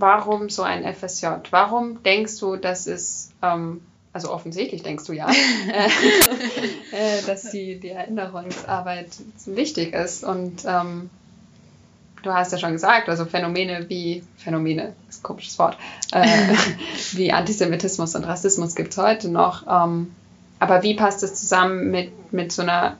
warum 0.00 0.48
so 0.50 0.62
ein 0.62 0.84
FSJ? 0.84 1.26
Warum 1.50 2.02
denkst 2.02 2.38
du, 2.38 2.56
dass 2.56 2.86
es, 2.86 3.30
ähm, 3.42 3.82
also 4.12 4.32
offensichtlich 4.32 4.82
denkst 4.82 5.04
du 5.06 5.12
ja, 5.12 5.28
äh, 6.92 7.22
dass 7.26 7.50
die, 7.50 7.78
die 7.78 7.90
Erinnerungsarbeit 7.90 9.08
wichtig 9.46 9.94
ist 9.94 10.24
und 10.24 10.64
ähm, 10.66 11.10
du 12.22 12.32
hast 12.32 12.52
ja 12.52 12.58
schon 12.58 12.72
gesagt, 12.72 13.08
also 13.08 13.24
Phänomene 13.24 13.88
wie, 13.88 14.22
Phänomene, 14.36 14.94
ist 15.08 15.20
ein 15.20 15.22
komisches 15.22 15.58
Wort, 15.58 15.76
äh, 16.12 16.26
wie 17.12 17.32
Antisemitismus 17.32 18.14
und 18.14 18.24
Rassismus 18.24 18.74
gibt 18.74 18.92
es 18.92 18.98
heute 18.98 19.28
noch. 19.28 19.64
Ähm, 19.68 20.14
aber 20.58 20.82
wie 20.82 20.94
passt 20.94 21.22
es 21.22 21.34
zusammen 21.34 21.90
mit, 21.90 22.32
mit 22.32 22.52
so 22.52 22.62
einer 22.62 22.96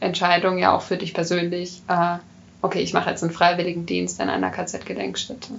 Entscheidung 0.00 0.58
ja 0.58 0.74
auch 0.74 0.82
für 0.82 0.96
dich 0.96 1.14
persönlich, 1.14 1.82
äh, 1.88 2.16
okay, 2.60 2.80
ich 2.80 2.92
mache 2.92 3.10
jetzt 3.10 3.22
einen 3.22 3.32
freiwilligen 3.32 3.86
Dienst 3.86 4.20
in 4.20 4.28
einer 4.28 4.50
KZ-Gedenkstätte? 4.50 5.52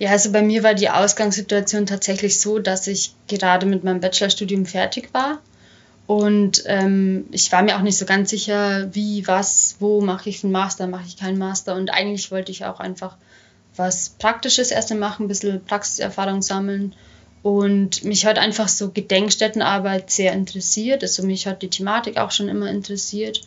Ja, 0.00 0.12
also 0.12 0.32
bei 0.32 0.40
mir 0.40 0.62
war 0.62 0.72
die 0.72 0.88
Ausgangssituation 0.88 1.84
tatsächlich 1.84 2.40
so, 2.40 2.58
dass 2.58 2.86
ich 2.86 3.12
gerade 3.28 3.66
mit 3.66 3.84
meinem 3.84 4.00
Bachelorstudium 4.00 4.64
fertig 4.64 5.12
war. 5.12 5.40
Und 6.06 6.62
ähm, 6.64 7.26
ich 7.32 7.52
war 7.52 7.62
mir 7.62 7.76
auch 7.76 7.82
nicht 7.82 7.98
so 7.98 8.06
ganz 8.06 8.30
sicher, 8.30 8.88
wie, 8.94 9.26
was, 9.26 9.76
wo 9.78 10.00
mache 10.00 10.30
ich 10.30 10.42
einen 10.42 10.54
Master, 10.54 10.86
mache 10.86 11.04
ich 11.06 11.18
keinen 11.18 11.36
Master. 11.36 11.74
Und 11.74 11.90
eigentlich 11.90 12.30
wollte 12.30 12.50
ich 12.50 12.64
auch 12.64 12.80
einfach 12.80 13.16
was 13.76 14.08
Praktisches 14.08 14.70
erst 14.70 14.94
machen, 14.94 15.26
ein 15.26 15.28
bisschen 15.28 15.62
Praxiserfahrung 15.66 16.40
sammeln. 16.40 16.94
Und 17.42 18.02
mich 18.02 18.24
hat 18.24 18.38
einfach 18.38 18.68
so 18.68 18.92
Gedenkstättenarbeit 18.92 20.10
sehr 20.10 20.32
interessiert. 20.32 21.02
Also 21.02 21.24
mich 21.24 21.46
hat 21.46 21.60
die 21.60 21.68
Thematik 21.68 22.16
auch 22.16 22.30
schon 22.30 22.48
immer 22.48 22.70
interessiert. 22.70 23.42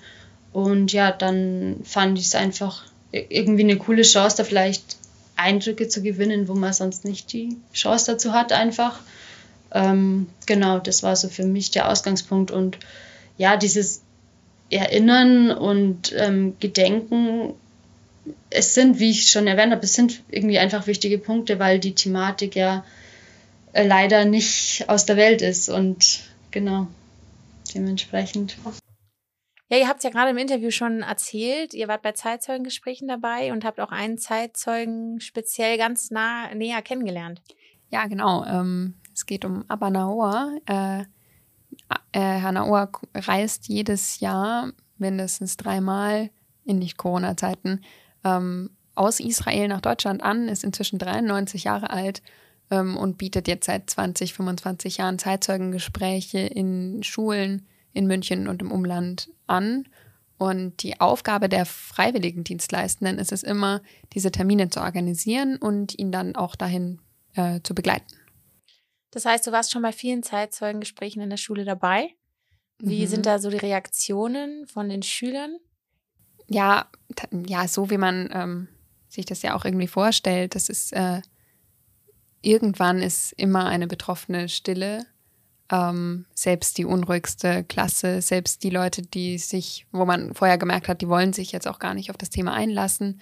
Und 0.51 0.93
ja, 0.93 1.11
dann 1.11 1.77
fand 1.83 2.19
ich 2.19 2.25
es 2.25 2.35
einfach 2.35 2.83
irgendwie 3.11 3.63
eine 3.63 3.77
coole 3.77 4.03
Chance, 4.03 4.37
da 4.37 4.43
vielleicht 4.43 4.97
Eindrücke 5.35 5.87
zu 5.87 6.01
gewinnen, 6.01 6.47
wo 6.47 6.53
man 6.53 6.73
sonst 6.73 7.05
nicht 7.05 7.33
die 7.33 7.57
Chance 7.73 8.11
dazu 8.11 8.33
hat, 8.33 8.51
einfach. 8.51 8.99
Ähm, 9.71 10.27
genau, 10.45 10.79
das 10.79 11.03
war 11.03 11.15
so 11.15 11.29
für 11.29 11.45
mich 11.45 11.71
der 11.71 11.89
Ausgangspunkt. 11.89 12.51
Und 12.51 12.77
ja, 13.37 13.57
dieses 13.57 14.01
Erinnern 14.69 15.51
und 15.51 16.13
ähm, 16.15 16.55
Gedenken, 16.59 17.53
es 18.49 18.73
sind, 18.73 18.99
wie 18.99 19.11
ich 19.11 19.29
schon 19.29 19.47
erwähnt 19.47 19.71
habe, 19.71 19.83
es 19.83 19.93
sind 19.93 20.21
irgendwie 20.29 20.59
einfach 20.59 20.87
wichtige 20.87 21.17
Punkte, 21.17 21.59
weil 21.59 21.79
die 21.79 21.95
Thematik 21.95 22.55
ja 22.55 22.85
äh, 23.73 23.85
leider 23.85 24.25
nicht 24.25 24.85
aus 24.87 25.05
der 25.05 25.17
Welt 25.17 25.41
ist. 25.41 25.69
Und 25.69 26.21
genau, 26.51 26.87
dementsprechend. 27.73 28.55
Ja, 29.73 29.79
ihr 29.79 29.87
habt 29.87 30.01
es 30.01 30.03
ja 30.03 30.11
gerade 30.11 30.29
im 30.29 30.37
Interview 30.37 30.69
schon 30.69 31.01
erzählt, 31.01 31.73
ihr 31.73 31.87
wart 31.87 32.03
bei 32.03 32.11
Zeitzeugengesprächen 32.11 33.07
dabei 33.07 33.51
und 33.51 33.65
habt 33.65 33.79
auch 33.79 33.89
einen 33.89 34.19
Zeitzeugen 34.19 35.19
speziell 35.19 35.79
ganz 35.79 36.11
nah 36.11 36.53
näher 36.53 36.83
kennengelernt. 36.83 37.41
Ja, 37.89 38.05
genau. 38.05 38.45
Ähm, 38.45 38.93
es 39.15 39.25
geht 39.25 39.45
um 39.45 39.65
Abba 39.69 39.89
Naor. 39.89 40.51
Äh, 40.67 40.99
äh, 40.99 42.19
Herr 42.19 42.51
Naor 42.51 42.91
reist 43.15 43.67
jedes 43.67 44.19
Jahr 44.19 44.73
mindestens 44.99 45.57
dreimal 45.57 46.29
in 46.65 46.77
Nicht-Corona-Zeiten 46.77 47.81
ähm, 48.23 48.69
aus 48.93 49.19
Israel 49.19 49.69
nach 49.69 49.81
Deutschland 49.81 50.21
an, 50.21 50.49
ist 50.49 50.63
inzwischen 50.63 50.99
93 50.99 51.63
Jahre 51.63 51.89
alt 51.89 52.21
ähm, 52.69 52.95
und 52.95 53.17
bietet 53.17 53.47
jetzt 53.47 53.65
seit 53.65 53.89
20, 53.89 54.35
25 54.35 54.97
Jahren 54.97 55.17
Zeitzeugengespräche 55.17 56.41
in 56.41 57.01
Schulen 57.01 57.65
in 57.93 58.07
München 58.07 58.47
und 58.47 58.61
im 58.61 58.71
Umland 58.71 59.29
an. 59.47 59.87
Und 60.37 60.83
die 60.83 60.99
Aufgabe 60.99 61.47
der 61.47 61.65
Freiwilligendienstleistenden 61.65 63.17
ist 63.17 63.31
es 63.31 63.43
immer, 63.43 63.81
diese 64.13 64.31
Termine 64.31 64.69
zu 64.69 64.81
organisieren 64.81 65.57
und 65.57 65.97
ihn 65.97 66.11
dann 66.11 66.35
auch 66.35 66.55
dahin 66.55 66.99
äh, 67.35 67.61
zu 67.63 67.73
begleiten. 67.73 68.15
Das 69.11 69.25
heißt, 69.25 69.45
du 69.45 69.51
warst 69.51 69.71
schon 69.71 69.83
bei 69.83 69.91
vielen 69.91 70.23
Zeitzeugengesprächen 70.23 71.21
in 71.21 71.29
der 71.29 71.37
Schule 71.37 71.65
dabei. 71.65 72.09
Wie 72.79 73.01
mhm. 73.01 73.07
sind 73.07 73.25
da 73.25 73.39
so 73.39 73.49
die 73.49 73.57
Reaktionen 73.57 74.65
von 74.67 74.89
den 74.89 75.03
Schülern? 75.03 75.57
Ja, 76.49 76.89
ja, 77.47 77.67
so 77.67 77.89
wie 77.89 77.97
man 77.97 78.29
ähm, 78.33 78.67
sich 79.07 79.25
das 79.25 79.43
ja 79.43 79.55
auch 79.55 79.65
irgendwie 79.65 79.87
vorstellt. 79.87 80.55
Das 80.55 80.67
ist 80.67 80.91
äh, 80.93 81.21
irgendwann 82.41 83.01
ist 83.01 83.31
immer 83.33 83.67
eine 83.67 83.87
betroffene 83.87 84.49
Stille 84.49 85.05
ähm, 85.73 86.25
selbst 86.35 86.77
die 86.77 86.85
unruhigste 86.85 87.63
Klasse, 87.63 88.21
selbst 88.21 88.63
die 88.63 88.69
Leute, 88.69 89.01
die 89.01 89.39
sich, 89.39 89.87
wo 89.91 90.05
man 90.05 90.35
vorher 90.35 90.59
gemerkt 90.59 90.87
hat, 90.87 91.01
die 91.01 91.09
wollen 91.09 91.33
sich 91.33 91.51
jetzt 91.51 91.67
auch 91.67 91.79
gar 91.79 91.95
nicht 91.95 92.11
auf 92.11 92.17
das 92.17 92.29
Thema 92.29 92.53
einlassen, 92.53 93.19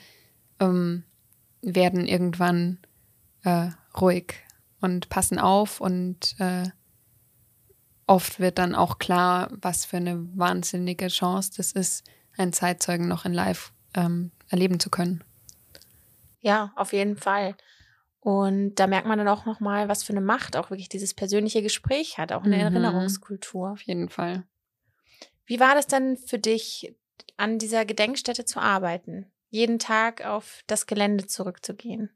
ähm, 0.59 1.03
werden 1.61 2.05
irgendwann 2.05 2.79
äh, 3.43 3.69
ruhig 3.97 4.33
und 4.81 5.07
passen 5.07 5.39
auf 5.39 5.79
und 5.79 6.35
äh, 6.39 6.65
oft 8.05 8.41
wird 8.41 8.57
dann 8.57 8.75
auch 8.75 8.99
klar, 8.99 9.49
was 9.61 9.85
für 9.85 9.97
eine 9.97 10.27
wahnsinnige 10.37 11.07
Chance 11.07 11.51
das 11.55 11.71
ist, 11.71 12.03
einen 12.37 12.51
Zeitzeugen 12.51 13.07
noch 13.07 13.23
in 13.23 13.33
Live 13.33 13.71
ähm, 13.93 14.31
erleben 14.49 14.81
zu 14.81 14.89
können. 14.89 15.23
Ja, 16.41 16.73
auf 16.75 16.91
jeden 16.91 17.15
Fall. 17.15 17.55
Und 18.21 18.75
da 18.75 18.85
merkt 18.85 19.07
man 19.07 19.17
dann 19.17 19.27
auch 19.27 19.45
nochmal, 19.45 19.89
was 19.89 20.03
für 20.03 20.13
eine 20.13 20.21
Macht 20.21 20.55
auch 20.55 20.69
wirklich 20.69 20.89
dieses 20.89 21.15
persönliche 21.15 21.63
Gespräch 21.63 22.19
hat, 22.19 22.31
auch 22.31 22.43
in 22.45 22.51
der 22.51 22.69
mhm. 22.69 22.75
Erinnerungskultur. 22.75 23.71
Auf 23.71 23.81
jeden 23.81 24.09
Fall. 24.09 24.43
Wie 25.45 25.59
war 25.59 25.73
das 25.73 25.87
denn 25.87 26.17
für 26.17 26.37
dich, 26.37 26.95
an 27.37 27.57
dieser 27.57 27.83
Gedenkstätte 27.83 28.45
zu 28.45 28.59
arbeiten? 28.59 29.25
Jeden 29.49 29.79
Tag 29.79 30.23
auf 30.23 30.61
das 30.67 30.85
Gelände 30.85 31.25
zurückzugehen? 31.25 32.11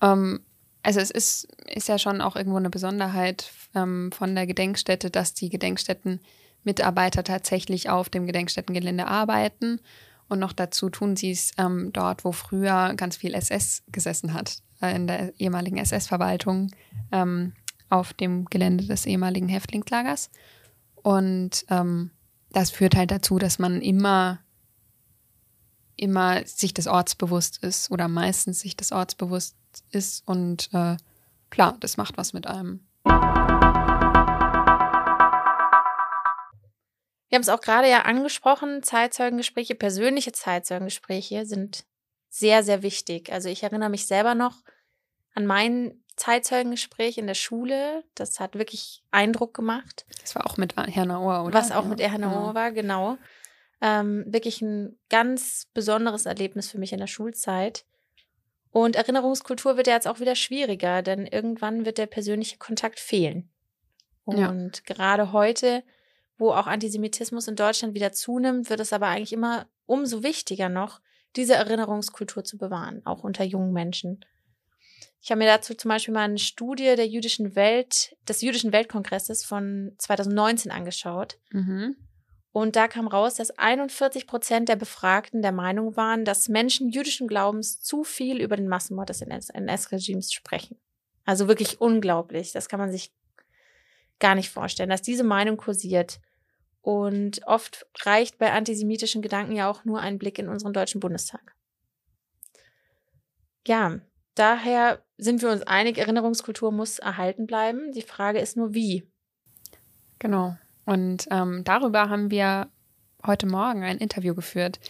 Ähm, 0.00 0.46
also 0.84 1.00
es 1.00 1.10
ist, 1.10 1.48
ist 1.66 1.88
ja 1.88 1.98
schon 1.98 2.20
auch 2.20 2.36
irgendwo 2.36 2.58
eine 2.58 2.70
Besonderheit 2.70 3.50
ähm, 3.74 4.12
von 4.12 4.34
der 4.36 4.46
Gedenkstätte, 4.46 5.10
dass 5.10 5.34
die 5.34 5.48
Gedenkstättenmitarbeiter 5.48 7.24
tatsächlich 7.24 7.90
auf 7.90 8.10
dem 8.10 8.26
Gedenkstättengelände 8.26 9.08
arbeiten. 9.08 9.80
Und 10.34 10.40
noch 10.40 10.52
dazu 10.52 10.90
tun 10.90 11.14
sie 11.14 11.30
es 11.30 11.52
ähm, 11.58 11.92
dort, 11.92 12.24
wo 12.24 12.32
früher 12.32 12.94
ganz 12.94 13.16
viel 13.16 13.34
SS 13.34 13.84
gesessen 13.86 14.34
hat. 14.34 14.58
Äh, 14.80 14.96
in 14.96 15.06
der 15.06 15.38
ehemaligen 15.38 15.76
SS-Verwaltung 15.76 16.72
ähm, 17.12 17.52
auf 17.88 18.12
dem 18.14 18.46
Gelände 18.46 18.84
des 18.84 19.06
ehemaligen 19.06 19.48
Häftlingslagers. 19.48 20.28
Und 20.96 21.64
ähm, 21.70 22.10
das 22.50 22.70
führt 22.70 22.96
halt 22.96 23.12
dazu, 23.12 23.38
dass 23.38 23.60
man 23.60 23.80
immer, 23.80 24.40
immer 25.94 26.44
sich 26.46 26.74
des 26.74 26.88
Orts 26.88 27.14
bewusst 27.14 27.62
ist 27.62 27.92
oder 27.92 28.08
meistens 28.08 28.58
sich 28.58 28.76
des 28.76 28.90
Orts 28.90 29.14
bewusst 29.14 29.54
ist 29.92 30.26
und 30.26 30.68
äh, 30.72 30.96
klar, 31.50 31.76
das 31.78 31.96
macht 31.96 32.16
was 32.16 32.32
mit 32.32 32.48
einem. 32.48 32.80
Wir 37.34 37.38
haben 37.38 37.42
es 37.42 37.48
auch 37.48 37.62
gerade 37.62 37.90
ja 37.90 38.02
angesprochen, 38.02 38.84
Zeitzeugengespräche, 38.84 39.74
persönliche 39.74 40.30
Zeitzeugengespräche 40.30 41.46
sind 41.46 41.84
sehr, 42.28 42.62
sehr 42.62 42.84
wichtig. 42.84 43.32
Also 43.32 43.48
ich 43.48 43.64
erinnere 43.64 43.90
mich 43.90 44.06
selber 44.06 44.36
noch 44.36 44.62
an 45.34 45.44
mein 45.44 46.00
Zeitzeugengespräch 46.14 47.18
in 47.18 47.26
der 47.26 47.34
Schule. 47.34 48.04
Das 48.14 48.38
hat 48.38 48.54
wirklich 48.54 49.02
Eindruck 49.10 49.52
gemacht. 49.52 50.06
Das 50.20 50.36
war 50.36 50.46
auch 50.46 50.58
mit 50.58 50.76
Herrn 50.76 51.10
Ohr, 51.10 51.42
oder? 51.42 51.54
Was 51.54 51.72
auch 51.72 51.82
ja. 51.82 51.88
mit 51.88 52.00
Herrn 52.00 52.22
Ohr 52.22 52.54
war, 52.54 52.70
genau. 52.70 53.18
Ähm, 53.80 54.22
wirklich 54.28 54.62
ein 54.62 54.96
ganz 55.10 55.66
besonderes 55.74 56.26
Erlebnis 56.26 56.70
für 56.70 56.78
mich 56.78 56.92
in 56.92 57.00
der 57.00 57.08
Schulzeit. 57.08 57.84
Und 58.70 58.94
Erinnerungskultur 58.94 59.76
wird 59.76 59.88
ja 59.88 59.94
jetzt 59.94 60.06
auch 60.06 60.20
wieder 60.20 60.36
schwieriger, 60.36 61.02
denn 61.02 61.26
irgendwann 61.26 61.84
wird 61.84 61.98
der 61.98 62.06
persönliche 62.06 62.58
Kontakt 62.58 63.00
fehlen. 63.00 63.50
Und 64.24 64.38
ja. 64.38 64.82
gerade 64.94 65.32
heute, 65.32 65.82
wo 66.38 66.50
auch 66.50 66.66
Antisemitismus 66.66 67.48
in 67.48 67.56
Deutschland 67.56 67.94
wieder 67.94 68.12
zunimmt, 68.12 68.70
wird 68.70 68.80
es 68.80 68.92
aber 68.92 69.08
eigentlich 69.08 69.32
immer 69.32 69.66
umso 69.86 70.22
wichtiger 70.22 70.68
noch, 70.68 71.00
diese 71.36 71.54
Erinnerungskultur 71.54 72.44
zu 72.44 72.58
bewahren, 72.58 73.02
auch 73.04 73.24
unter 73.24 73.44
jungen 73.44 73.72
Menschen. 73.72 74.24
Ich 75.20 75.30
habe 75.30 75.38
mir 75.38 75.46
dazu 75.46 75.74
zum 75.74 75.88
Beispiel 75.88 76.12
mal 76.12 76.24
eine 76.24 76.38
Studie 76.38 76.96
der 76.96 77.06
jüdischen 77.06 77.56
Welt, 77.56 78.14
des 78.28 78.42
jüdischen 78.42 78.72
Weltkongresses 78.72 79.44
von 79.44 79.92
2019 79.98 80.70
angeschaut. 80.70 81.38
Mhm. 81.50 81.96
Und 82.52 82.76
da 82.76 82.86
kam 82.88 83.08
raus, 83.08 83.34
dass 83.34 83.50
41 83.50 84.26
Prozent 84.26 84.68
der 84.68 84.76
Befragten 84.76 85.42
der 85.42 85.50
Meinung 85.50 85.96
waren, 85.96 86.24
dass 86.24 86.48
Menschen 86.48 86.88
jüdischen 86.88 87.26
Glaubens 87.26 87.80
zu 87.80 88.04
viel 88.04 88.40
über 88.40 88.56
den 88.56 88.68
Massenmord 88.68 89.08
des 89.08 89.22
NS-Regimes 89.22 90.32
sprechen. 90.32 90.78
Also 91.24 91.48
wirklich 91.48 91.80
unglaublich. 91.80 92.52
Das 92.52 92.68
kann 92.68 92.78
man 92.78 92.92
sich 92.92 93.12
gar 94.18 94.34
nicht 94.34 94.50
vorstellen, 94.50 94.90
dass 94.90 95.02
diese 95.02 95.24
Meinung 95.24 95.56
kursiert. 95.56 96.20
Und 96.80 97.40
oft 97.46 97.86
reicht 98.02 98.38
bei 98.38 98.52
antisemitischen 98.52 99.22
Gedanken 99.22 99.56
ja 99.56 99.70
auch 99.70 99.84
nur 99.84 100.00
ein 100.00 100.18
Blick 100.18 100.38
in 100.38 100.48
unseren 100.48 100.74
Deutschen 100.74 101.00
Bundestag. 101.00 101.54
Ja, 103.66 104.00
daher 104.34 105.02
sind 105.16 105.40
wir 105.40 105.50
uns 105.50 105.62
einig, 105.62 105.96
Erinnerungskultur 105.96 106.72
muss 106.72 106.98
erhalten 106.98 107.46
bleiben. 107.46 107.92
Die 107.92 108.02
Frage 108.02 108.38
ist 108.38 108.56
nur, 108.56 108.74
wie. 108.74 109.08
Genau. 110.18 110.56
Und 110.84 111.26
ähm, 111.30 111.64
darüber 111.64 112.10
haben 112.10 112.30
wir 112.30 112.70
heute 113.26 113.46
Morgen 113.46 113.82
ein 113.82 113.98
Interview 113.98 114.34
geführt 114.34 114.80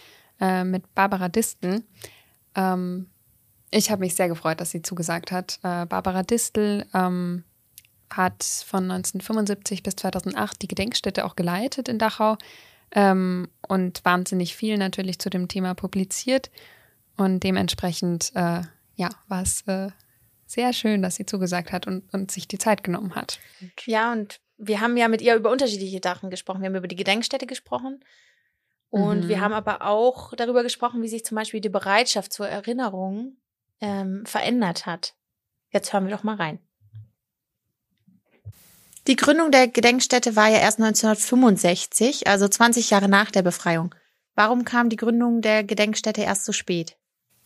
äh, 0.41 0.65
mit 0.65 0.95
Barbara 0.95 1.29
Distel. 1.29 1.85
Ähm, 2.57 3.11
ich 3.71 3.91
habe 3.91 4.01
mich 4.01 4.15
sehr 4.15 4.29
gefreut, 4.29 4.61
dass 4.61 4.71
sie 4.71 4.83
zugesagt 4.83 5.33
hat. 5.33 5.59
Äh, 5.63 5.87
Barbara 5.87 6.23
Distel 6.23 6.87
ähm, 6.95 7.45
hat 8.17 8.45
von 8.45 8.91
1975 8.91 9.83
bis 9.83 9.97
2008 9.97 10.63
die 10.63 10.69
Gedenkstätte 10.69 11.25
auch 11.25 11.37
geleitet 11.37 11.89
in 11.89 11.99
Dachau 11.99 12.37
ähm, 12.93 13.49
und 13.67 14.05
wahnsinnig 14.05 14.57
viel 14.57 14.79
natürlich 14.79 15.19
zu 15.19 15.31
dem 15.31 15.49
Thema 15.49 15.75
publiziert. 15.75 16.51
Und 17.17 17.41
dementsprechend, 17.41 18.33
äh, 18.35 18.63
ja, 18.97 19.11
war 19.29 19.43
es 19.43 19.63
äh, 19.67 19.91
sehr 20.47 20.73
schön, 20.73 21.03
dass 21.03 21.17
sie 21.17 21.27
zugesagt 21.27 21.73
hat 21.73 21.87
und, 21.87 22.13
und 22.13 22.31
sich 22.31 22.49
die 22.49 22.59
Zeit 22.59 22.83
genommen 22.83 23.15
hat. 23.15 23.39
Ja, 23.87 24.13
und 24.13 24.41
wir 24.57 24.81
haben 24.81 24.97
ja 24.97 25.09
mit 25.09 25.21
ihr 25.21 25.35
über 25.35 25.51
unterschiedliche 25.51 26.01
Sachen 26.03 26.31
gesprochen. 26.31 26.61
Wir 26.61 26.69
haben 26.69 26.77
über 26.77 26.89
die 26.89 26.97
Gedenkstätte 26.97 27.47
gesprochen. 27.47 28.05
Und 28.91 29.25
mhm. 29.25 29.29
wir 29.29 29.41
haben 29.41 29.53
aber 29.53 29.83
auch 29.83 30.35
darüber 30.35 30.63
gesprochen, 30.63 31.03
wie 31.03 31.09
sich 31.09 31.25
zum 31.25 31.35
Beispiel 31.35 31.61
die 31.61 31.69
Bereitschaft 31.69 32.33
zur 32.33 32.49
Erinnerung 32.49 33.37
ähm, 33.81 34.25
verändert 34.25 34.87
hat. 34.87 35.15
Jetzt 35.71 35.93
hören 35.93 36.07
wir 36.07 36.15
doch 36.15 36.23
mal 36.23 36.37
rein. 36.37 36.61
Die 39.07 39.17
Gründung 39.17 39.51
der 39.51 39.69
Gedenkstätte 39.69 40.35
war 40.35 40.49
ja 40.49 40.59
erst 40.59 40.81
1965, 40.81 42.27
also 42.27 42.49
20 42.49 42.89
Jahre 42.89 43.11
nach 43.11 43.31
der 43.31 43.43
Befreiung. 43.43 43.95
Warum 44.35 44.65
kam 44.65 44.89
die 44.89 44.97
Gründung 44.97 45.43
der 45.43 45.63
Gedenkstätte 45.63 46.23
erst 46.23 46.47
so 46.47 46.53
spät? 46.53 46.97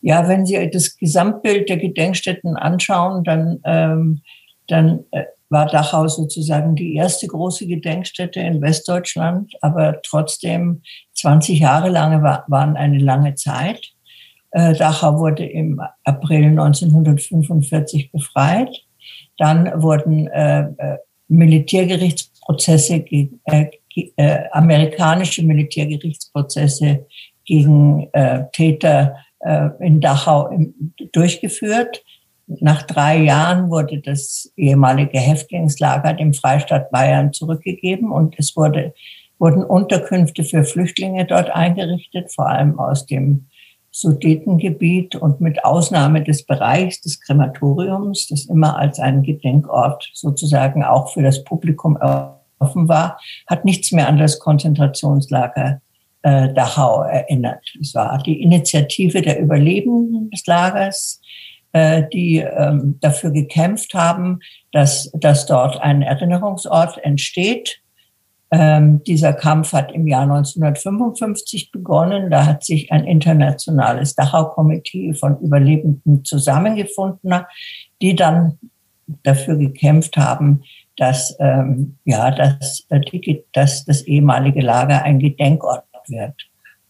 Ja, 0.00 0.28
wenn 0.28 0.46
Sie 0.46 0.70
das 0.70 0.96
Gesamtbild 0.96 1.68
der 1.68 1.78
Gedenkstätten 1.78 2.56
anschauen, 2.56 3.24
dann, 3.24 3.59
ähm, 3.64 4.22
dann 4.68 5.04
äh, 5.11 5.24
war 5.48 5.66
Dachau 5.66 6.06
sozusagen 6.06 6.76
die 6.76 6.94
erste 6.94 7.26
große 7.26 7.66
Gedenkstätte 7.66 8.38
in 8.38 8.62
Westdeutschland, 8.62 9.52
aber 9.61 10.00
trotzdem 10.02 10.82
20 11.14 11.59
Jahre 11.59 11.88
lange 11.88 12.22
war, 12.22 12.44
waren 12.46 12.76
eine 12.76 12.98
lange 12.98 13.34
Zeit. 13.34 13.94
Äh, 14.52 14.74
Dachau 14.74 15.18
wurde 15.18 15.44
im 15.44 15.80
April 16.04 16.44
1945 16.44 18.12
befreit. 18.12 18.70
Dann 19.36 19.82
wurden 19.82 20.28
äh, 20.28 20.68
Militärgerichtsprozesse, 21.28 23.04
äh, 23.44 23.66
äh, 24.16 24.38
amerikanische 24.52 25.42
Militärgerichtsprozesse 25.42 27.06
gegen 27.44 28.08
äh, 28.12 28.44
Täter 28.52 29.16
äh, 29.40 29.68
in 29.80 30.00
Dachau 30.00 30.48
im, 30.48 30.94
durchgeführt. 31.12 32.02
Nach 32.46 32.82
drei 32.82 33.18
Jahren 33.18 33.70
wurde 33.70 34.00
das 34.00 34.50
ehemalige 34.56 35.18
Häftlingslager 35.18 36.14
dem 36.14 36.32
Freistaat 36.32 36.90
Bayern 36.90 37.32
zurückgegeben 37.32 38.10
und 38.10 38.34
es 38.38 38.56
wurde, 38.56 38.94
wurden 39.38 39.62
Unterkünfte 39.62 40.44
für 40.44 40.64
Flüchtlinge 40.64 41.26
dort 41.26 41.50
eingerichtet, 41.50 42.32
vor 42.34 42.48
allem 42.48 42.78
aus 42.78 43.04
dem 43.06 43.48
Sudetengebiet 44.01 45.16
und 45.16 45.40
mit 45.40 45.64
Ausnahme 45.64 46.22
des 46.22 46.44
Bereichs 46.44 47.01
des 47.01 47.20
Krematoriums, 47.20 48.28
das 48.28 48.46
immer 48.46 48.78
als 48.78 49.01
ein 49.01 49.22
Gedenkort 49.22 50.09
sozusagen 50.14 50.84
auch 50.84 51.12
für 51.12 51.22
das 51.22 51.42
Publikum 51.42 51.96
offen 52.61 52.88
war, 52.88 53.20
hat 53.49 53.64
nichts 53.64 53.90
mehr 53.90 54.09
an 54.09 54.18
das 54.18 54.38
Konzentrationslager 54.38 55.80
äh, 56.22 56.53
Dachau 56.53 57.03
erinnert. 57.03 57.64
Es 57.80 57.94
war 57.94 58.22
die 58.22 58.40
Initiative 58.40 59.20
der 59.20 59.40
Überlebenden 59.40 60.30
des 60.30 60.46
Lagers, 60.46 61.20
äh, 61.72 62.05
die 62.12 62.38
ähm, 62.38 62.99
dafür 63.01 63.30
gekämpft 63.30 63.94
haben, 63.94 64.40
dass, 64.72 65.11
dass 65.12 65.46
dort 65.46 65.80
ein 65.80 66.03
Erinnerungsort 66.03 66.99
entsteht 67.05 67.80
ähm, 68.51 69.03
dieser 69.05 69.34
Kampf 69.34 69.72
hat 69.72 69.92
im 69.92 70.07
Jahr 70.07 70.22
1955 70.22 71.70
begonnen. 71.70 72.30
Da 72.30 72.46
hat 72.46 72.64
sich 72.64 72.90
ein 72.90 73.05
internationales 73.05 74.14
Dachau-Komitee 74.14 75.14
von 75.14 75.38
Überlebenden 75.40 76.24
zusammengefunden, 76.24 77.34
die 78.01 78.14
dann 78.14 78.59
dafür 79.22 79.57
gekämpft 79.57 80.16
haben, 80.16 80.62
dass, 80.96 81.36
ähm, 81.40 81.99
ja, 82.05 82.30
dass, 82.30 82.86
äh, 82.88 83.01
die, 83.01 83.44
dass 83.53 83.84
das 83.84 84.03
ehemalige 84.03 84.62
Lager 84.62 85.03
ein 85.03 85.18
Gedenkort 85.18 85.84
wird. 86.09 86.34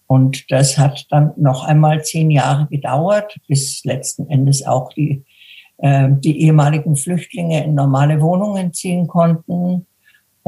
Und 0.06 0.50
das 0.50 0.78
hat 0.78 1.06
dann 1.10 1.32
noch 1.36 1.64
einmal 1.64 2.02
zehn 2.04 2.30
Jahre 2.30 2.66
gedauert, 2.68 3.36
bis 3.48 3.84
letzten 3.84 4.30
Endes 4.30 4.64
auch 4.64 4.92
die, 4.92 5.24
äh, 5.78 6.08
die 6.10 6.40
ehemaligen 6.42 6.96
Flüchtlinge 6.96 7.64
in 7.64 7.74
normale 7.74 8.20
Wohnungen 8.20 8.72
ziehen 8.72 9.08
konnten 9.08 9.86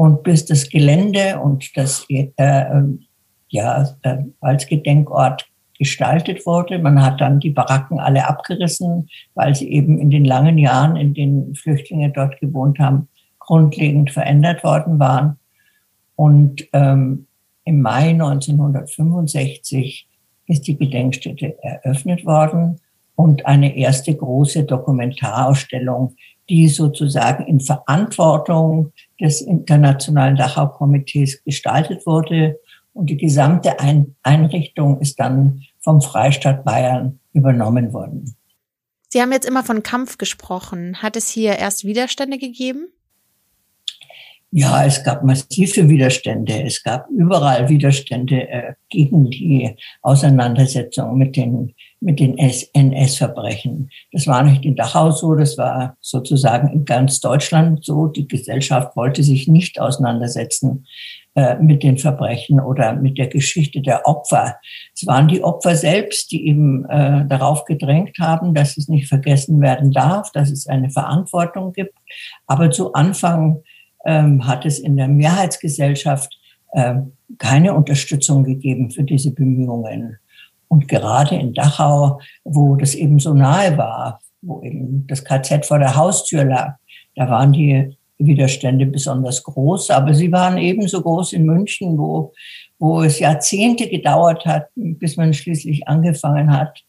und 0.01 0.23
bis 0.23 0.45
das 0.47 0.67
Gelände 0.67 1.39
und 1.39 1.77
das 1.77 2.07
äh, 2.09 2.31
ähm, 2.39 3.03
ja 3.49 3.87
äh, 4.01 4.17
als 4.39 4.65
Gedenkort 4.65 5.47
gestaltet 5.77 6.43
wurde. 6.47 6.79
Man 6.79 7.03
hat 7.03 7.21
dann 7.21 7.39
die 7.39 7.51
Baracken 7.51 7.99
alle 7.99 8.27
abgerissen, 8.27 9.09
weil 9.35 9.53
sie 9.53 9.71
eben 9.71 9.99
in 9.99 10.09
den 10.09 10.25
langen 10.25 10.57
Jahren, 10.57 10.95
in 10.95 11.13
denen 11.13 11.53
Flüchtlinge 11.53 12.09
dort 12.09 12.39
gewohnt 12.39 12.79
haben, 12.79 13.09
grundlegend 13.37 14.09
verändert 14.09 14.63
worden 14.63 14.97
waren. 14.97 15.37
Und 16.15 16.67
ähm, 16.73 17.27
im 17.65 17.81
Mai 17.83 18.09
1965 18.09 20.07
ist 20.47 20.65
die 20.65 20.77
Gedenkstätte 20.79 21.61
eröffnet 21.61 22.25
worden 22.25 22.79
und 23.13 23.45
eine 23.45 23.77
erste 23.77 24.15
große 24.15 24.63
Dokumentarausstellung 24.63 26.15
die 26.51 26.67
sozusagen 26.67 27.47
in 27.47 27.61
Verantwortung 27.61 28.91
des 29.21 29.41
Internationalen 29.41 30.35
Dachau-Komitees 30.35 31.43
gestaltet 31.43 32.05
wurde. 32.05 32.59
Und 32.93 33.09
die 33.09 33.17
gesamte 33.17 33.77
Einrichtung 34.23 34.99
ist 34.99 35.19
dann 35.19 35.61
vom 35.79 36.01
Freistaat 36.01 36.65
Bayern 36.65 37.19
übernommen 37.33 37.93
worden. 37.93 38.35
Sie 39.09 39.21
haben 39.21 39.31
jetzt 39.31 39.47
immer 39.47 39.63
von 39.63 39.83
Kampf 39.83 40.17
gesprochen. 40.17 41.01
Hat 41.01 41.15
es 41.15 41.29
hier 41.29 41.57
erst 41.57 41.85
Widerstände 41.85 42.37
gegeben? 42.37 42.87
Ja, 44.53 44.85
es 44.85 45.03
gab 45.03 45.23
massive 45.23 45.87
Widerstände. 45.87 46.63
Es 46.63 46.83
gab 46.83 47.09
überall 47.09 47.69
Widerstände 47.69 48.49
äh, 48.49 48.73
gegen 48.89 49.29
die 49.29 49.75
Auseinandersetzung 50.01 51.17
mit 51.17 51.37
den, 51.37 51.73
mit 52.01 52.19
den 52.19 52.37
NS-Verbrechen. 52.37 53.91
Das 54.11 54.25
war 54.25 54.43
nicht 54.43 54.65
in 54.65 54.75
Dachau 54.75 55.11
so, 55.11 55.35
das 55.35 55.57
war 55.57 55.97
sozusagen 56.01 56.67
in 56.73 56.83
ganz 56.83 57.19
Deutschland 57.19 57.85
so. 57.85 58.07
Die 58.07 58.27
Gesellschaft 58.27 58.95
wollte 58.95 59.23
sich 59.23 59.47
nicht 59.47 59.79
auseinandersetzen 59.79 60.87
äh, 61.35 61.55
mit 61.59 61.83
den 61.83 61.99
Verbrechen 61.99 62.59
oder 62.59 62.93
mit 62.93 63.19
der 63.19 63.27
Geschichte 63.27 63.81
der 63.81 64.07
Opfer. 64.07 64.57
Es 64.95 65.05
waren 65.05 65.27
die 65.27 65.43
Opfer 65.43 65.75
selbst, 65.75 66.31
die 66.31 66.47
eben 66.47 66.85
äh, 66.89 67.25
darauf 67.27 67.65
gedrängt 67.65 68.17
haben, 68.19 68.55
dass 68.55 68.77
es 68.77 68.87
nicht 68.87 69.07
vergessen 69.07 69.61
werden 69.61 69.91
darf, 69.91 70.31
dass 70.31 70.49
es 70.49 70.67
eine 70.67 70.89
Verantwortung 70.89 71.71
gibt. 71.71 71.93
Aber 72.47 72.71
zu 72.71 72.93
Anfang 72.93 73.61
ähm, 74.05 74.47
hat 74.47 74.65
es 74.65 74.79
in 74.79 74.97
der 74.97 75.07
Mehrheitsgesellschaft 75.07 76.35
äh, 76.73 76.95
keine 77.37 77.75
Unterstützung 77.75 78.43
gegeben 78.43 78.89
für 78.89 79.03
diese 79.03 79.31
Bemühungen. 79.31 80.17
Und 80.71 80.87
gerade 80.87 81.35
in 81.35 81.53
Dachau, 81.53 82.21
wo 82.45 82.77
das 82.77 82.95
eben 82.95 83.19
so 83.19 83.33
nahe 83.33 83.77
war, 83.77 84.21
wo 84.41 84.61
eben 84.61 85.05
das 85.05 85.25
KZ 85.25 85.65
vor 85.65 85.79
der 85.79 85.97
Haustür 85.97 86.45
lag, 86.45 86.75
da 87.17 87.29
waren 87.29 87.51
die 87.51 87.97
Widerstände 88.17 88.85
besonders 88.85 89.43
groß, 89.43 89.89
aber 89.89 90.13
sie 90.13 90.31
waren 90.31 90.57
ebenso 90.57 91.01
groß 91.01 91.33
in 91.33 91.43
München, 91.43 91.97
wo, 91.97 92.31
wo 92.79 93.01
es 93.01 93.19
Jahrzehnte 93.19 93.89
gedauert 93.89 94.45
hat, 94.45 94.67
bis 94.75 95.17
man 95.17 95.33
schließlich 95.33 95.89
angefangen 95.89 96.57
hat, 96.57 96.79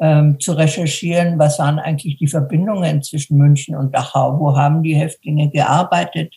ähm, 0.00 0.40
zu 0.40 0.54
recherchieren, 0.54 1.38
was 1.38 1.60
waren 1.60 1.78
eigentlich 1.78 2.16
die 2.16 2.26
Verbindungen 2.26 3.04
zwischen 3.04 3.36
München 3.36 3.76
und 3.76 3.94
Dachau, 3.94 4.40
wo 4.40 4.56
haben 4.56 4.82
die 4.82 4.96
Häftlinge 4.96 5.48
gearbeitet. 5.48 6.34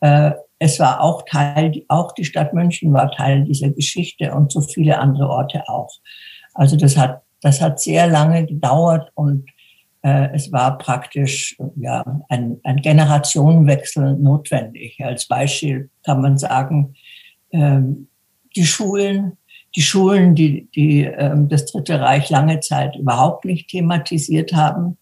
Äh, 0.00 0.32
es 0.58 0.80
war 0.80 1.00
auch 1.00 1.22
Teil, 1.26 1.84
auch 1.86 2.10
die 2.10 2.24
Stadt 2.24 2.54
München 2.54 2.92
war 2.92 3.12
Teil 3.12 3.44
dieser 3.44 3.70
Geschichte 3.70 4.34
und 4.34 4.50
so 4.50 4.60
viele 4.60 4.98
andere 4.98 5.28
Orte 5.28 5.68
auch. 5.68 5.90
Also 6.60 6.76
das 6.76 6.94
hat, 6.98 7.22
das 7.40 7.62
hat 7.62 7.80
sehr 7.80 8.06
lange 8.06 8.44
gedauert 8.44 9.10
und 9.14 9.48
äh, 10.02 10.28
es 10.34 10.52
war 10.52 10.76
praktisch 10.76 11.56
ja, 11.76 12.04
ein, 12.28 12.60
ein 12.64 12.76
Generationenwechsel 12.82 14.18
notwendig. 14.18 15.02
Als 15.02 15.26
Beispiel 15.26 15.88
kann 16.04 16.20
man 16.20 16.36
sagen, 16.36 16.92
ähm, 17.50 18.08
die 18.54 18.66
Schulen, 18.66 19.38
die 19.74 19.80
Schulen, 19.80 20.34
die, 20.34 20.68
die 20.74 21.04
ähm, 21.04 21.48
das 21.48 21.64
Dritte 21.64 21.98
Reich 21.98 22.28
lange 22.28 22.60
Zeit 22.60 22.94
überhaupt 22.94 23.46
nicht 23.46 23.70
thematisiert 23.70 24.52
haben, 24.52 24.98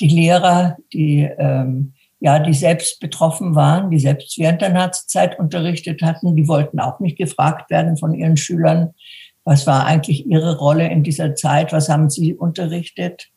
die 0.00 0.08
Lehrer, 0.08 0.76
die 0.92 1.28
ähm, 1.38 1.94
ja, 2.20 2.38
die 2.38 2.54
selbst 2.54 3.00
betroffen 3.00 3.56
waren, 3.56 3.90
die 3.90 3.98
selbst 3.98 4.38
während 4.38 4.62
der 4.62 4.68
Nazizeit 4.68 5.40
unterrichtet 5.40 6.02
hatten, 6.02 6.36
die 6.36 6.46
wollten 6.46 6.78
auch 6.78 7.00
nicht 7.00 7.18
gefragt 7.18 7.68
werden 7.68 7.96
von 7.96 8.14
ihren 8.14 8.36
Schülern, 8.36 8.94
was 9.44 9.66
war 9.66 9.86
eigentlich 9.86 10.26
ihre 10.26 10.58
Rolle 10.58 10.88
in 10.90 11.02
dieser 11.02 11.34
Zeit, 11.34 11.72
was 11.72 11.88
haben 11.88 12.10
sie 12.10 12.34
unterrichtet. 12.34 13.30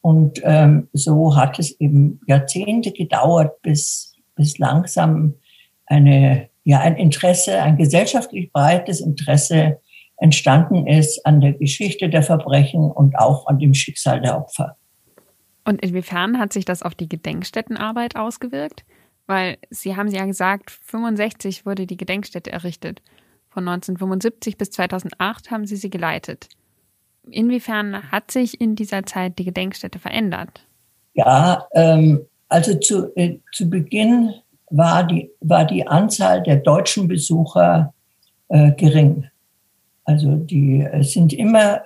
Und 0.00 0.40
ähm, 0.44 0.88
so 0.92 1.36
hat 1.36 1.58
es 1.58 1.78
eben 1.80 2.20
Jahrzehnte 2.26 2.92
gedauert, 2.92 3.60
bis, 3.62 4.14
bis 4.34 4.58
langsam 4.58 5.34
eine, 5.86 6.48
ja, 6.64 6.80
ein 6.80 6.96
Interesse, 6.96 7.60
ein 7.60 7.76
gesellschaftlich 7.76 8.52
breites 8.52 9.00
Interesse 9.00 9.80
entstanden 10.16 10.86
ist 10.86 11.24
an 11.26 11.40
der 11.40 11.54
Geschichte 11.54 12.08
der 12.08 12.22
Verbrechen 12.22 12.90
und 12.90 13.18
auch 13.18 13.46
an 13.46 13.58
dem 13.58 13.74
Schicksal 13.74 14.20
der 14.20 14.36
Opfer. 14.36 14.76
Und 15.64 15.82
inwiefern 15.82 16.38
hat 16.38 16.52
sich 16.52 16.64
das 16.64 16.82
auf 16.82 16.94
die 16.94 17.08
Gedenkstättenarbeit 17.08 18.16
ausgewirkt? 18.16 18.84
Weil 19.26 19.58
Sie 19.70 19.96
haben 19.96 20.08
ja 20.08 20.24
gesagt, 20.24 20.70
65 20.70 21.64
wurde 21.64 21.86
die 21.86 21.96
Gedenkstätte 21.96 22.50
errichtet. 22.50 23.02
Von 23.50 23.66
1975 23.68 24.56
bis 24.56 24.70
2008 24.70 25.50
haben 25.50 25.66
Sie 25.66 25.76
sie 25.76 25.90
geleitet. 25.90 26.48
Inwiefern 27.28 28.10
hat 28.10 28.30
sich 28.30 28.60
in 28.60 28.76
dieser 28.76 29.04
Zeit 29.04 29.38
die 29.38 29.44
Gedenkstätte 29.44 29.98
verändert? 29.98 30.64
Ja, 31.14 31.66
ähm, 31.74 32.20
also 32.48 32.74
zu, 32.78 33.14
äh, 33.16 33.38
zu 33.52 33.68
Beginn 33.68 34.32
war 34.70 35.04
die, 35.04 35.30
war 35.40 35.64
die 35.64 35.86
Anzahl 35.86 36.42
der 36.42 36.56
deutschen 36.56 37.08
Besucher 37.08 37.92
äh, 38.48 38.72
gering. 38.72 39.26
Also 40.04 40.36
die 40.36 40.86
es 40.92 41.12
sind 41.12 41.32
immer 41.32 41.82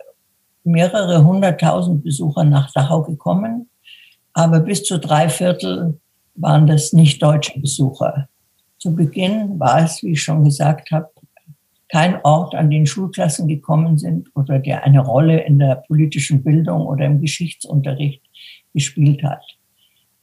mehrere 0.65 1.25
hunderttausend 1.25 2.05
Besucher 2.05 2.45
nach 2.45 2.73
Dachau 2.73 3.03
gekommen, 3.03 3.69
aber 4.33 4.61
bis 4.61 4.85
zu 4.85 4.99
drei 4.99 5.29
Viertel 5.29 5.99
waren 6.35 6.67
das 6.67 6.93
nicht 6.93 7.23
deutsche 7.23 7.59
Besucher. 7.59 8.29
Zu 8.79 8.95
Beginn 8.95 9.59
war 9.59 9.83
es, 9.85 10.03
wie 10.03 10.13
ich 10.13 10.23
schon 10.23 10.45
gesagt 10.45 10.91
habe, 10.91 11.09
kein 11.89 12.21
Ort, 12.25 12.55
an 12.55 12.71
den 12.71 12.87
Schulklassen 12.87 13.47
gekommen 13.47 13.99
sind 13.99 14.31
oder 14.35 14.59
der 14.59 14.85
eine 14.85 15.01
Rolle 15.01 15.45
in 15.45 15.59
der 15.59 15.77
politischen 15.87 16.43
Bildung 16.43 16.87
oder 16.87 17.05
im 17.05 17.21
Geschichtsunterricht 17.21 18.23
gespielt 18.73 19.23
hat. 19.23 19.45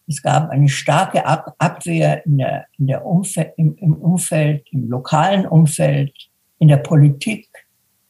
Es 0.07 0.21
gab 0.21 0.49
eine 0.49 0.67
starke 0.67 1.25
Ab 1.25 1.55
Abwehr 1.57 2.25
in 2.25 2.39
der, 2.39 2.65
in 2.77 2.87
der 2.87 3.05
Umfeld, 3.05 3.53
im, 3.57 3.75
im 3.77 3.93
Umfeld, 3.93 4.67
im 4.71 4.89
lokalen 4.89 5.45
Umfeld, 5.45 6.13
in 6.59 6.67
der 6.67 6.77
Politik, 6.77 7.47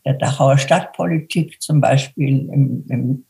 der 0.03 0.15
Dachauer 0.15 0.57
Stadtpolitik 0.57 1.61
zum 1.61 1.79
Beispiel 1.79 2.49
im, 2.49 2.85
im, 2.89 3.25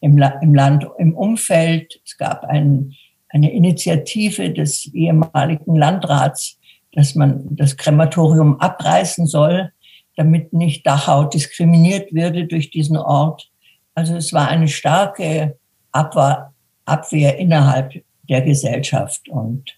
im, 0.00 0.22
im 0.42 0.54
Land, 0.54 0.86
im 0.98 1.14
Umfeld. 1.14 2.00
Es 2.04 2.18
gab 2.18 2.44
ein, 2.44 2.94
eine 3.30 3.52
Initiative 3.52 4.52
des 4.52 4.92
ehemaligen 4.92 5.76
Landrats 5.76 6.59
dass 6.92 7.14
man 7.14 7.44
das 7.50 7.76
Krematorium 7.76 8.58
abreißen 8.60 9.26
soll, 9.26 9.72
damit 10.16 10.52
nicht 10.52 10.86
Dachau 10.86 11.24
diskriminiert 11.24 12.12
würde 12.12 12.46
durch 12.46 12.70
diesen 12.70 12.96
Ort. 12.96 13.50
Also 13.94 14.16
es 14.16 14.32
war 14.32 14.48
eine 14.48 14.68
starke 14.68 15.58
Abwehr, 15.92 16.52
Abwehr 16.84 17.38
innerhalb 17.38 18.02
der 18.28 18.42
Gesellschaft. 18.42 19.28
Und 19.28 19.76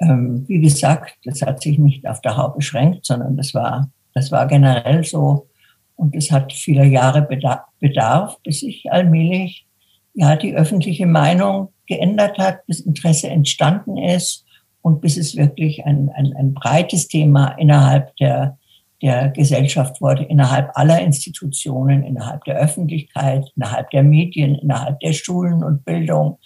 ähm, 0.00 0.44
wie 0.48 0.60
gesagt, 0.60 1.16
das 1.24 1.42
hat 1.42 1.62
sich 1.62 1.78
nicht 1.78 2.06
auf 2.06 2.20
Dachau 2.20 2.50
beschränkt, 2.50 3.06
sondern 3.06 3.36
das 3.36 3.54
war, 3.54 3.90
das 4.14 4.32
war 4.32 4.46
generell 4.46 5.04
so. 5.04 5.46
Und 5.96 6.14
es 6.14 6.30
hat 6.30 6.52
viele 6.52 6.84
Jahre 6.84 7.22
Bedarf, 7.80 8.38
bis 8.44 8.60
sich 8.60 8.90
allmählich 8.90 9.66
ja, 10.14 10.36
die 10.36 10.54
öffentliche 10.54 11.06
Meinung 11.06 11.72
geändert 11.86 12.38
hat, 12.38 12.66
bis 12.66 12.80
Interesse 12.80 13.28
entstanden 13.28 13.96
ist 13.96 14.44
und 14.82 15.00
bis 15.00 15.16
es 15.16 15.36
wirklich 15.36 15.84
ein, 15.84 16.10
ein, 16.14 16.34
ein 16.36 16.54
breites 16.54 17.08
Thema 17.08 17.48
innerhalb 17.58 18.16
der, 18.16 18.58
der 19.02 19.28
Gesellschaft 19.30 20.00
wurde, 20.00 20.24
innerhalb 20.24 20.70
aller 20.74 21.00
Institutionen, 21.00 22.02
innerhalb 22.02 22.44
der 22.44 22.56
Öffentlichkeit, 22.56 23.50
innerhalb 23.56 23.90
der 23.90 24.02
Medien, 24.02 24.54
innerhalb 24.54 25.00
der 25.00 25.12
Schulen 25.12 25.62
und 25.62 25.84
Bildung. 25.84 26.38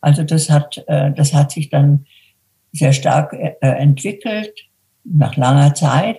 Also 0.00 0.22
das 0.22 0.48
hat, 0.50 0.82
äh, 0.86 1.12
das 1.12 1.34
hat 1.34 1.50
sich 1.50 1.70
dann 1.70 2.06
sehr 2.72 2.92
stark 2.92 3.32
äh, 3.32 3.54
entwickelt 3.60 4.52
nach 5.04 5.36
langer 5.36 5.74
Zeit. 5.74 6.18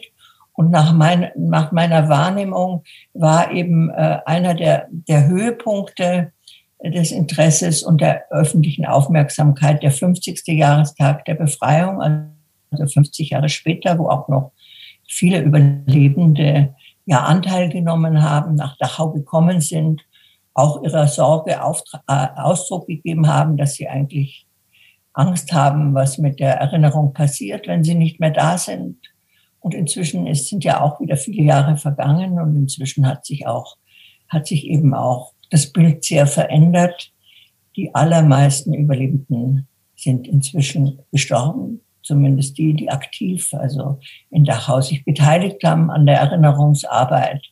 Und 0.53 0.71
nach, 0.71 0.93
mein, 0.93 1.31
nach 1.37 1.71
meiner 1.71 2.09
Wahrnehmung 2.09 2.83
war 3.13 3.51
eben 3.51 3.89
äh, 3.89 4.19
einer 4.25 4.55
der, 4.55 4.87
der 4.91 5.27
Höhepunkte 5.27 6.33
des 6.83 7.11
Interesses 7.11 7.83
und 7.83 8.01
der 8.01 8.25
öffentlichen 8.31 8.85
Aufmerksamkeit 8.85 9.83
der 9.83 9.91
50. 9.91 10.43
Jahrestag 10.47 11.25
der 11.25 11.35
Befreiung, 11.35 12.01
also 12.71 12.87
50 12.87 13.31
Jahre 13.31 13.49
später, 13.49 13.99
wo 13.99 14.07
auch 14.07 14.27
noch 14.29 14.51
viele 15.07 15.41
Überlebende 15.41 16.75
ja 17.05 17.23
Anteil 17.23 17.69
genommen 17.69 18.21
haben, 18.21 18.55
nach 18.55 18.77
Dachau 18.77 19.11
gekommen 19.11 19.59
sind, 19.61 20.01
auch 20.53 20.83
ihrer 20.83 21.07
Sorge 21.07 21.51
äh, 21.51 22.27
Ausdruck 22.35 22.87
gegeben 22.87 23.27
haben, 23.27 23.57
dass 23.57 23.73
sie 23.73 23.87
eigentlich 23.87 24.45
Angst 25.13 25.51
haben, 25.51 25.93
was 25.93 26.17
mit 26.17 26.39
der 26.39 26.55
Erinnerung 26.55 27.13
passiert, 27.13 27.67
wenn 27.67 27.83
sie 27.83 27.95
nicht 27.95 28.19
mehr 28.19 28.31
da 28.31 28.57
sind. 28.57 28.97
Und 29.59 29.73
inzwischen 29.73 30.27
ist, 30.27 30.47
sind 30.47 30.63
ja 30.63 30.81
auch 30.81 31.01
wieder 31.01 31.17
viele 31.17 31.43
Jahre 31.43 31.77
vergangen 31.77 32.39
und 32.39 32.55
inzwischen 32.55 33.05
hat 33.05 33.25
sich 33.25 33.47
auch, 33.47 33.75
hat 34.29 34.47
sich 34.47 34.65
eben 34.65 34.93
auch 34.93 35.33
das 35.49 35.71
Bild 35.71 36.03
sehr 36.03 36.27
verändert. 36.27 37.11
Die 37.75 37.93
allermeisten 37.93 38.73
Überlebenden 38.73 39.67
sind 39.95 40.27
inzwischen 40.27 40.99
gestorben, 41.11 41.81
zumindest 42.03 42.57
die, 42.57 42.73
die 42.73 42.89
aktiv, 42.89 43.53
also 43.53 43.99
in 44.29 44.45
Dachau 44.45 44.81
sich 44.81 45.03
beteiligt 45.05 45.63
haben 45.63 45.89
an 45.89 46.05
der 46.05 46.17
Erinnerungsarbeit. 46.17 47.43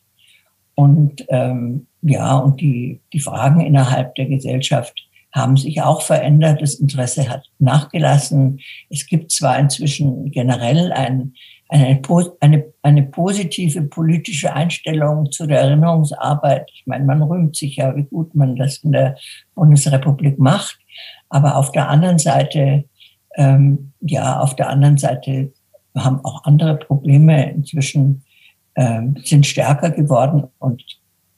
Und 0.74 1.24
ähm, 1.28 1.86
ja, 2.02 2.36
und 2.36 2.60
die, 2.60 3.00
die 3.12 3.20
Fragen 3.20 3.60
innerhalb 3.60 4.14
der 4.14 4.26
Gesellschaft 4.26 5.08
haben 5.32 5.56
sich 5.56 5.82
auch 5.82 6.02
verändert. 6.02 6.62
Das 6.62 6.74
Interesse 6.74 7.28
hat 7.28 7.46
nachgelassen. 7.58 8.60
Es 8.88 9.06
gibt 9.06 9.30
zwar 9.32 9.58
inzwischen 9.58 10.30
generell 10.30 10.92
ein 10.92 11.34
eine, 11.68 12.00
eine, 12.40 12.64
eine 12.82 13.02
positive 13.02 13.82
politische 13.82 14.52
Einstellung 14.52 15.30
zu 15.30 15.46
der 15.46 15.60
Erinnerungsarbeit. 15.60 16.70
Ich 16.72 16.86
meine, 16.86 17.04
man 17.04 17.22
rühmt 17.22 17.56
sich 17.56 17.76
ja, 17.76 17.94
wie 17.94 18.04
gut 18.04 18.34
man 18.34 18.56
das 18.56 18.78
in 18.78 18.92
der 18.92 19.16
Bundesrepublik 19.54 20.38
macht. 20.38 20.78
Aber 21.28 21.56
auf 21.56 21.72
der 21.72 21.88
anderen 21.88 22.18
Seite, 22.18 22.84
ähm, 23.36 23.92
ja, 24.00 24.40
auf 24.40 24.56
der 24.56 24.70
anderen 24.70 24.96
Seite 24.96 25.52
haben 25.96 26.24
auch 26.24 26.44
andere 26.44 26.76
Probleme 26.76 27.50
inzwischen 27.50 28.24
ähm, 28.76 29.16
sind 29.24 29.44
stärker 29.44 29.90
geworden 29.90 30.44
und 30.58 30.82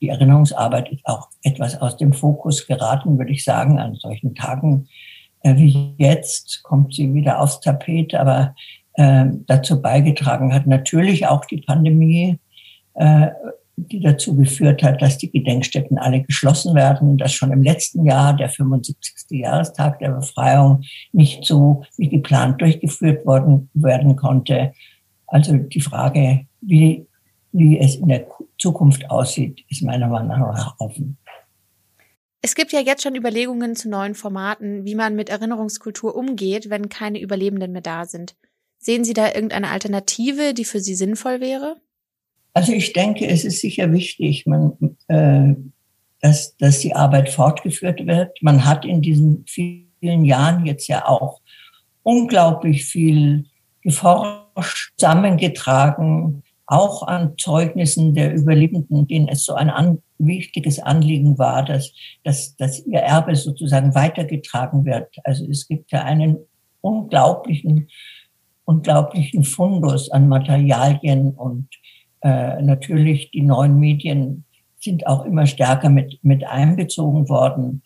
die 0.01 0.09
Erinnerungsarbeit 0.09 0.91
ist 0.93 1.05
auch 1.07 1.29
etwas 1.43 1.81
aus 1.81 1.97
dem 1.97 2.13
Fokus 2.13 2.67
geraten, 2.67 3.19
würde 3.19 3.33
ich 3.33 3.45
sagen, 3.45 3.79
an 3.79 3.95
solchen 3.97 4.35
Tagen 4.35 4.89
äh, 5.43 5.57
wie 5.57 5.95
jetzt 5.99 6.63
kommt 6.63 6.95
sie 6.95 7.13
wieder 7.15 7.41
aufs 7.41 7.61
Tapet, 7.61 8.15
aber 8.15 8.55
äh, 9.01 9.31
dazu 9.47 9.81
beigetragen 9.81 10.53
hat. 10.53 10.67
Natürlich 10.67 11.27
auch 11.27 11.47
die 11.47 11.63
Pandemie, 11.63 12.39
äh, 12.95 13.29
die 13.77 14.01
dazu 14.01 14.37
geführt 14.37 14.83
hat, 14.83 15.01
dass 15.01 15.17
die 15.17 15.31
Gedenkstätten 15.31 15.97
alle 15.97 16.21
geschlossen 16.23 16.75
werden, 16.75 17.17
dass 17.17 17.33
schon 17.33 17.51
im 17.51 17.63
letzten 17.63 18.05
Jahr, 18.05 18.37
der 18.37 18.51
75. 18.51 19.15
Jahrestag 19.31 20.01
der 20.01 20.11
Befreiung, 20.11 20.83
nicht 21.13 21.47
so 21.47 21.83
wie 21.97 22.11
geplant 22.11 22.61
durchgeführt 22.61 23.25
worden 23.25 23.71
werden 23.73 24.17
konnte. 24.17 24.75
Also 25.27 25.57
die 25.57 25.81
Frage, 25.81 26.47
wie, 26.61 27.07
wie 27.53 27.79
es 27.79 27.97
in 27.97 28.09
der 28.09 28.27
Zukunft 28.59 29.11
aussieht, 29.11 29.65
ist 29.71 29.83
meiner 29.83 30.09
Meinung 30.09 30.41
nach 30.41 30.79
offen. 30.79 31.17
Es 32.43 32.55
gibt 32.55 32.73
ja 32.73 32.81
jetzt 32.81 33.03
schon 33.03 33.15
Überlegungen 33.15 33.77
zu 33.77 33.89
neuen 33.89 34.15
Formaten, 34.15 34.85
wie 34.85 34.95
man 34.95 35.17
mit 35.17 35.31
Erinnerungskultur 35.31 36.15
umgeht, 36.15 36.69
wenn 36.69 36.91
keine 36.91 37.19
Überlebenden 37.19 37.73
mehr 37.73 37.81
da 37.81 38.05
sind. 38.05 38.35
Sehen 38.83 39.05
Sie 39.05 39.13
da 39.13 39.27
irgendeine 39.27 39.69
Alternative, 39.69 40.55
die 40.55 40.65
für 40.65 40.81
Sie 40.81 40.95
sinnvoll 40.95 41.41
wäre? 41.41 41.77
Also 42.55 42.73
ich 42.73 42.95
denke, 42.95 43.27
es 43.29 43.45
ist 43.45 43.61
sicher 43.61 43.93
wichtig, 43.93 44.47
man, 44.47 44.97
äh, 45.09 45.55
dass, 46.21 46.57
dass 46.57 46.81
die 46.81 46.95
Arbeit 46.95 47.29
fortgeführt 47.29 48.07
wird. 48.07 48.43
Man 48.43 48.65
hat 48.65 48.87
in 48.87 49.03
diesen 49.03 49.45
vielen 49.47 50.25
Jahren 50.25 50.65
jetzt 50.65 50.89
ja 50.89 51.07
auch 51.07 51.41
unglaublich 52.03 52.87
viel 52.87 53.45
geforscht, 53.83 54.95
zusammengetragen, 54.97 56.43
auch 56.67 57.07
an 57.07 57.35
Zeugnissen 57.37 58.15
der 58.15 58.35
Überlebenden, 58.35 59.07
denen 59.07 59.29
es 59.29 59.45
so 59.45 59.55
ein 59.55 59.69
an, 59.69 60.03
wichtiges 60.19 60.79
Anliegen 60.79 61.39
war, 61.39 61.65
dass, 61.65 61.93
dass, 62.25 62.57
dass 62.57 62.85
ihr 62.87 63.01
Erbe 63.01 63.37
sozusagen 63.37 63.95
weitergetragen 63.95 64.85
wird. 64.85 65.17
Also 65.25 65.45
es 65.47 65.67
gibt 65.67 65.93
ja 65.93 66.03
einen 66.05 66.39
unglaublichen, 66.81 67.89
unglaublichen 68.71 69.43
Fundus 69.43 70.11
an 70.11 70.29
Materialien 70.29 71.33
und 71.33 71.69
äh, 72.23 72.63
natürlich 72.63 73.33
die 73.33 73.43
neuen 73.43 73.81
Medien 73.81 74.45
sind 74.79 75.07
auch 75.09 75.25
immer 75.25 75.47
stärker 75.47 75.91
mit, 75.91 76.21
mit 76.23 76.45
einbezogen 76.45 77.29
worden. 77.29 77.83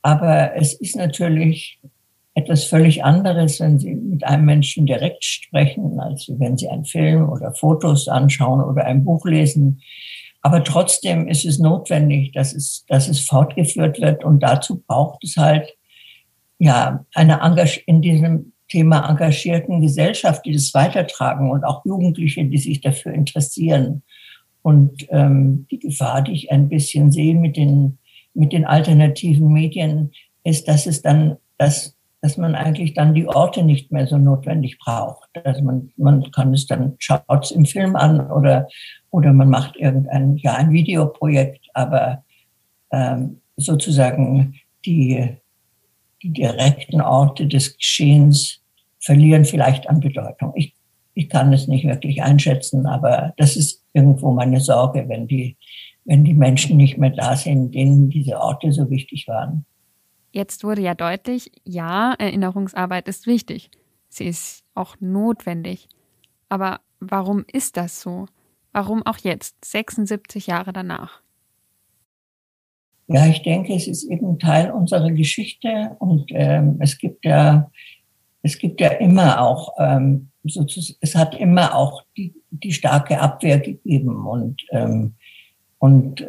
Aber 0.00 0.56
es 0.56 0.72
ist 0.72 0.96
natürlich 0.96 1.78
etwas 2.34 2.64
völlig 2.64 3.04
anderes, 3.04 3.60
wenn 3.60 3.78
Sie 3.78 3.94
mit 3.94 4.24
einem 4.24 4.46
Menschen 4.46 4.86
direkt 4.86 5.24
sprechen, 5.24 6.00
als 6.00 6.30
wenn 6.38 6.56
Sie 6.56 6.68
einen 6.68 6.86
Film 6.86 7.28
oder 7.28 7.52
Fotos 7.52 8.08
anschauen 8.08 8.62
oder 8.62 8.84
ein 8.86 9.04
Buch 9.04 9.26
lesen. 9.26 9.82
Aber 10.40 10.64
trotzdem 10.64 11.28
ist 11.28 11.44
es 11.44 11.58
notwendig, 11.58 12.32
dass 12.32 12.54
es, 12.54 12.84
dass 12.88 13.08
es 13.08 13.20
fortgeführt 13.20 14.00
wird. 14.00 14.24
Und 14.24 14.40
dazu 14.42 14.82
braucht 14.86 15.24
es 15.24 15.36
halt, 15.36 15.68
ja, 16.58 17.04
eine 17.14 17.40
Engage 17.42 17.82
in 17.86 18.00
diesem 18.00 18.52
Thema 18.68 19.08
engagierten 19.08 19.80
Gesellschaft, 19.80 20.44
die 20.44 20.52
das 20.52 20.74
weitertragen 20.74 21.50
und 21.50 21.64
auch 21.64 21.84
Jugendliche, 21.84 22.44
die 22.44 22.58
sich 22.58 22.80
dafür 22.80 23.12
interessieren. 23.12 24.02
Und 24.62 25.06
ähm, 25.10 25.66
die 25.70 25.78
Gefahr, 25.78 26.22
die 26.22 26.32
ich 26.32 26.50
ein 26.50 26.68
bisschen 26.68 27.12
sehe 27.12 27.34
mit 27.34 27.56
den, 27.56 27.98
mit 28.34 28.52
den 28.52 28.64
alternativen 28.64 29.52
Medien, 29.52 30.10
ist, 30.42 30.66
dass 30.66 30.86
es 30.86 31.02
dann, 31.02 31.36
dass, 31.58 31.96
dass 32.20 32.36
man 32.36 32.56
eigentlich 32.56 32.94
dann 32.94 33.14
die 33.14 33.28
Orte 33.28 33.62
nicht 33.62 33.92
mehr 33.92 34.08
so 34.08 34.18
notwendig 34.18 34.78
braucht. 34.78 35.28
Also 35.44 35.62
man, 35.62 35.92
man 35.96 36.30
kann 36.32 36.52
es 36.52 36.66
dann, 36.66 36.94
schaut 36.98 37.44
es 37.44 37.52
im 37.52 37.64
Film 37.64 37.94
an 37.94 38.20
oder, 38.30 38.66
oder 39.10 39.32
man 39.32 39.50
macht 39.50 39.76
irgendein, 39.76 40.36
ja, 40.38 40.54
ein 40.54 40.72
Videoprojekt, 40.72 41.66
aber 41.74 42.24
ähm, 42.90 43.40
sozusagen 43.56 44.54
die, 44.84 45.36
die 46.26 46.32
direkten 46.32 47.00
Orte 47.00 47.46
des 47.46 47.76
Geschehens 47.76 48.60
verlieren 48.98 49.44
vielleicht 49.44 49.88
an 49.88 50.00
Bedeutung. 50.00 50.52
Ich, 50.56 50.74
ich 51.14 51.28
kann 51.28 51.52
es 51.52 51.68
nicht 51.68 51.86
wirklich 51.86 52.22
einschätzen, 52.22 52.86
aber 52.86 53.32
das 53.36 53.56
ist 53.56 53.84
irgendwo 53.92 54.32
meine 54.32 54.60
Sorge, 54.60 55.08
wenn 55.08 55.28
die, 55.28 55.56
wenn 56.04 56.24
die 56.24 56.34
Menschen 56.34 56.76
nicht 56.76 56.98
mehr 56.98 57.10
da 57.10 57.36
sind, 57.36 57.74
denen 57.74 58.10
diese 58.10 58.40
Orte 58.40 58.72
so 58.72 58.90
wichtig 58.90 59.28
waren. 59.28 59.64
Jetzt 60.32 60.64
wurde 60.64 60.82
ja 60.82 60.94
deutlich, 60.94 61.50
ja, 61.64 62.12
Erinnerungsarbeit 62.18 63.08
ist 63.08 63.26
wichtig. 63.26 63.70
Sie 64.08 64.26
ist 64.26 64.64
auch 64.74 64.96
notwendig. 65.00 65.88
Aber 66.48 66.80
warum 66.98 67.44
ist 67.50 67.76
das 67.76 68.00
so? 68.00 68.26
Warum 68.72 69.06
auch 69.06 69.18
jetzt, 69.18 69.64
76 69.64 70.48
Jahre 70.48 70.72
danach? 70.72 71.22
Ja, 73.08 73.26
ich 73.26 73.42
denke, 73.42 73.74
es 73.74 73.86
ist 73.86 74.04
eben 74.04 74.38
Teil 74.38 74.70
unserer 74.70 75.12
Geschichte 75.12 75.96
und 76.00 76.26
ähm, 76.30 76.76
es 76.80 76.98
gibt 76.98 77.24
ja, 77.24 77.70
es 78.42 78.58
gibt 78.58 78.80
ja 78.80 78.88
immer 78.88 79.40
auch, 79.40 79.74
ähm, 79.78 80.28
sozusagen, 80.44 80.98
es 81.00 81.14
hat 81.14 81.34
immer 81.34 81.76
auch 81.76 82.02
die, 82.16 82.34
die 82.50 82.72
starke 82.72 83.20
Abwehr 83.20 83.60
gegeben 83.60 84.26
und 84.26 84.62
ähm, 84.72 85.14
und 85.78 86.26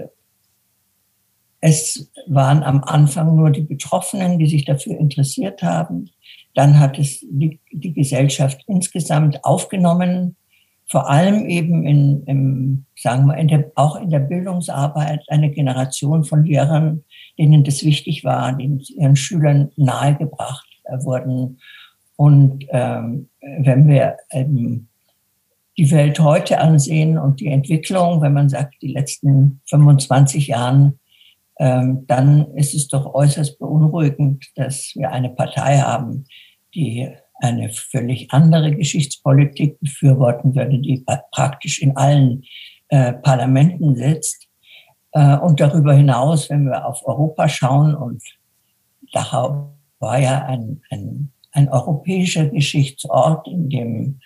es 1.62 2.12
waren 2.28 2.64
am 2.64 2.84
Anfang 2.84 3.36
nur 3.36 3.50
die 3.50 3.62
Betroffenen, 3.62 4.38
die 4.38 4.48
sich 4.48 4.66
dafür 4.66 4.98
interessiert 5.00 5.64
haben. 5.64 6.12
Dann 6.54 6.80
hat 6.80 7.00
es 7.00 7.20
die, 7.22 7.60
die 7.72 7.94
Gesellschaft 7.94 8.64
insgesamt 8.68 9.44
aufgenommen 9.44 10.36
vor 10.90 11.10
allem 11.10 11.46
eben 11.46 11.86
in, 11.86 12.24
im, 12.26 12.86
sagen 12.96 13.28
wir, 13.28 13.38
in 13.38 13.50
der, 13.50 13.72
auch 13.76 13.98
in 13.98 14.10
der 14.10 14.20
Bildungsarbeit 14.20 15.26
eine 15.28 15.52
Generation 15.52 16.24
von 16.24 16.46
Lehrern, 16.46 17.04
denen 17.38 17.64
das 17.64 17.84
wichtig 17.84 18.24
war, 18.24 18.54
denen 18.54 18.80
ihren 18.96 19.16
Schülern 19.16 19.72
nahegebracht 19.76 20.68
wurden. 21.04 21.60
Und 22.16 22.66
ähm, 22.70 23.30
wenn 23.42 23.88
wir 23.88 24.18
ähm, 24.32 24.88
die 25.78 25.92
Welt 25.92 26.20
heute 26.20 26.60
ansehen 26.60 27.18
und 27.18 27.40
die 27.40 27.48
Entwicklung, 27.48 28.22
wenn 28.22 28.34
man 28.34 28.50
sagt, 28.50 28.82
die 28.82 28.92
letzten 28.92 29.62
25 29.66 30.48
Jahren, 30.48 31.00
ähm, 31.60 32.06
dann 32.08 32.54
ist 32.56 32.74
es 32.74 32.88
doch 32.88 33.14
äußerst 33.14 33.60
beunruhigend, 33.60 34.46
dass 34.56 34.94
wir 34.96 35.12
eine 35.12 35.30
Partei 35.30 35.80
haben, 35.80 36.26
die 36.74 37.10
eine 37.40 37.70
völlig 37.70 38.32
andere 38.32 38.76
Geschichtspolitik 38.76 39.80
befürworten 39.80 40.56
würde, 40.56 40.80
die 40.80 41.06
praktisch 41.32 41.80
in 41.80 41.96
allen 41.96 42.44
äh, 42.90 43.14
Parlamenten 43.14 43.96
sitzt. 43.96 44.48
Äh, 45.12 45.38
und 45.38 45.60
darüber 45.60 45.94
hinaus, 45.94 46.50
wenn 46.50 46.66
wir 46.66 46.86
auf 46.86 47.06
Europa 47.06 47.48
schauen, 47.48 47.96
und 47.96 48.24
Dachau 49.14 49.74
war 50.00 50.20
ja 50.20 50.46
ein, 50.46 50.82
ein, 50.90 51.32
ein 51.52 51.70
europäischer 51.70 52.48
Geschichtsort, 52.48 53.48
in 53.48 53.70
dem 53.70 54.20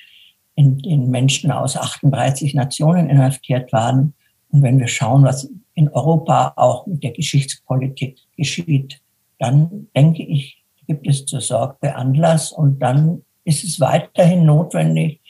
in 0.56 0.78
den 0.78 1.10
Menschen 1.10 1.52
aus 1.52 1.78
38 1.78 2.54
Nationen 2.54 3.10
inhaftiert 3.10 3.72
waren. 3.72 4.14
Und 4.50 4.62
wenn 4.62 4.80
wir 4.80 4.88
schauen, 4.88 5.24
was 5.24 5.50
in 5.74 5.90
Europa 5.90 6.54
auch 6.56 6.86
mit 6.86 7.04
der 7.04 7.12
Geschichtspolitik 7.12 8.20
geschieht, 8.38 9.02
dann 9.40 9.88
denke 9.96 10.24
ich, 10.24 10.61
gibt 10.92 11.08
es 11.08 11.26
zur 11.26 11.40
Sorge 11.40 11.96
Anlass 11.96 12.52
und 12.52 12.80
dann 12.80 13.24
ist 13.46 13.64
es 13.64 13.80
weiterhin 13.80 14.46
notwendig, 14.46 15.22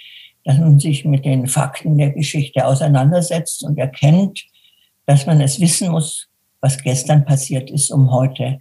dass 0.44 0.58
man 0.58 0.80
sich 0.80 1.06
mit 1.06 1.24
den 1.24 1.46
Fakten 1.46 2.00
der 2.00 2.12
Geschichte 2.12 2.66
auseinandersetzt 2.66 3.64
und 3.64 3.78
erkennt, 3.78 4.44
dass 5.06 5.28
man 5.28 5.40
es 5.40 5.60
wissen 5.60 5.92
muss, 5.92 6.30
was 6.62 6.82
gestern 6.82 7.26
passiert 7.26 7.70
ist, 7.70 7.92
um 7.92 8.12
heute, 8.12 8.60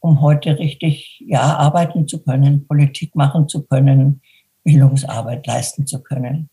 um 0.00 0.20
heute 0.20 0.58
richtig, 0.58 1.22
ja, 1.26 1.56
arbeiten 1.56 2.06
zu 2.06 2.22
können, 2.22 2.66
Politik 2.66 3.16
machen 3.16 3.48
zu 3.48 3.62
können, 3.62 4.20
Bildungsarbeit 4.62 5.46
leisten 5.46 5.86
zu 5.86 6.02
können. 6.02 6.50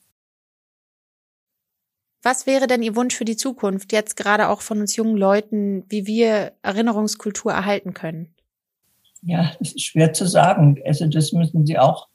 Was 2.23 2.45
wäre 2.45 2.67
denn 2.67 2.83
Ihr 2.83 2.95
Wunsch 2.95 3.15
für 3.15 3.25
die 3.25 3.37
Zukunft, 3.37 3.91
jetzt 3.91 4.15
gerade 4.15 4.47
auch 4.47 4.61
von 4.61 4.79
uns 4.79 4.95
jungen 4.95 5.17
Leuten, 5.17 5.83
wie 5.89 6.05
wir 6.05 6.53
Erinnerungskultur 6.61 7.51
erhalten 7.51 7.93
können? 7.93 8.33
Ja, 9.21 9.51
das 9.59 9.73
ist 9.73 9.83
schwer 9.83 10.13
zu 10.13 10.25
sagen. 10.25 10.79
Also 10.85 11.07
das 11.07 11.33
müssen 11.33 11.65
Sie 11.65 11.77
auch, 11.77 12.07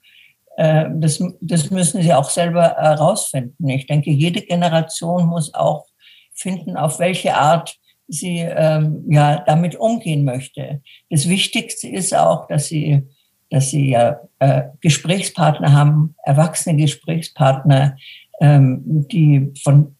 äh, 0.57 0.85
das, 0.95 1.23
das 1.41 1.69
müssen 1.69 2.01
Sie 2.01 2.13
auch 2.13 2.29
selber 2.29 2.75
herausfinden. 2.77 3.69
Ich 3.69 3.87
denke, 3.87 4.11
jede 4.11 4.41
Generation 4.41 5.25
muss 5.27 5.53
auch 5.53 5.85
finden, 6.33 6.77
auf 6.77 6.99
welche 6.99 7.35
Art 7.35 7.77
sie 8.07 8.39
ähm, 8.39 9.03
ja 9.09 9.43
damit 9.47 9.75
umgehen 9.75 10.25
möchte. 10.25 10.81
Das 11.09 11.27
Wichtigste 11.27 11.87
ist 11.87 12.15
auch, 12.15 12.47
dass 12.47 12.67
sie, 12.67 13.03
dass 13.49 13.71
sie 13.71 13.91
ja 13.91 14.19
äh, 14.39 14.63
Gesprächspartner 14.81 15.73
haben, 15.73 16.15
erwachsene 16.23 16.75
Gesprächspartner, 16.77 17.97
ähm, 18.41 19.07
die 19.07 19.51
von 19.63 19.95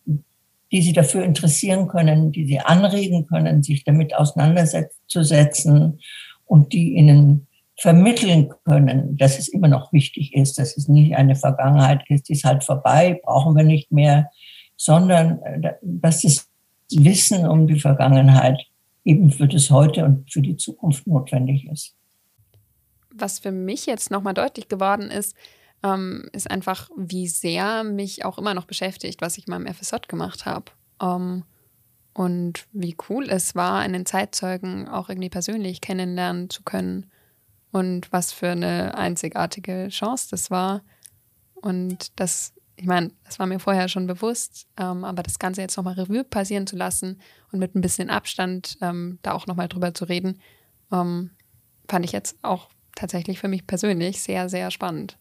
die 0.71 0.81
sie 0.81 0.93
dafür 0.93 1.23
interessieren 1.23 1.87
können, 1.87 2.31
die 2.31 2.45
sie 2.45 2.59
anregen 2.59 3.27
können, 3.27 3.63
sich 3.63 3.83
damit 3.83 4.15
auseinanderzusetzen 4.15 5.99
und 6.45 6.73
die 6.73 6.93
ihnen 6.95 7.47
vermitteln 7.77 8.53
können, 8.63 9.17
dass 9.17 9.37
es 9.37 9.47
immer 9.49 9.67
noch 9.67 9.91
wichtig 9.91 10.33
ist, 10.33 10.57
dass 10.57 10.77
es 10.77 10.87
nicht 10.87 11.15
eine 11.15 11.35
Vergangenheit 11.35 12.03
ist, 12.09 12.29
die 12.29 12.33
ist 12.33 12.45
halt 12.45 12.63
vorbei, 12.63 13.19
brauchen 13.23 13.55
wir 13.55 13.63
nicht 13.63 13.91
mehr, 13.91 14.31
sondern 14.77 15.41
äh, 15.41 15.73
dass 15.81 16.21
das 16.21 16.47
Wissen 16.91 17.47
um 17.47 17.67
die 17.67 17.79
Vergangenheit 17.79 18.59
eben 19.03 19.31
für 19.31 19.47
das 19.47 19.69
Heute 19.69 20.05
und 20.05 20.31
für 20.31 20.41
die 20.41 20.57
Zukunft 20.57 21.05
notwendig 21.07 21.67
ist. 21.67 21.95
Was 23.13 23.39
für 23.39 23.51
mich 23.51 23.85
jetzt 23.85 24.11
nochmal 24.11 24.33
deutlich 24.33 24.67
geworden 24.67 25.09
ist, 25.11 25.35
ähm, 25.83 26.29
ist 26.33 26.49
einfach, 26.49 26.89
wie 26.97 27.27
sehr 27.27 27.83
mich 27.83 28.25
auch 28.25 28.37
immer 28.37 28.53
noch 28.53 28.65
beschäftigt, 28.65 29.21
was 29.21 29.37
ich 29.37 29.47
mal 29.47 29.61
im 29.61 29.73
FSJ 29.73 29.97
gemacht 30.07 30.45
habe. 30.45 30.65
Ähm, 31.01 31.43
und 32.15 32.65
wie 32.71 32.95
cool 33.09 33.29
es 33.29 33.55
war, 33.55 33.79
einen 33.79 34.05
Zeitzeugen 34.05 34.87
auch 34.87 35.09
irgendwie 35.09 35.29
persönlich 35.29 35.81
kennenlernen 35.81 36.49
zu 36.49 36.63
können. 36.63 37.11
Und 37.71 38.09
was 38.13 38.31
für 38.31 38.51
eine 38.51 38.97
einzigartige 38.97 39.89
Chance 39.89 40.29
das 40.31 40.49
war. 40.49 40.81
Und 41.55 42.17
das, 42.17 42.53
ich 42.77 42.85
meine, 42.85 43.11
das 43.25 43.37
war 43.37 43.47
mir 43.47 43.59
vorher 43.59 43.89
schon 43.89 44.07
bewusst, 44.07 44.65
ähm, 44.77 45.03
aber 45.03 45.23
das 45.23 45.39
Ganze 45.39 45.59
jetzt 45.59 45.75
nochmal 45.75 45.95
Revue 45.95 46.23
passieren 46.23 46.67
zu 46.67 46.77
lassen 46.77 47.19
und 47.51 47.59
mit 47.59 47.75
ein 47.75 47.81
bisschen 47.81 48.09
Abstand 48.09 48.77
ähm, 48.79 49.19
da 49.21 49.33
auch 49.33 49.45
nochmal 49.45 49.67
drüber 49.67 49.93
zu 49.93 50.05
reden, 50.05 50.39
ähm, 50.93 51.31
fand 51.89 52.05
ich 52.05 52.13
jetzt 52.13 52.37
auch 52.43 52.69
tatsächlich 52.95 53.39
für 53.39 53.49
mich 53.49 53.67
persönlich 53.67 54.21
sehr, 54.21 54.47
sehr 54.47 54.71
spannend. 54.71 55.17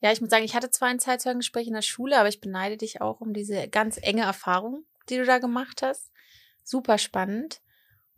Ja, 0.00 0.12
ich 0.12 0.20
muss 0.20 0.30
sagen, 0.30 0.44
ich 0.44 0.54
hatte 0.54 0.70
zwar 0.70 0.90
ein 0.90 1.00
Zeitzeugengespräch 1.00 1.66
in 1.66 1.74
der 1.74 1.82
Schule, 1.82 2.20
aber 2.20 2.28
ich 2.28 2.40
beneide 2.40 2.76
dich 2.76 3.00
auch 3.00 3.20
um 3.20 3.34
diese 3.34 3.66
ganz 3.66 3.98
enge 4.00 4.22
Erfahrung, 4.22 4.84
die 5.08 5.16
du 5.16 5.24
da 5.24 5.38
gemacht 5.38 5.82
hast. 5.82 6.12
Super 6.62 6.98
spannend. 6.98 7.60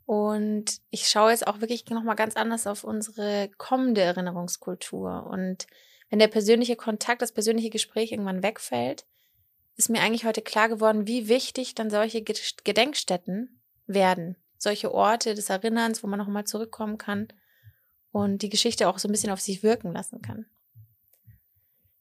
Und 0.04 0.80
ich 0.90 1.08
schaue 1.08 1.30
jetzt 1.30 1.46
auch 1.46 1.60
wirklich 1.60 1.88
nochmal 1.88 2.16
ganz 2.16 2.36
anders 2.36 2.66
auf 2.66 2.84
unsere 2.84 3.50
kommende 3.56 4.00
Erinnerungskultur. 4.00 5.26
Und 5.26 5.66
wenn 6.10 6.18
der 6.18 6.28
persönliche 6.28 6.76
Kontakt, 6.76 7.22
das 7.22 7.32
persönliche 7.32 7.70
Gespräch 7.70 8.12
irgendwann 8.12 8.42
wegfällt, 8.42 9.06
ist 9.76 9.88
mir 9.88 10.02
eigentlich 10.02 10.24
heute 10.24 10.42
klar 10.42 10.68
geworden, 10.68 11.06
wie 11.06 11.28
wichtig 11.28 11.74
dann 11.74 11.88
solche 11.88 12.22
Gedenkstätten 12.22 13.60
werden. 13.86 14.36
Solche 14.58 14.92
Orte 14.92 15.34
des 15.34 15.48
Erinnerns, 15.48 16.02
wo 16.02 16.06
man 16.08 16.18
nochmal 16.18 16.44
zurückkommen 16.44 16.98
kann 16.98 17.28
und 18.12 18.42
die 18.42 18.50
Geschichte 18.50 18.88
auch 18.88 18.98
so 18.98 19.08
ein 19.08 19.12
bisschen 19.12 19.32
auf 19.32 19.40
sich 19.40 19.62
wirken 19.62 19.92
lassen 19.92 20.20
kann. 20.20 20.46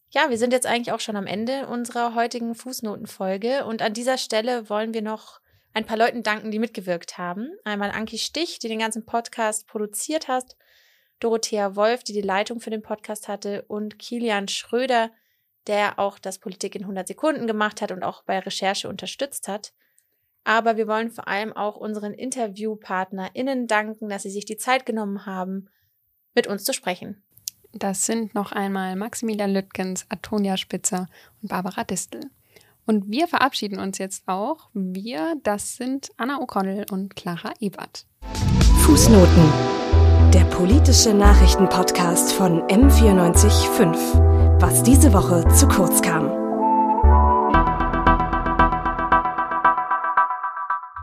Ja, 0.10 0.30
wir 0.30 0.38
sind 0.38 0.52
jetzt 0.52 0.68
eigentlich 0.68 0.92
auch 0.92 1.00
schon 1.00 1.16
am 1.16 1.26
Ende 1.26 1.68
unserer 1.68 2.14
heutigen 2.14 2.54
Fußnotenfolge 2.54 3.66
und 3.66 3.82
an 3.82 3.94
dieser 3.94 4.18
Stelle 4.18 4.70
wollen 4.70 4.94
wir 4.94 5.02
noch 5.02 5.40
ein 5.74 5.86
paar 5.86 5.98
Leuten 5.98 6.24
danken, 6.24 6.52
die 6.52 6.60
mitgewirkt 6.60 7.18
haben. 7.18 7.52
Einmal 7.64 7.92
Anki 7.92 8.18
Stich, 8.18 8.60
die 8.60 8.68
den 8.68 8.80
ganzen 8.80 9.06
Podcast 9.06 9.68
produziert 9.68 10.28
hat, 10.28 10.58
Dorothea 11.20 11.76
Wolf, 11.76 12.04
die 12.04 12.14
die 12.14 12.22
Leitung 12.22 12.60
für 12.60 12.72
den 12.72 12.82
Podcast 12.82 13.28
hatte 13.28 13.64
und 13.64 14.00
Kilian 14.00 14.48
Schröder, 14.48 15.12
der 15.68 16.00
auch 16.00 16.20
das 16.20 16.40
Politik 16.40 16.76
in 16.76 16.82
100 16.82 17.08
Sekunden 17.08 17.48
gemacht 17.48 17.82
hat 17.82 17.92
und 17.92 18.04
auch 18.04 18.24
bei 18.24 18.40
Recherche 18.40 18.90
unterstützt 18.90 19.48
hat. 19.48 19.74
Aber 20.44 20.76
wir 20.76 20.88
wollen 20.88 21.12
vor 21.12 21.28
allem 21.28 21.54
auch 21.54 21.78
unseren 21.78 22.14
InterviewpartnerInnen 22.14 23.68
danken, 23.68 24.10
dass 24.10 24.24
sie 24.24 24.32
sich 24.32 24.46
die 24.46 24.58
Zeit 24.58 24.86
genommen 24.86 25.26
haben, 25.26 25.70
mit 26.34 26.48
uns 26.48 26.64
zu 26.64 26.74
sprechen. 26.74 27.24
Das 27.74 28.06
sind 28.06 28.34
noch 28.34 28.52
einmal 28.52 28.96
Maximilian 28.96 29.54
Lüttgens, 29.54 30.06
Antonia 30.10 30.58
Spitzer 30.58 31.08
und 31.42 31.50
Barbara 31.50 31.84
Distel. 31.84 32.22
Und 32.92 33.10
wir 33.10 33.30
verabschieden 33.30 33.80
uns 33.80 34.00
jetzt 34.00 34.28
auch. 34.28 34.68
Wir, 34.74 35.36
das 35.44 35.78
sind 35.78 36.10
Anna 36.18 36.42
O'Connell 36.42 36.92
und 36.92 37.16
Clara 37.16 37.54
Ebert. 37.62 38.06
Fußnoten. 38.82 39.50
Der 40.34 40.44
politische 40.44 41.14
Nachrichtenpodcast 41.14 42.34
von 42.34 42.64
M945. 42.64 44.60
Was 44.60 44.84
diese 44.84 45.14
Woche 45.14 45.48
zu 45.56 45.70
kurz 45.70 46.02
kam. 46.02 46.41